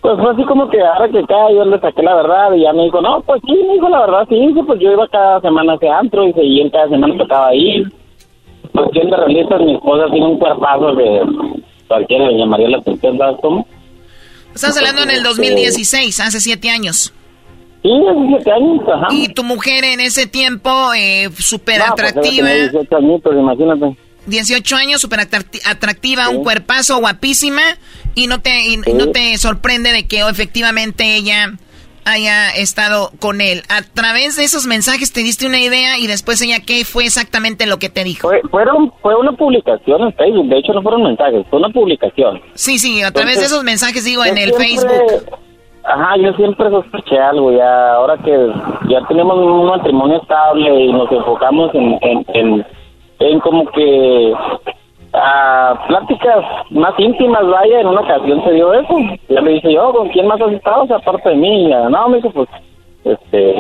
[0.02, 2.74] pues fue así como que ahora que acá yo le saqué la verdad y ya
[2.74, 5.42] me dijo, no, pues sí, me dijo la verdad, sí, dice, pues yo iba cada
[5.42, 7.84] semana a ese antro y seguía en cada semana tocaba ahí.
[8.72, 11.22] Pues siendo realistas, mi esposa tiene un cuerpazo que
[11.88, 13.68] cualquiera le llamaría la atención, ¿sabes cómo?
[14.56, 17.14] Estás hablando en el 2016, hace siete años.
[17.82, 19.08] Sí, hace siete años, ajá.
[19.12, 22.52] Y tu mujer en ese tiempo, eh, súper No, atractiva.
[22.52, 23.98] ella tenía 18 añitos, imagínate.
[24.26, 27.62] 18 años, súper atracti- atractiva, un cuerpazo, guapísima,
[28.16, 31.54] y no te y, no te sorprende de que oh, efectivamente ella
[32.06, 33.64] haya estado con él.
[33.70, 37.66] A través de esos mensajes te diste una idea y después ella, ¿qué fue exactamente
[37.66, 38.28] lo que te dijo?
[38.28, 42.42] Fue, fueron, fue una publicación en Facebook, de hecho no fueron mensajes, fue una publicación.
[42.56, 45.38] Sí, sí, a través de esos mensajes, digo, en el siempre- Facebook.
[45.92, 48.54] Ajá, yo siempre sospeché algo, ya ahora que
[48.90, 52.66] ya tenemos un matrimonio estable y nos enfocamos en, en,
[53.18, 54.34] en, como que
[55.14, 58.96] a pláticas más íntimas, vaya, en una ocasión se dio eso.
[59.30, 60.84] Ya le dije yo, ¿con quién más has estado?
[60.84, 62.50] O sea, aparte de mí, ya, no, me dijo, pues,
[63.06, 63.60] este,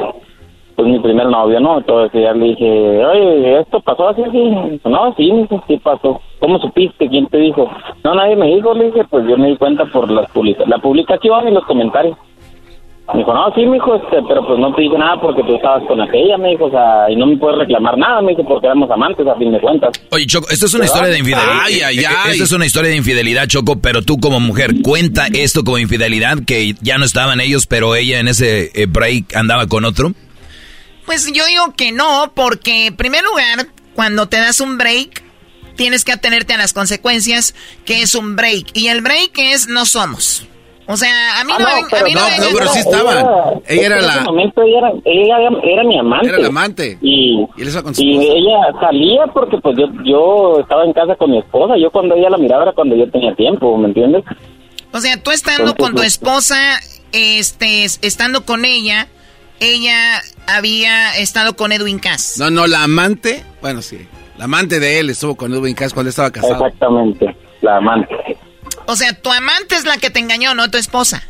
[0.80, 1.80] pues mi primer novio, ¿no?
[1.80, 4.22] Entonces ya le dije, oye, ¿esto pasó así?
[4.22, 4.80] así?
[4.85, 6.22] No, sí, me dijo, sí pasó.
[6.39, 7.10] ¿Cómo supiste?
[7.10, 7.69] ¿Quién te dijo?
[8.06, 10.77] No, nadie me dijo, le dije, pues yo me di cuenta por las publica la
[10.77, 12.15] publicación y los comentarios.
[13.11, 15.56] Me dijo, no, sí, me dijo, este, pero pues no te dije nada porque tú
[15.56, 18.45] estabas con aquella, me dijo, o sea, y no me puedes reclamar nada, me dijo,
[18.45, 19.89] porque éramos amantes a fin de cuentas.
[20.11, 20.95] Oye, Choco, esto es una ¿Verdad?
[20.95, 21.60] historia de infidelidad.
[21.65, 22.31] Ay, ay, ay.
[22.31, 26.38] Esto es una historia de infidelidad, Choco, pero tú como mujer, cuenta esto como infidelidad,
[26.47, 30.14] que ya no estaban ellos, pero ella en ese eh, break andaba con otro.
[31.10, 33.65] Pues yo digo que no, porque en primer lugar,
[33.95, 35.23] cuando te das un break,
[35.76, 38.68] tienes que atenerte a las consecuencias que es un break.
[38.76, 40.45] Y el break es no somos.
[40.86, 43.26] O sea, a mí Ah, no, no, me- a mí no, no, pero sí estaban.
[43.68, 44.14] Ella era En la...
[44.18, 46.27] ese momento ella era, ella era, era mi amante.
[46.27, 46.99] Era la amante.
[47.02, 51.40] Y, Y él y ella salía porque pues yo, yo estaba en casa con mi
[51.40, 51.73] esposa.
[51.81, 54.23] Yo cuando ella la miraba era cuando yo tenía tiempo, ¿me entiendes?
[54.91, 56.80] O sea, tú estando con tu esposa,
[57.14, 59.07] este, estando con ella,
[59.60, 62.36] ella había estado con Edwin Cass.
[62.38, 63.99] No, no, la amante, bueno, sí.
[64.38, 66.53] La amante de él estuvo con Edwin Cass cuando estaba casado.
[66.53, 68.15] Exactamente, la amante.
[68.86, 71.23] O sea, tu amante es la que te engañó, no tu esposa.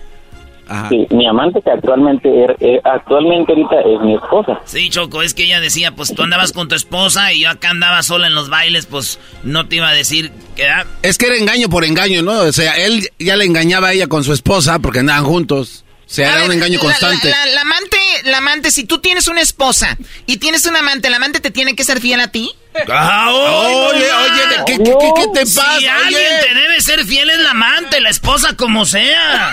[0.90, 4.60] Sí, mi amante que actualmente, er- eh, actualmente ahorita es mi esposa.
[4.66, 7.72] Sí, Choco, es que ella decía, pues tú andabas con tu esposa y yo acá
[7.72, 10.68] andaba sola en los bailes, pues no te iba a decir que...
[10.68, 12.34] ah, Es que era engaño por engaño, ¿no?
[12.42, 15.86] O sea, él ya le engañaba a ella con su esposa porque andaban juntos.
[16.10, 17.30] Sea, era un engaño constante.
[17.30, 19.96] La, la- la amante, la amante, si tú tienes una esposa
[20.26, 22.52] y tienes un amante, ¿la amante te tiene que ser fiel a ti?
[22.92, 25.78] Ah, Oye, oye, ¿qué, qué, qué- qué te pasa?
[25.80, 25.90] Si Oye.
[25.90, 29.52] alguien te debe ser fiel es la amante, la esposa, como sea.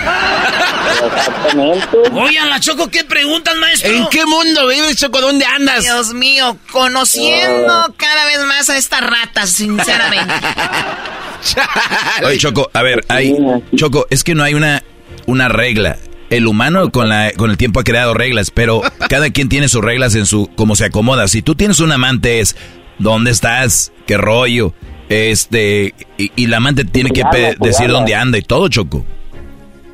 [2.13, 3.91] Oigan, la Choco, ¿qué preguntas, maestro?
[3.91, 5.21] ¿En qué mundo vives, Choco?
[5.21, 5.83] ¿Dónde andas?
[5.83, 10.33] Dios mío, conociendo cada vez más a estas ratas, sinceramente.
[12.23, 13.35] Oye, Choco, a ver, hay,
[13.75, 14.83] Choco, es que no hay una,
[15.25, 15.97] una regla.
[16.29, 19.81] El humano con, la, con el tiempo ha creado reglas, pero cada quien tiene sus
[19.83, 21.27] reglas en su, como se acomoda.
[21.27, 22.55] Si tú tienes un amante es,
[22.99, 23.91] ¿dónde estás?
[24.05, 24.73] ¿Qué rollo?
[25.09, 29.05] Este, y, y la amante tiene que pe- decir dónde anda y todo, Choco.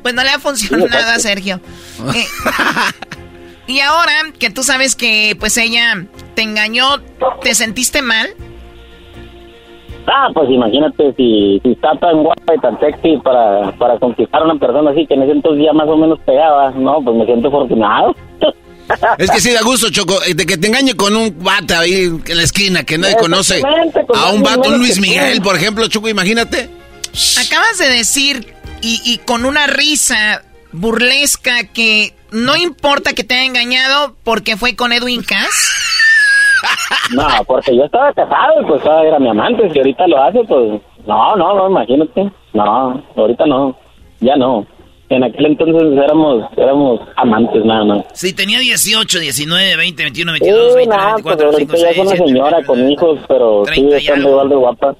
[0.02, 1.60] Pues no le ha funcionado nada, Sergio.
[2.14, 2.26] Eh,
[3.66, 6.04] y ahora que tú sabes que pues ella
[6.34, 7.00] te engañó,
[7.42, 8.28] ¿te sentiste mal?
[10.06, 14.44] Ah, pues imagínate si, si está tan guapa y tan sexy para, para conquistar a
[14.44, 17.24] una persona así que en ese entonces ya más o menos pegaba, no, pues me
[17.24, 18.14] siento afortunado.
[19.16, 22.04] Es que sí da gusto, Choco, eh, de que te engañe con un vato ahí
[22.04, 23.62] en la esquina que nadie conoce.
[24.14, 25.00] A un vato, un Luis.
[25.00, 26.68] Miguel, por ejemplo, Choco, imagínate.
[27.46, 33.44] Acabas de decir, y, y con una risa burlesca, que no importa que te haya
[33.44, 35.93] engañado porque fue con Edwin Cass.
[37.14, 40.80] No, porque yo estaba casado y pues era mi amante, si ahorita lo hace, pues
[41.06, 42.30] no, no, no, imagínate.
[42.52, 43.76] No, ahorita no,
[44.20, 44.66] ya no.
[45.10, 48.04] En aquel entonces éramos éramos amantes nada más.
[48.14, 51.90] Si tenía 18, 19, 20, 21, 22, Sí, 23, nada, pues 24, ahorita 25, ya
[51.90, 54.96] es 26, una señora con hijos, pero sigue 30 y estando igual de guapa.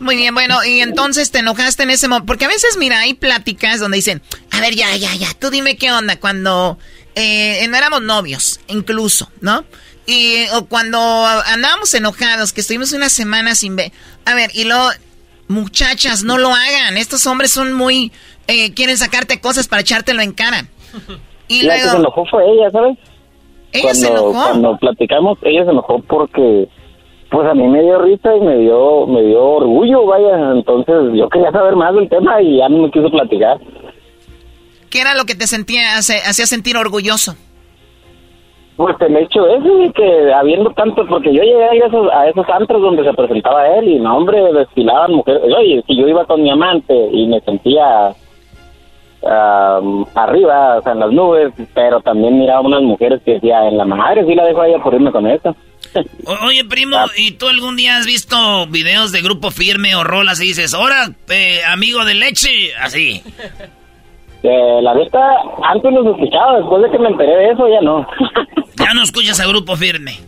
[0.00, 2.26] Muy bien, bueno, y entonces te enojaste en ese momento.
[2.26, 4.20] Porque a veces, mira, hay pláticas donde dicen,
[4.50, 6.76] a ver, ya, ya, ya, tú dime qué onda cuando
[7.14, 9.64] eh, no éramos novios, incluso, ¿no?
[10.06, 13.92] Y, o cuando andábamos enojados, que estuvimos una semana sin ver.
[14.24, 14.88] A ver, y luego,
[15.48, 16.96] muchachas, no lo hagan.
[16.96, 18.12] Estos hombres son muy,
[18.48, 20.66] eh, quieren sacarte cosas para echártelo en cara.
[21.48, 22.98] Y La que se luego, enojó fue ella, ¿sabes?
[23.72, 24.32] ¿ella cuando, se enojó?
[24.32, 26.68] Cuando platicamos, ella se enojó porque,
[27.30, 30.52] pues a mí me dio risa y me dio, me dio orgullo, vaya.
[30.52, 33.58] Entonces yo quería saber más del tema y ya no me quiso platicar.
[34.92, 37.34] ¿qué era lo que te sentía, hacía sentir orgulloso?
[38.82, 42.48] Pues el hecho ese de que habiendo tanto, porque yo llegué a esos, a esos
[42.48, 45.40] antros donde se presentaba él y no, hombre, desfilaban mujeres.
[45.56, 48.08] Oye, si yo iba con mi amante y me sentía
[49.24, 53.78] am, arriba, o sea, en las nubes, pero también miraba unas mujeres que decía, en
[53.78, 55.54] la madre, sí la dejo a por irme con esta.
[56.44, 60.48] Oye, primo, ¿y tú algún día has visto videos de grupo firme o rolas y
[60.48, 62.74] dices, ahora, eh, amigo de leche?
[62.80, 63.22] Así.
[64.42, 65.20] Eh, la neta,
[65.62, 68.06] antes los escuchaba, después de que me enteré de eso, ya no.
[68.76, 70.18] Ya no escuchas a Grupo Firme.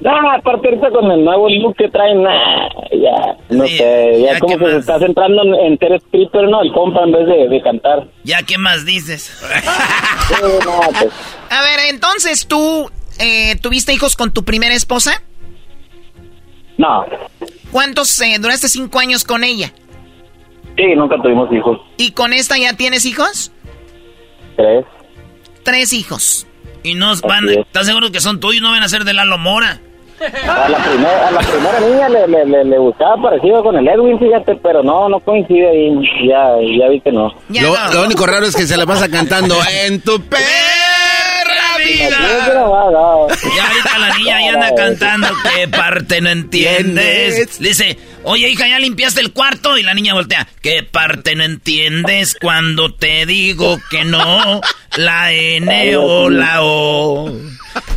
[0.00, 4.38] No, aparte ahorita con el nuevo look que traen, nah, ya, no sé, ya, ya,
[4.40, 4.80] como ¿qué que se más?
[4.80, 6.60] está centrando en, en ser stripper, ¿no?
[6.62, 8.06] El compa en vez de, de cantar.
[8.24, 9.32] ¿Ya qué más dices?
[10.28, 10.34] Sí,
[10.64, 11.12] no, pues,
[11.50, 12.90] A ver, entonces tú
[13.20, 15.22] eh, tuviste hijos con tu primera esposa.
[16.76, 17.06] no,
[17.70, 19.72] ¿Cuántos eh, duraste cinco años con ella?
[20.76, 23.52] Sí, nunca tuvimos hijos, ¿Y con esta ya tienes hijos?
[24.56, 24.84] tres.
[25.62, 26.46] Tres hijos.
[26.82, 27.48] Y no van.
[27.48, 28.62] ¿estás seguro que son tuyos?
[28.62, 29.80] No van a ser de Lalo Mora.
[30.48, 33.86] A la primera, a la primera niña le, le, le, le gustaba parecido con el
[33.86, 35.92] Edwin, fíjate, pero no, no coincide ahí,
[36.26, 37.34] ya, ya vi que no.
[37.50, 40.40] Lo, lo único raro es que se la pasa cantando en tu perra
[41.86, 43.28] vida.
[43.54, 47.60] Y ahorita la niña ya anda cantando ¿Qué parte no entiendes?
[47.60, 49.76] Le dice, oye hija, ¿ya limpiaste el cuarto?
[49.78, 54.60] Y la niña voltea, ¿qué parte no entiendes cuando te digo que no?
[54.96, 57.30] La N o la O.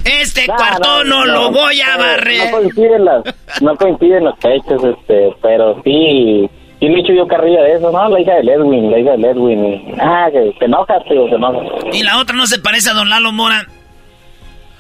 [0.04, 2.52] Este cuarto no, lo voy a barrer.
[2.52, 3.24] No coinciden las,
[3.62, 6.50] no coinciden las fechas, este, pero sí,
[6.80, 8.10] sí le echo yo carrilla de eso, ¿no?
[8.10, 9.66] La hija del Edwin, la hija del Edwin.
[9.66, 11.64] y- ah, que te enojas, tío, te enojas.
[11.94, 13.66] Y la otra no se parece a don Lalo Mora.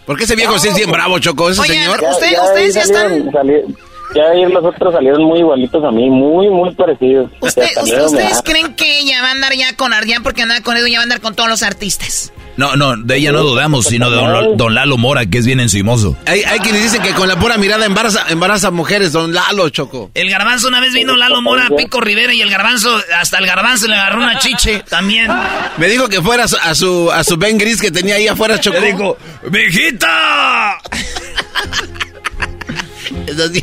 [0.10, 2.02] Porque ese viejo sí es bien bravo, Choco, ese señor.
[2.10, 3.78] usted- ya ustedes ya están- salieron-
[4.16, 7.30] ya ahí los otros salieron muy igualitos a mí, muy, muy parecidos.
[7.42, 10.76] Usted- usted- ¿Ustedes creen que ella va a andar ya con Ardian porque anda con
[10.78, 12.34] Edwin ya va a andar con todos los artistas?
[12.60, 15.62] No, no, de ella no dudamos, sino de don, don Lalo Mora, que es bien
[15.62, 16.18] encimoso.
[16.26, 20.12] Hay, hay quienes dicen que con la pura mirada embaraza, embaraza mujeres, don Lalo, Choco.
[20.14, 23.46] El garbanzo una vez vino Lalo Mora a Pico Rivera y el garbanzo, hasta el
[23.46, 25.32] garbanzo le agarró una chiche también.
[25.78, 28.28] Me dijo que fuera a su, a su, a su Ben Gris que tenía ahí
[28.28, 28.78] afuera, Choco.
[28.78, 29.18] Le dijo,
[29.50, 30.80] ¡Mijita!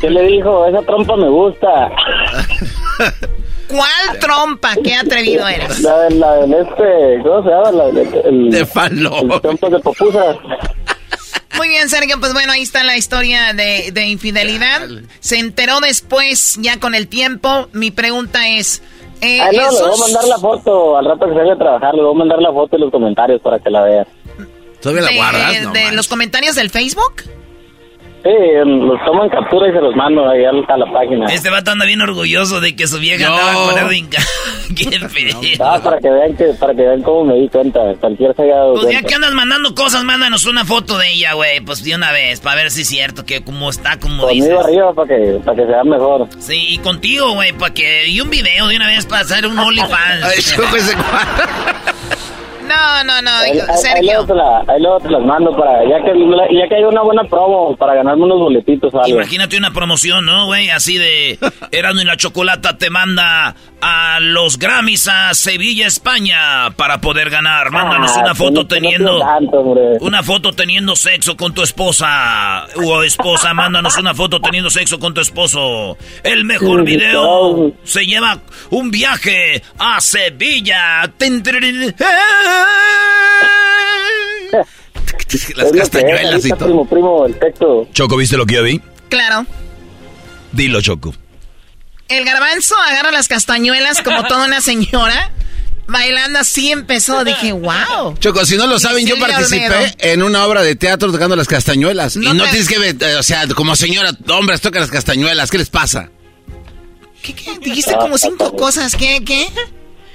[0.01, 0.65] ¿Qué le dijo?
[0.65, 1.91] Esa trompa me gusta.
[3.67, 4.75] ¿Cuál trompa?
[4.83, 5.81] ¿Qué atrevido eres?
[5.81, 7.71] La del, la del este, ¿cómo se llama?
[7.71, 9.19] La del, el, de falo.
[9.21, 10.35] El trompa de popusa.
[11.57, 14.87] Muy bien, Sergio, pues bueno, ahí está la historia de, de infidelidad.
[15.19, 17.67] Se enteró después, ya con el tiempo.
[17.73, 18.83] Mi pregunta es...
[19.21, 21.57] Eh, Ah, no, le voy a mandar la foto al rato que se vaya a
[21.57, 21.95] trabajar.
[21.95, 24.07] Le voy a mandar la foto y los comentarios para que la vea.
[24.79, 25.07] ¿Todavía
[25.73, 27.23] de, de los comentarios del Facebook?
[28.27, 28.33] Sí,
[28.65, 31.27] los tomo en captura y se los mando ahí a la página.
[31.27, 34.09] Este vato anda bien orgulloso de que su vieja andaba con Edwin.
[34.75, 35.39] ¡Qué feo!
[35.61, 37.79] Ah, para que vean que, para que vean cómo me di cuenta.
[38.01, 39.07] Cualquier se haya dado Pues ya cuenta.
[39.07, 41.61] que andas mandando cosas, mándanos una foto de ella, güey.
[41.61, 44.49] Pues de una vez, para ver si es cierto que como está, como dices.
[44.53, 46.27] Conmigo arriba para que, para que se vea mejor.
[46.39, 48.09] Sí, y contigo, güey, para que...
[48.09, 50.57] Y un video de una vez para hacer un OnlyFans.
[52.67, 54.03] No, no, no, Ahí, Sergio.
[54.03, 56.11] luego te la- ahí luego te las mando para, ya que,
[56.59, 59.07] ya que hay una buena promo para ganarme unos boletitos algo.
[59.07, 60.69] Imagínate una promoción, ¿no, güey?
[60.69, 61.39] Así de
[61.71, 67.69] Erasmo y la Chocolata te manda a los Grammys a Sevilla, España, para poder ganar.
[67.71, 69.15] Mándanos Ah, una foto no- no teniendo...
[69.15, 69.61] pido tanto.
[70.01, 75.13] Una foto teniendo sexo con tu esposa o esposa, mándanos una foto teniendo sexo con
[75.13, 75.97] tu esposo.
[76.23, 78.39] El mejor video se lleva
[78.71, 81.11] un viaje a Sevilla.
[85.55, 86.65] Las castañuelas y todo.
[86.65, 87.87] Primo, primo, el texto.
[87.93, 88.81] Choco, ¿viste lo que yo vi?
[89.09, 89.45] Claro.
[90.51, 91.13] Dilo, Choco.
[92.07, 95.31] El garbanzo agarra las castañuelas como toda una señora.
[95.89, 97.23] Bailando así empezó.
[97.23, 98.17] Dije, wow.
[98.19, 99.93] Choco, si no lo saben, yo participé Olmedo.
[99.99, 102.15] en una obra de teatro tocando las castañuelas.
[102.17, 104.91] No y no te- tienes que ver, eh, o sea, como señora, hombres tocan las
[104.91, 106.09] castañuelas, ¿qué les pasa?
[107.21, 107.57] ¿Qué, qué?
[107.59, 108.95] Dijiste como cinco cosas.
[108.95, 109.47] ¿Qué, qué?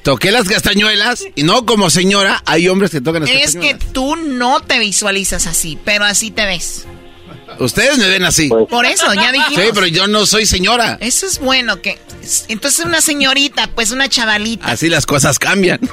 [0.03, 3.43] Toqué las castañuelas y no como señora, hay hombres que tocan las Es que
[3.73, 3.93] castañuelas.
[3.93, 6.87] tú no te visualizas así, pero así te ves.
[7.59, 8.49] Ustedes me ven así.
[8.49, 9.63] Por eso, ya dijimos.
[9.63, 10.99] Sí, pero yo no soy señora.
[11.01, 11.99] Eso es bueno que...
[12.49, 14.67] Entonces una señorita, pues una chavalita.
[14.67, 15.79] Así las cosas cambian.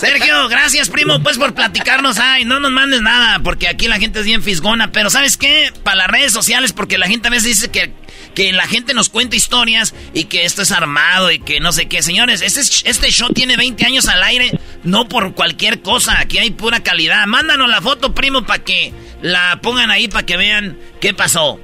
[0.00, 2.18] Sergio, gracias, primo, pues por platicarnos.
[2.18, 4.92] Ay, no nos mandes nada, porque aquí la gente es bien fisgona.
[4.92, 5.70] Pero ¿sabes qué?
[5.82, 7.92] Para las redes sociales, porque la gente a veces dice que,
[8.34, 11.86] que la gente nos cuenta historias y que esto es armado y que no sé
[11.88, 12.02] qué.
[12.02, 14.50] Señores, este, es- este show tiene 20 años al aire,
[14.84, 16.18] no por cualquier cosa.
[16.20, 17.26] Aquí hay pura calidad.
[17.26, 18.92] Mándanos la foto, primo, para que
[19.22, 21.60] la pongan ahí, para que vean qué pasó.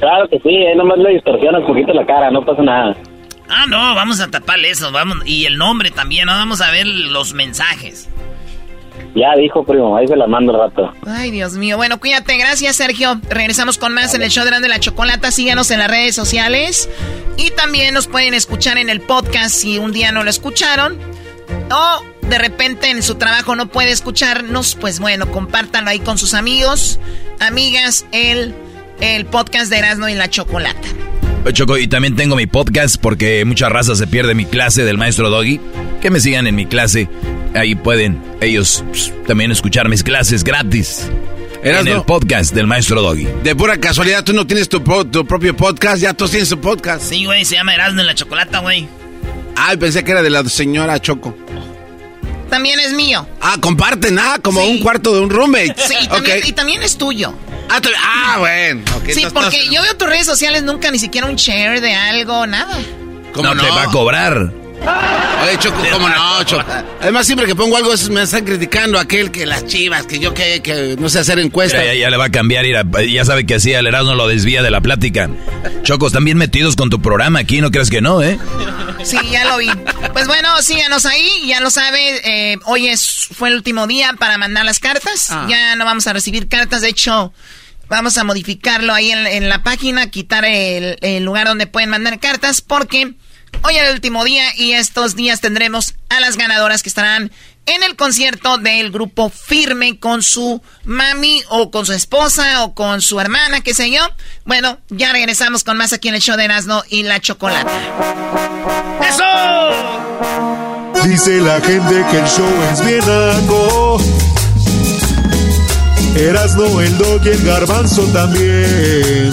[0.00, 2.96] Claro que sí, ahí nomás le distorsiona un poquito la cara, no pasa nada.
[3.48, 5.18] Ah, no, vamos a taparle eso, vamos.
[5.24, 6.32] Y el nombre también, ¿no?
[6.32, 8.08] Vamos a ver los mensajes.
[9.16, 10.92] Ya dijo, primo, ahí se la mando al rato.
[11.06, 11.78] Ay, Dios mío.
[11.78, 12.36] Bueno, cuídate.
[12.36, 13.18] Gracias, Sergio.
[13.30, 15.30] Regresamos con más en el show de Grande la Chocolata.
[15.30, 16.90] Síganos en las redes sociales.
[17.38, 20.98] Y también nos pueden escuchar en el podcast si un día no lo escucharon.
[21.70, 24.74] O de repente en su trabajo no puede escucharnos.
[24.74, 27.00] Pues bueno, compártanlo ahí con sus amigos,
[27.40, 28.54] amigas, el,
[29.00, 30.88] el podcast de Erasmo y la Chocolata.
[31.52, 35.30] Choco, y también tengo mi podcast porque mucha raza se pierde mi clase del maestro
[35.30, 35.60] Doggy.
[36.00, 37.08] Que me sigan en mi clase.
[37.54, 41.08] Ahí pueden ellos pues, también escuchar mis clases gratis.
[41.62, 43.26] en el podcast del maestro Doggy.
[43.42, 47.08] De pura casualidad, tú no tienes tu, propio podcast, ya tú tienes tu podcast.
[47.08, 48.86] Sí, güey, se llama Erasmo en la Chocolata, güey.
[49.56, 51.34] Ay, pensé que era de la señora Choco.
[52.50, 53.26] También es mío.
[53.40, 54.70] Ah, comparten, ah, como Sí.
[54.70, 55.74] un cuarto de un roommate.
[55.76, 56.46] Sí, y también, Ok.
[56.46, 57.32] y también es tuyo.
[57.68, 58.82] Ah, tú- ah, bueno.
[59.04, 61.94] sí, entonces porque no- yo veo tus redes sociales nunca ni siquiera un share de
[61.94, 62.78] algo, nada.
[63.32, 64.50] ¿Cómo no, te va a cobrar.
[64.86, 66.64] Oye, Choco, ¿cómo no, Choco?
[67.00, 70.32] Además, siempre que pongo algo, esos me están criticando aquel que las chivas, que yo
[70.34, 71.80] que, que no sé hacer encuestas.
[71.84, 74.26] Ya, ya- ya le va a cambiar, mira, ya sabe que así el Erasmo lo
[74.28, 75.28] desvía de la plática.
[75.82, 78.38] Chocos, están bien metidos con tu programa aquí, ¿no crees que no, eh?
[79.04, 79.70] Sí, ya lo vi.
[80.12, 82.20] Pues bueno, síganos ahí, ya lo sabe.
[82.24, 85.28] eh, hoy es, fue el último día para mandar las cartas.
[85.30, 85.46] Ah.
[85.48, 87.32] Ya no vamos a recibir cartas, de hecho,
[87.88, 92.18] vamos a modificarlo ahí en, en la página, quitar el, el lugar donde pueden mandar
[92.18, 93.14] cartas, porque
[93.62, 97.30] hoy era el último día y estos días tendremos a las ganadoras que estarán
[97.66, 103.02] en el concierto del grupo Firme con su mami o con su esposa o con
[103.02, 104.00] su hermana, qué sé yo.
[104.44, 107.70] Bueno, ya regresamos con más aquí en el show de Erasmo y la Chocolata.
[109.08, 109.24] ¡Eso!
[111.04, 113.98] Dice la gente que el show es bien algo.
[116.16, 119.32] Erasno, el dog y el garbanzo también.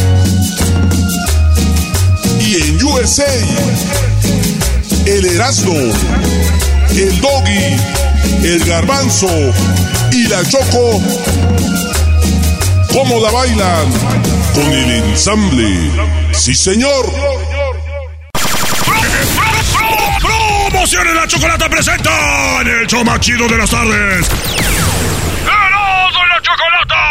[5.07, 7.75] El Erasmo, el Doggy,
[8.43, 9.27] el Garbanzo
[10.11, 11.01] y la Choco,
[12.93, 13.91] ¿cómo la bailan?
[14.53, 15.91] Con el ensamble.
[16.31, 17.11] Sí, señor.
[20.69, 24.27] Promociones la chocolata presenta en el show chido de las tardes.
[25.47, 27.01] ¡Erasmo y la chocolata!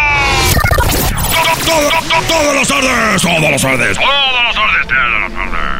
[1.33, 1.91] Todas las tardes,
[2.29, 5.80] todas las tardes, todas las tardes, todas las tardes.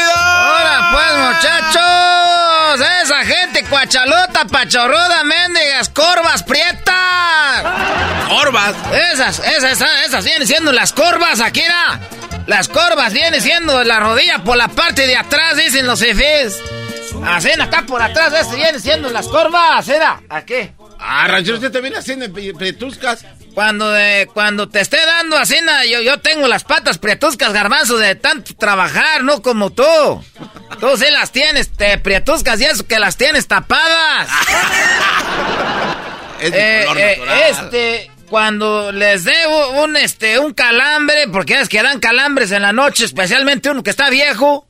[3.91, 7.63] Gente cuachalota, pachorruda, mendigas, corvas prietas!
[8.29, 8.75] ¡Corvas!
[9.13, 11.99] Esas, esas, esas, esas vienen siendo las corvas, Akira.
[12.47, 16.57] Las corvas vienen siendo la rodilla por la parte de atrás, dicen los fifís.
[17.25, 20.21] Así, acá por atrás, esas vienen siendo las corvas, era.
[20.29, 20.73] ¿A qué?
[20.99, 22.25] Ah, ranchero, usted también haciendo
[22.57, 23.25] pretuscas.
[23.53, 25.57] Cuando, de, cuando te esté dando así,
[25.89, 29.83] yo, yo tengo las patas prietuscas, garbanzo, de tanto trabajar, no como tú.
[30.79, 34.29] Tú sí las tienes, te prietuscas y eso que las tienes tapadas.
[36.41, 39.35] Es Eh, color eh, este, cuando les dé
[39.75, 43.91] un, este, un calambre, porque es que dan calambres en la noche, especialmente uno que
[43.91, 44.67] está viejo,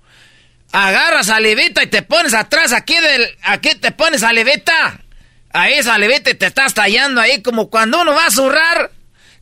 [0.74, 5.00] agarras salivita y te pones atrás aquí del, aquí te pones salivita.
[5.54, 8.92] Ahí salivita y te estás tallando ahí como cuando uno va a zurrar.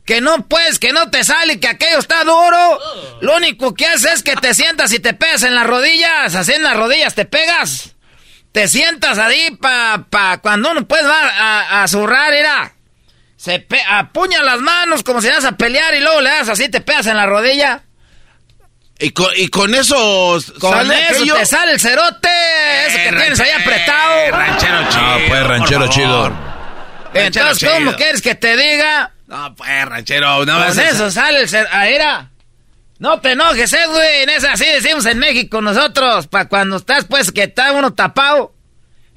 [0.04, 2.78] Que no puedes, que no te sale, que aquello está duro.
[3.20, 6.34] Lo único que haces es que te sientas y te pegas en las rodillas.
[6.34, 7.94] Así en las rodillas te pegas.
[8.50, 12.72] Te sientas ahí pa, pa cuando uno puede va a, a zurrar, era.
[13.36, 16.68] Se pe- apuña las manos como si vas a pelear y luego le das así,
[16.68, 17.84] te pegas en la rodilla.
[19.02, 21.34] Y con, y con eso Con sale eso aquello?
[21.36, 22.28] te sale el cerote,
[22.86, 24.30] ese que Eh, tienes ahí apretado.
[24.30, 26.32] ranchero chido, Ah, pues, ranchero chido.
[27.14, 29.12] Entonces, ¿cómo quieres que te diga?
[29.26, 31.74] No, pues, ranchero, no Con vas a- eso sale el cerote.
[31.74, 32.30] Ahí era.
[32.98, 34.22] No te enojes, eh, güey.
[34.24, 36.26] En esa así decimos en México nosotros.
[36.26, 38.54] Para cuando estás, pues, que está uno tapado.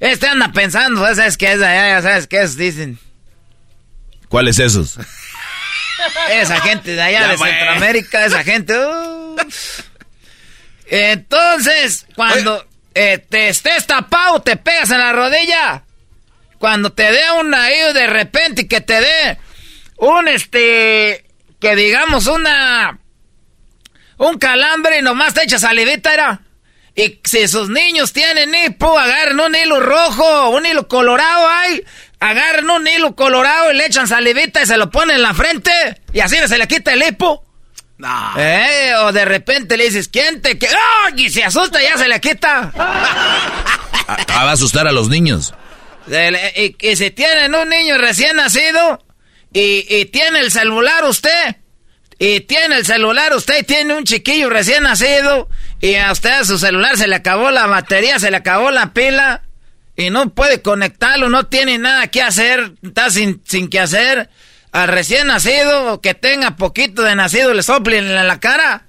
[0.00, 2.98] Este anda pensando, ya sabes qué es allá, ya sabes qué es, dicen.
[4.28, 4.98] ¿Cuáles esos?
[6.30, 7.38] Esa gente de allá Ya, de.
[7.38, 8.76] Centroamérica, esa gente.
[8.78, 9.23] uh.
[10.86, 15.84] Entonces, cuando eh, te estés tapado, te pegas en la rodilla.
[16.58, 19.38] Cuando te dé un ahí de repente y que te dé
[19.96, 21.24] un este.
[21.60, 22.98] que digamos una...
[24.16, 26.40] Un calambre y nomás te echas salivita, era.
[26.94, 31.84] Y si sus niños tienen hipo, agarran un hilo rojo, un hilo colorado, ay,
[32.20, 35.72] agarran un hilo colorado y le echan salivita y se lo ponen en la frente
[36.12, 37.44] y así se le quita el hipo.
[38.36, 40.68] Eh, o de repente le dices, ¿quién te que
[41.16, 42.72] Y se asusta y ya se le quita.
[44.06, 45.54] Ah, va a asustar a los niños.
[46.06, 49.02] Y, y si tienen un niño recién nacido
[49.50, 51.56] y, y tiene el celular usted,
[52.18, 55.48] y tiene el celular usted y tiene un chiquillo recién nacido
[55.80, 58.92] y a usted a su celular se le acabó la batería, se le acabó la
[58.92, 59.42] pila
[59.96, 64.28] y no puede conectarlo, no tiene nada que hacer, está sin, sin que hacer.
[64.74, 68.82] Al recién nacido, que tenga poquito de nacido, le soplen en la cara.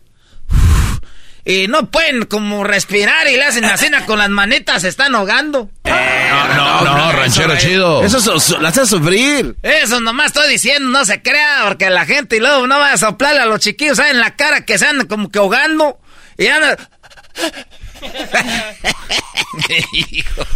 [1.46, 5.70] Y no pueden como respirar y le hacen así con las manitas, se están ahogando.
[5.84, 8.04] no, no, no, ranchero chido.
[8.04, 9.58] Eso la hace sufrir.
[9.62, 12.98] Eso nomás estoy diciendo, no se crea, porque la gente y luego no va a
[12.98, 16.00] soplarle a los chiquillos en la cara que se andan como que ahogando.
[16.40, 16.78] Y andan...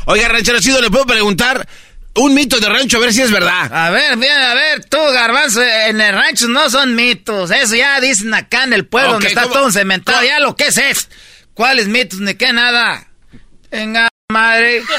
[0.06, 1.68] Oiga, ranchero chido, ¿le puedo preguntar
[2.16, 3.72] un mito de rancho a ver si es verdad?
[3.74, 7.52] A ver, bien, a ver, tú, garbanzo, en el rancho no son mitos.
[7.52, 10.24] Eso ya dicen acá en el pueblo donde está todo cementado.
[10.24, 11.10] Ya lo que es es.
[11.54, 12.20] ¿Cuáles mitos?
[12.20, 13.08] Ni qué nada.
[13.72, 14.84] Venga, madre.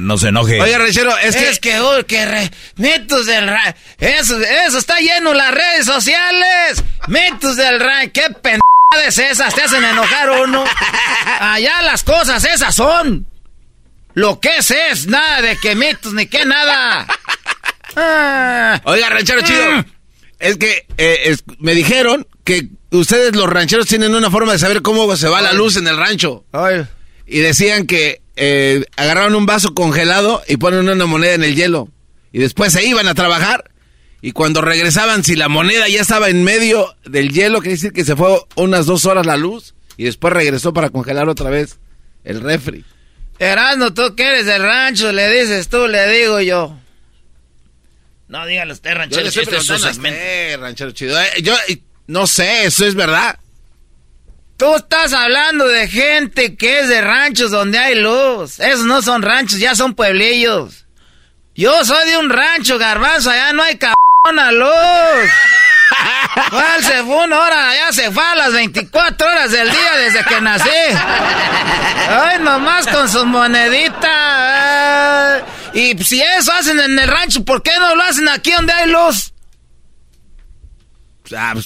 [0.00, 0.58] No se enoje.
[0.62, 1.50] Oiga, ranchero, es que...
[1.50, 3.78] Es que, uy, que re- mitos del rancho.
[3.98, 6.82] Eso, eso está lleno en las redes sociales.
[7.06, 8.12] Mitos del rancho.
[8.14, 9.54] Qué pendejadas esas.
[9.54, 10.64] Te hacen enojar uno.
[11.40, 13.26] Allá las cosas esas son.
[14.18, 15.06] Lo que es es.
[15.06, 17.06] Nada de que mitos ni que nada.
[17.96, 18.80] Ah.
[18.84, 19.44] Oiga, ranchero Mm.
[19.44, 19.84] chido.
[20.38, 24.82] Es que eh, es- me dijeron que ustedes los rancheros tienen una forma de saber
[24.82, 26.44] cómo se va la luz en el rancho.
[27.26, 31.88] Y decían que eh, agarraron un vaso congelado y ponen una moneda en el hielo.
[32.30, 33.68] Y después se iban a trabajar.
[34.20, 38.04] Y cuando regresaban, si la moneda ya estaba en medio del hielo, quiere decir que
[38.04, 39.74] se fue unas dos horas la luz.
[39.96, 41.78] Y después regresó para congelar otra vez
[42.22, 42.84] el refri.
[43.38, 46.76] Erasmo, tú que eres del rancho, le dices tú, le digo yo.
[48.28, 51.18] No, dígale usted, Yo ranchero, si estoy este usted, ranchero chido.
[51.20, 53.38] Eh, yo eh, no sé, eso es verdad.
[54.58, 58.58] Tú estás hablando de gente que es de ranchos donde hay luz.
[58.58, 60.84] Esos no son ranchos, ya son pueblillos.
[61.54, 65.30] Yo soy de un rancho, garbanzo, allá no hay cabrona luz.
[66.50, 67.74] ¿Cuál se fue una hora?
[67.74, 70.68] Ya se fue a las 24 horas del día desde que nací.
[72.08, 74.08] Ay, nomás con sus moneditas.
[75.74, 78.90] Y si eso hacen en el rancho, ¿por qué no lo hacen aquí donde hay
[78.90, 79.32] luz?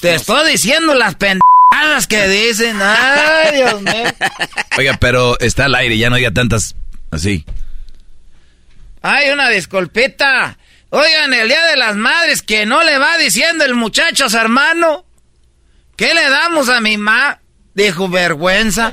[0.01, 2.79] Te estoy diciendo las pendejadas que dicen.
[2.83, 4.05] Ay, Dios mío.
[4.77, 6.75] Oiga, pero está al aire, ya no haya tantas
[7.11, 7.45] así.
[9.03, 10.59] Ay, una disculpita.
[10.95, 14.37] Oigan, el Día de las Madres, que no le va diciendo el muchacho a su
[14.37, 15.07] hermano.
[15.97, 17.41] ¿Qué le damos a mi ma?
[17.75, 18.93] Dijo, vergüenza.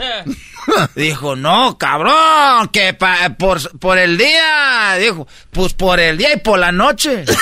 [0.95, 4.95] Dijo, no, cabrón, que pa- por, por el día.
[4.97, 7.25] Dijo, pues por el día y por la noche.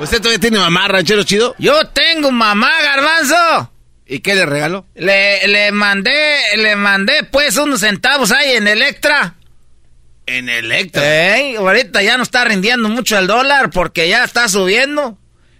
[0.00, 1.54] ¿Usted todavía tiene mamá, ranchero chido?
[1.58, 3.72] Yo tengo mamá, garbanzo.
[4.04, 4.84] ¿Y qué le regaló?
[4.94, 9.36] Le, le mandé, le mandé pues unos centavos ahí en Electra.
[10.26, 11.36] En Electra.
[11.36, 15.18] Ey, ahorita ya no está rindiendo mucho el dólar porque ya está subiendo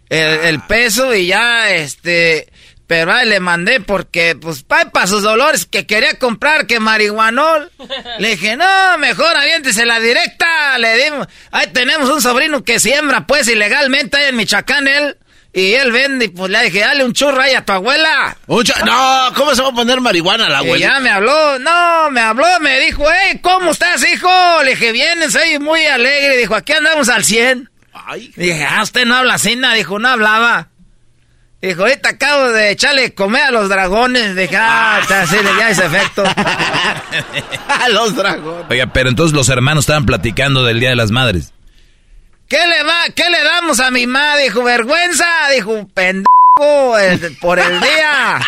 [0.08, 2.48] el, el peso y ya este...
[2.84, 7.70] Pero ahí le mandé porque, pues, para sus dolores que quería comprar que marihuanol.
[8.18, 10.76] Le dije, no, mejor aviéntese la directa.
[10.76, 15.16] Le dimos, ahí tenemos un sobrino que siembra, pues, ilegalmente ahí en Michoacán, él.
[15.54, 18.36] Y él vende, y pues le dije, dale un churro ahí a tu abuela.
[18.46, 20.86] No, ¿cómo se va a poner marihuana la Y abuela?
[20.94, 24.30] ya me habló, no, me habló, me dijo, hey, ¿cómo estás, hijo?
[24.64, 26.38] Le dije, bien, soy muy alegre.
[26.38, 27.68] Dijo, aquí andamos al 100.
[28.36, 29.74] Dije, ah, usted no habla así, nada.
[29.74, 30.68] Dijo, no hablaba.
[31.60, 34.34] Dijo, ahorita acabo de echarle comer a los dragones.
[34.34, 36.24] Dije, ah, está así, ya ese efecto.
[37.68, 38.66] a los dragones.
[38.70, 41.52] Oiga, pero entonces los hermanos estaban platicando del Día de las Madres.
[42.52, 44.36] ¿Qué le va, qué le damos a mi mamá?
[44.36, 45.26] Dijo, vergüenza.
[45.54, 48.40] Dijo, pendejo, el- por el día.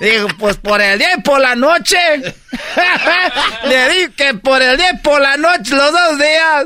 [0.00, 1.96] Dijo, pues por el día y por la noche.
[3.64, 6.64] Le dije que por el día y por la noche, los dos días.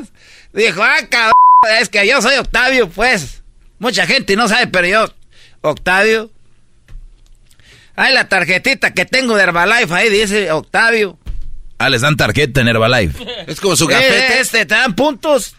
[0.51, 1.33] Dijo, ah, cabrón,
[1.79, 3.43] es que yo soy Octavio, pues.
[3.77, 5.13] Mucha gente no sabe, pero yo,
[5.61, 6.31] Octavio.
[7.95, 11.19] Ahí la tarjetita que tengo de Herbalife, ahí dice Octavio.
[11.77, 13.23] Ah, les dan tarjeta en Herbalife.
[13.45, 14.39] Es como su gafete.
[14.41, 15.55] Este, te dan puntos.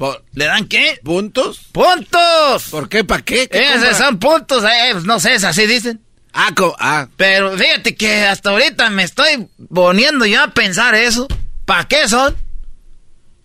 [0.00, 0.98] Por- ¿Le dan qué?
[1.04, 1.60] ¿Puntos?
[1.72, 2.62] ¡Puntos!
[2.70, 3.04] ¿Por qué?
[3.04, 3.46] ¿Para qué?
[3.50, 6.00] ¿Qué Esos son puntos, eh, pues, no sé, es así dicen.
[6.32, 7.06] Ah, ah.
[7.18, 11.28] Pero fíjate que hasta ahorita me estoy poniendo yo a pensar eso.
[11.66, 12.34] ¿Para qué son?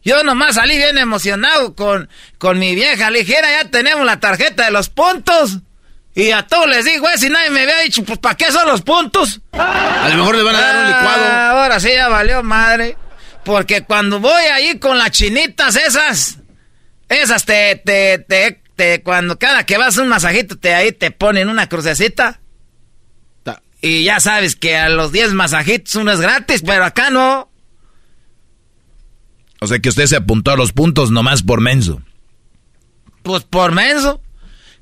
[0.02, 2.08] Yo nomás salí bien emocionado con,
[2.38, 5.58] con mi vieja ligera, ya tenemos la tarjeta de los puntos.
[6.14, 8.66] Y a todos les digo, eh, si nadie me había dicho, pues ¿para qué son
[8.70, 9.42] los puntos?
[9.52, 11.26] A lo mejor le van a dar un licuado.
[11.26, 12.96] Ah, ahora sí ya valió madre.
[13.44, 16.38] Porque cuando voy ahí con las chinitas esas,
[17.10, 21.12] esas te, te, te, te, cuando cada que vas a un masajito, te ahí te
[21.12, 22.42] ponen una crucecita.
[23.82, 27.52] Y ya sabes que a los 10 masajitos uno es gratis, pero acá no.
[29.60, 32.02] O sea que usted se apuntó a los puntos nomás por menso.
[33.22, 34.22] Pues por menso.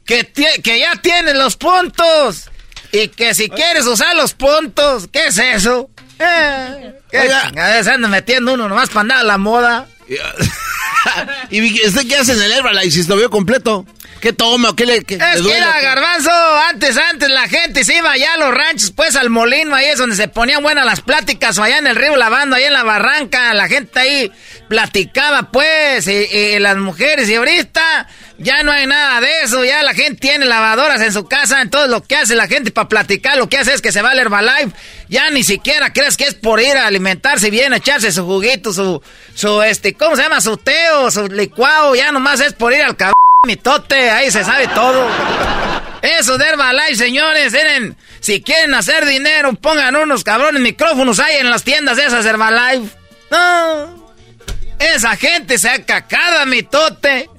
[0.06, 2.50] Que, que ya tienen los puntos.
[2.94, 5.90] Y que si quieres usar los puntos, ¿qué es eso?
[6.20, 9.88] Eh, ¿Qué se anda metiendo uno nomás para andar a la moda?
[11.50, 13.86] ¿Y usted qué hace en el Herbalife si lo veo completo?
[14.22, 14.74] ¿Qué toma?
[14.74, 16.32] ¿Qué le, es que era garbanzo,
[16.70, 19.98] antes, antes la gente se iba allá a los ranchos, pues al molino, ahí es
[19.98, 22.84] donde se ponían buenas las pláticas, o allá en el río lavando, ahí en la
[22.84, 24.32] barranca, la gente ahí
[24.70, 28.08] platicaba, pues, y, las mujeres, y ahorita
[28.38, 31.90] ya no hay nada de eso, ya la gente tiene lavadoras en su casa, entonces
[31.90, 34.20] lo que hace la gente para platicar, lo que hace es que se va al
[34.20, 34.72] Herbalife,
[35.10, 39.02] ya ni siquiera crees que es por ir a alimentarse bien, echarse su juguito, su,
[39.36, 40.42] su, este, ¿cómo se llama?
[40.42, 43.14] Su teo, su licuado, ya nomás es por ir al cabrón
[43.46, 45.08] mitote, ahí se sabe todo.
[46.02, 51.50] Eso de Herbalife, señores, tienen, si quieren hacer dinero, pongan unos cabrones micrófonos ahí en
[51.50, 52.96] las tiendas esas Herbalife.
[53.32, 54.04] No,
[54.80, 57.30] esa gente se ha cacado mitote.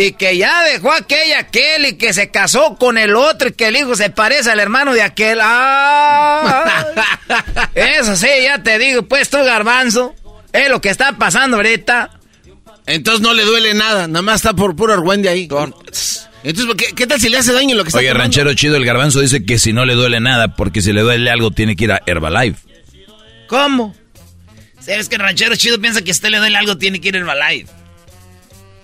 [0.00, 3.66] Y que ya dejó aquella aquel y que se casó con el otro y que
[3.66, 5.38] el hijo se parece al hermano de aquel.
[5.42, 6.86] ¡Ah!
[7.74, 10.14] Eso sí, ya te digo, pues tú garbanzo,
[10.54, 12.18] es lo que está pasando ahorita.
[12.86, 15.42] Entonces no le duele nada, nada más está por puro argüende ahí.
[15.42, 16.28] Entonces,
[16.78, 19.20] ¿qué, ¿qué, tal si le hace daño lo que está Oye, ranchero chido, el garbanzo
[19.20, 21.92] dice que si no le duele nada, porque si le duele algo tiene que ir
[21.92, 22.58] a Herbalife.
[23.48, 23.94] ¿Cómo?
[24.80, 27.16] ¿Sabes que el ranchero chido piensa que si usted le duele algo tiene que ir
[27.16, 27.79] a Herbalife?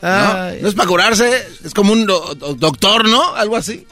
[0.07, 3.35] No, no es para curarse, es como un doctor, ¿no?
[3.35, 3.87] Algo así.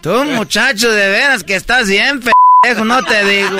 [0.00, 3.56] Tú, muchacho, de veras que estás bien, pendejo, no te digo.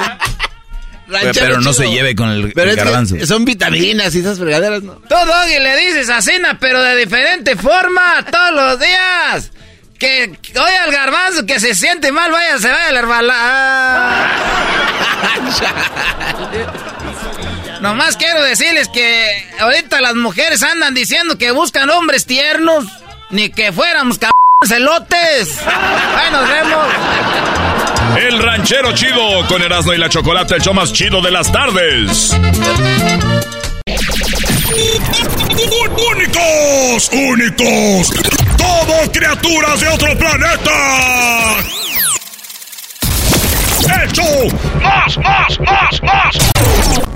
[1.34, 3.16] pero no se lleve con el, garbanzo.
[3.26, 4.94] son vitaminas y esas fregaderas, ¿no?
[5.08, 9.52] Todo y le dices asina, pero de diferente forma, todos los días.
[9.98, 14.30] Que oye al garbanzo que se siente mal, vaya, se vaya al herbala.
[17.86, 22.84] Nomás quiero decirles que ahorita las mujeres andan diciendo que buscan hombres tiernos,
[23.30, 24.18] ni que fuéramos
[24.66, 25.60] celotes.
[25.64, 26.86] Ahí nos vemos.
[28.18, 32.32] El ranchero chido con Erasmo y la chocolate, el show más chido de las tardes.
[36.10, 37.10] ¡Únicos!
[37.12, 38.10] ¡Únicos!
[38.58, 41.56] ¡Todos criaturas de otro planeta!
[44.02, 44.22] ¡Hecho!
[44.82, 47.15] ¡Más, más, más, más!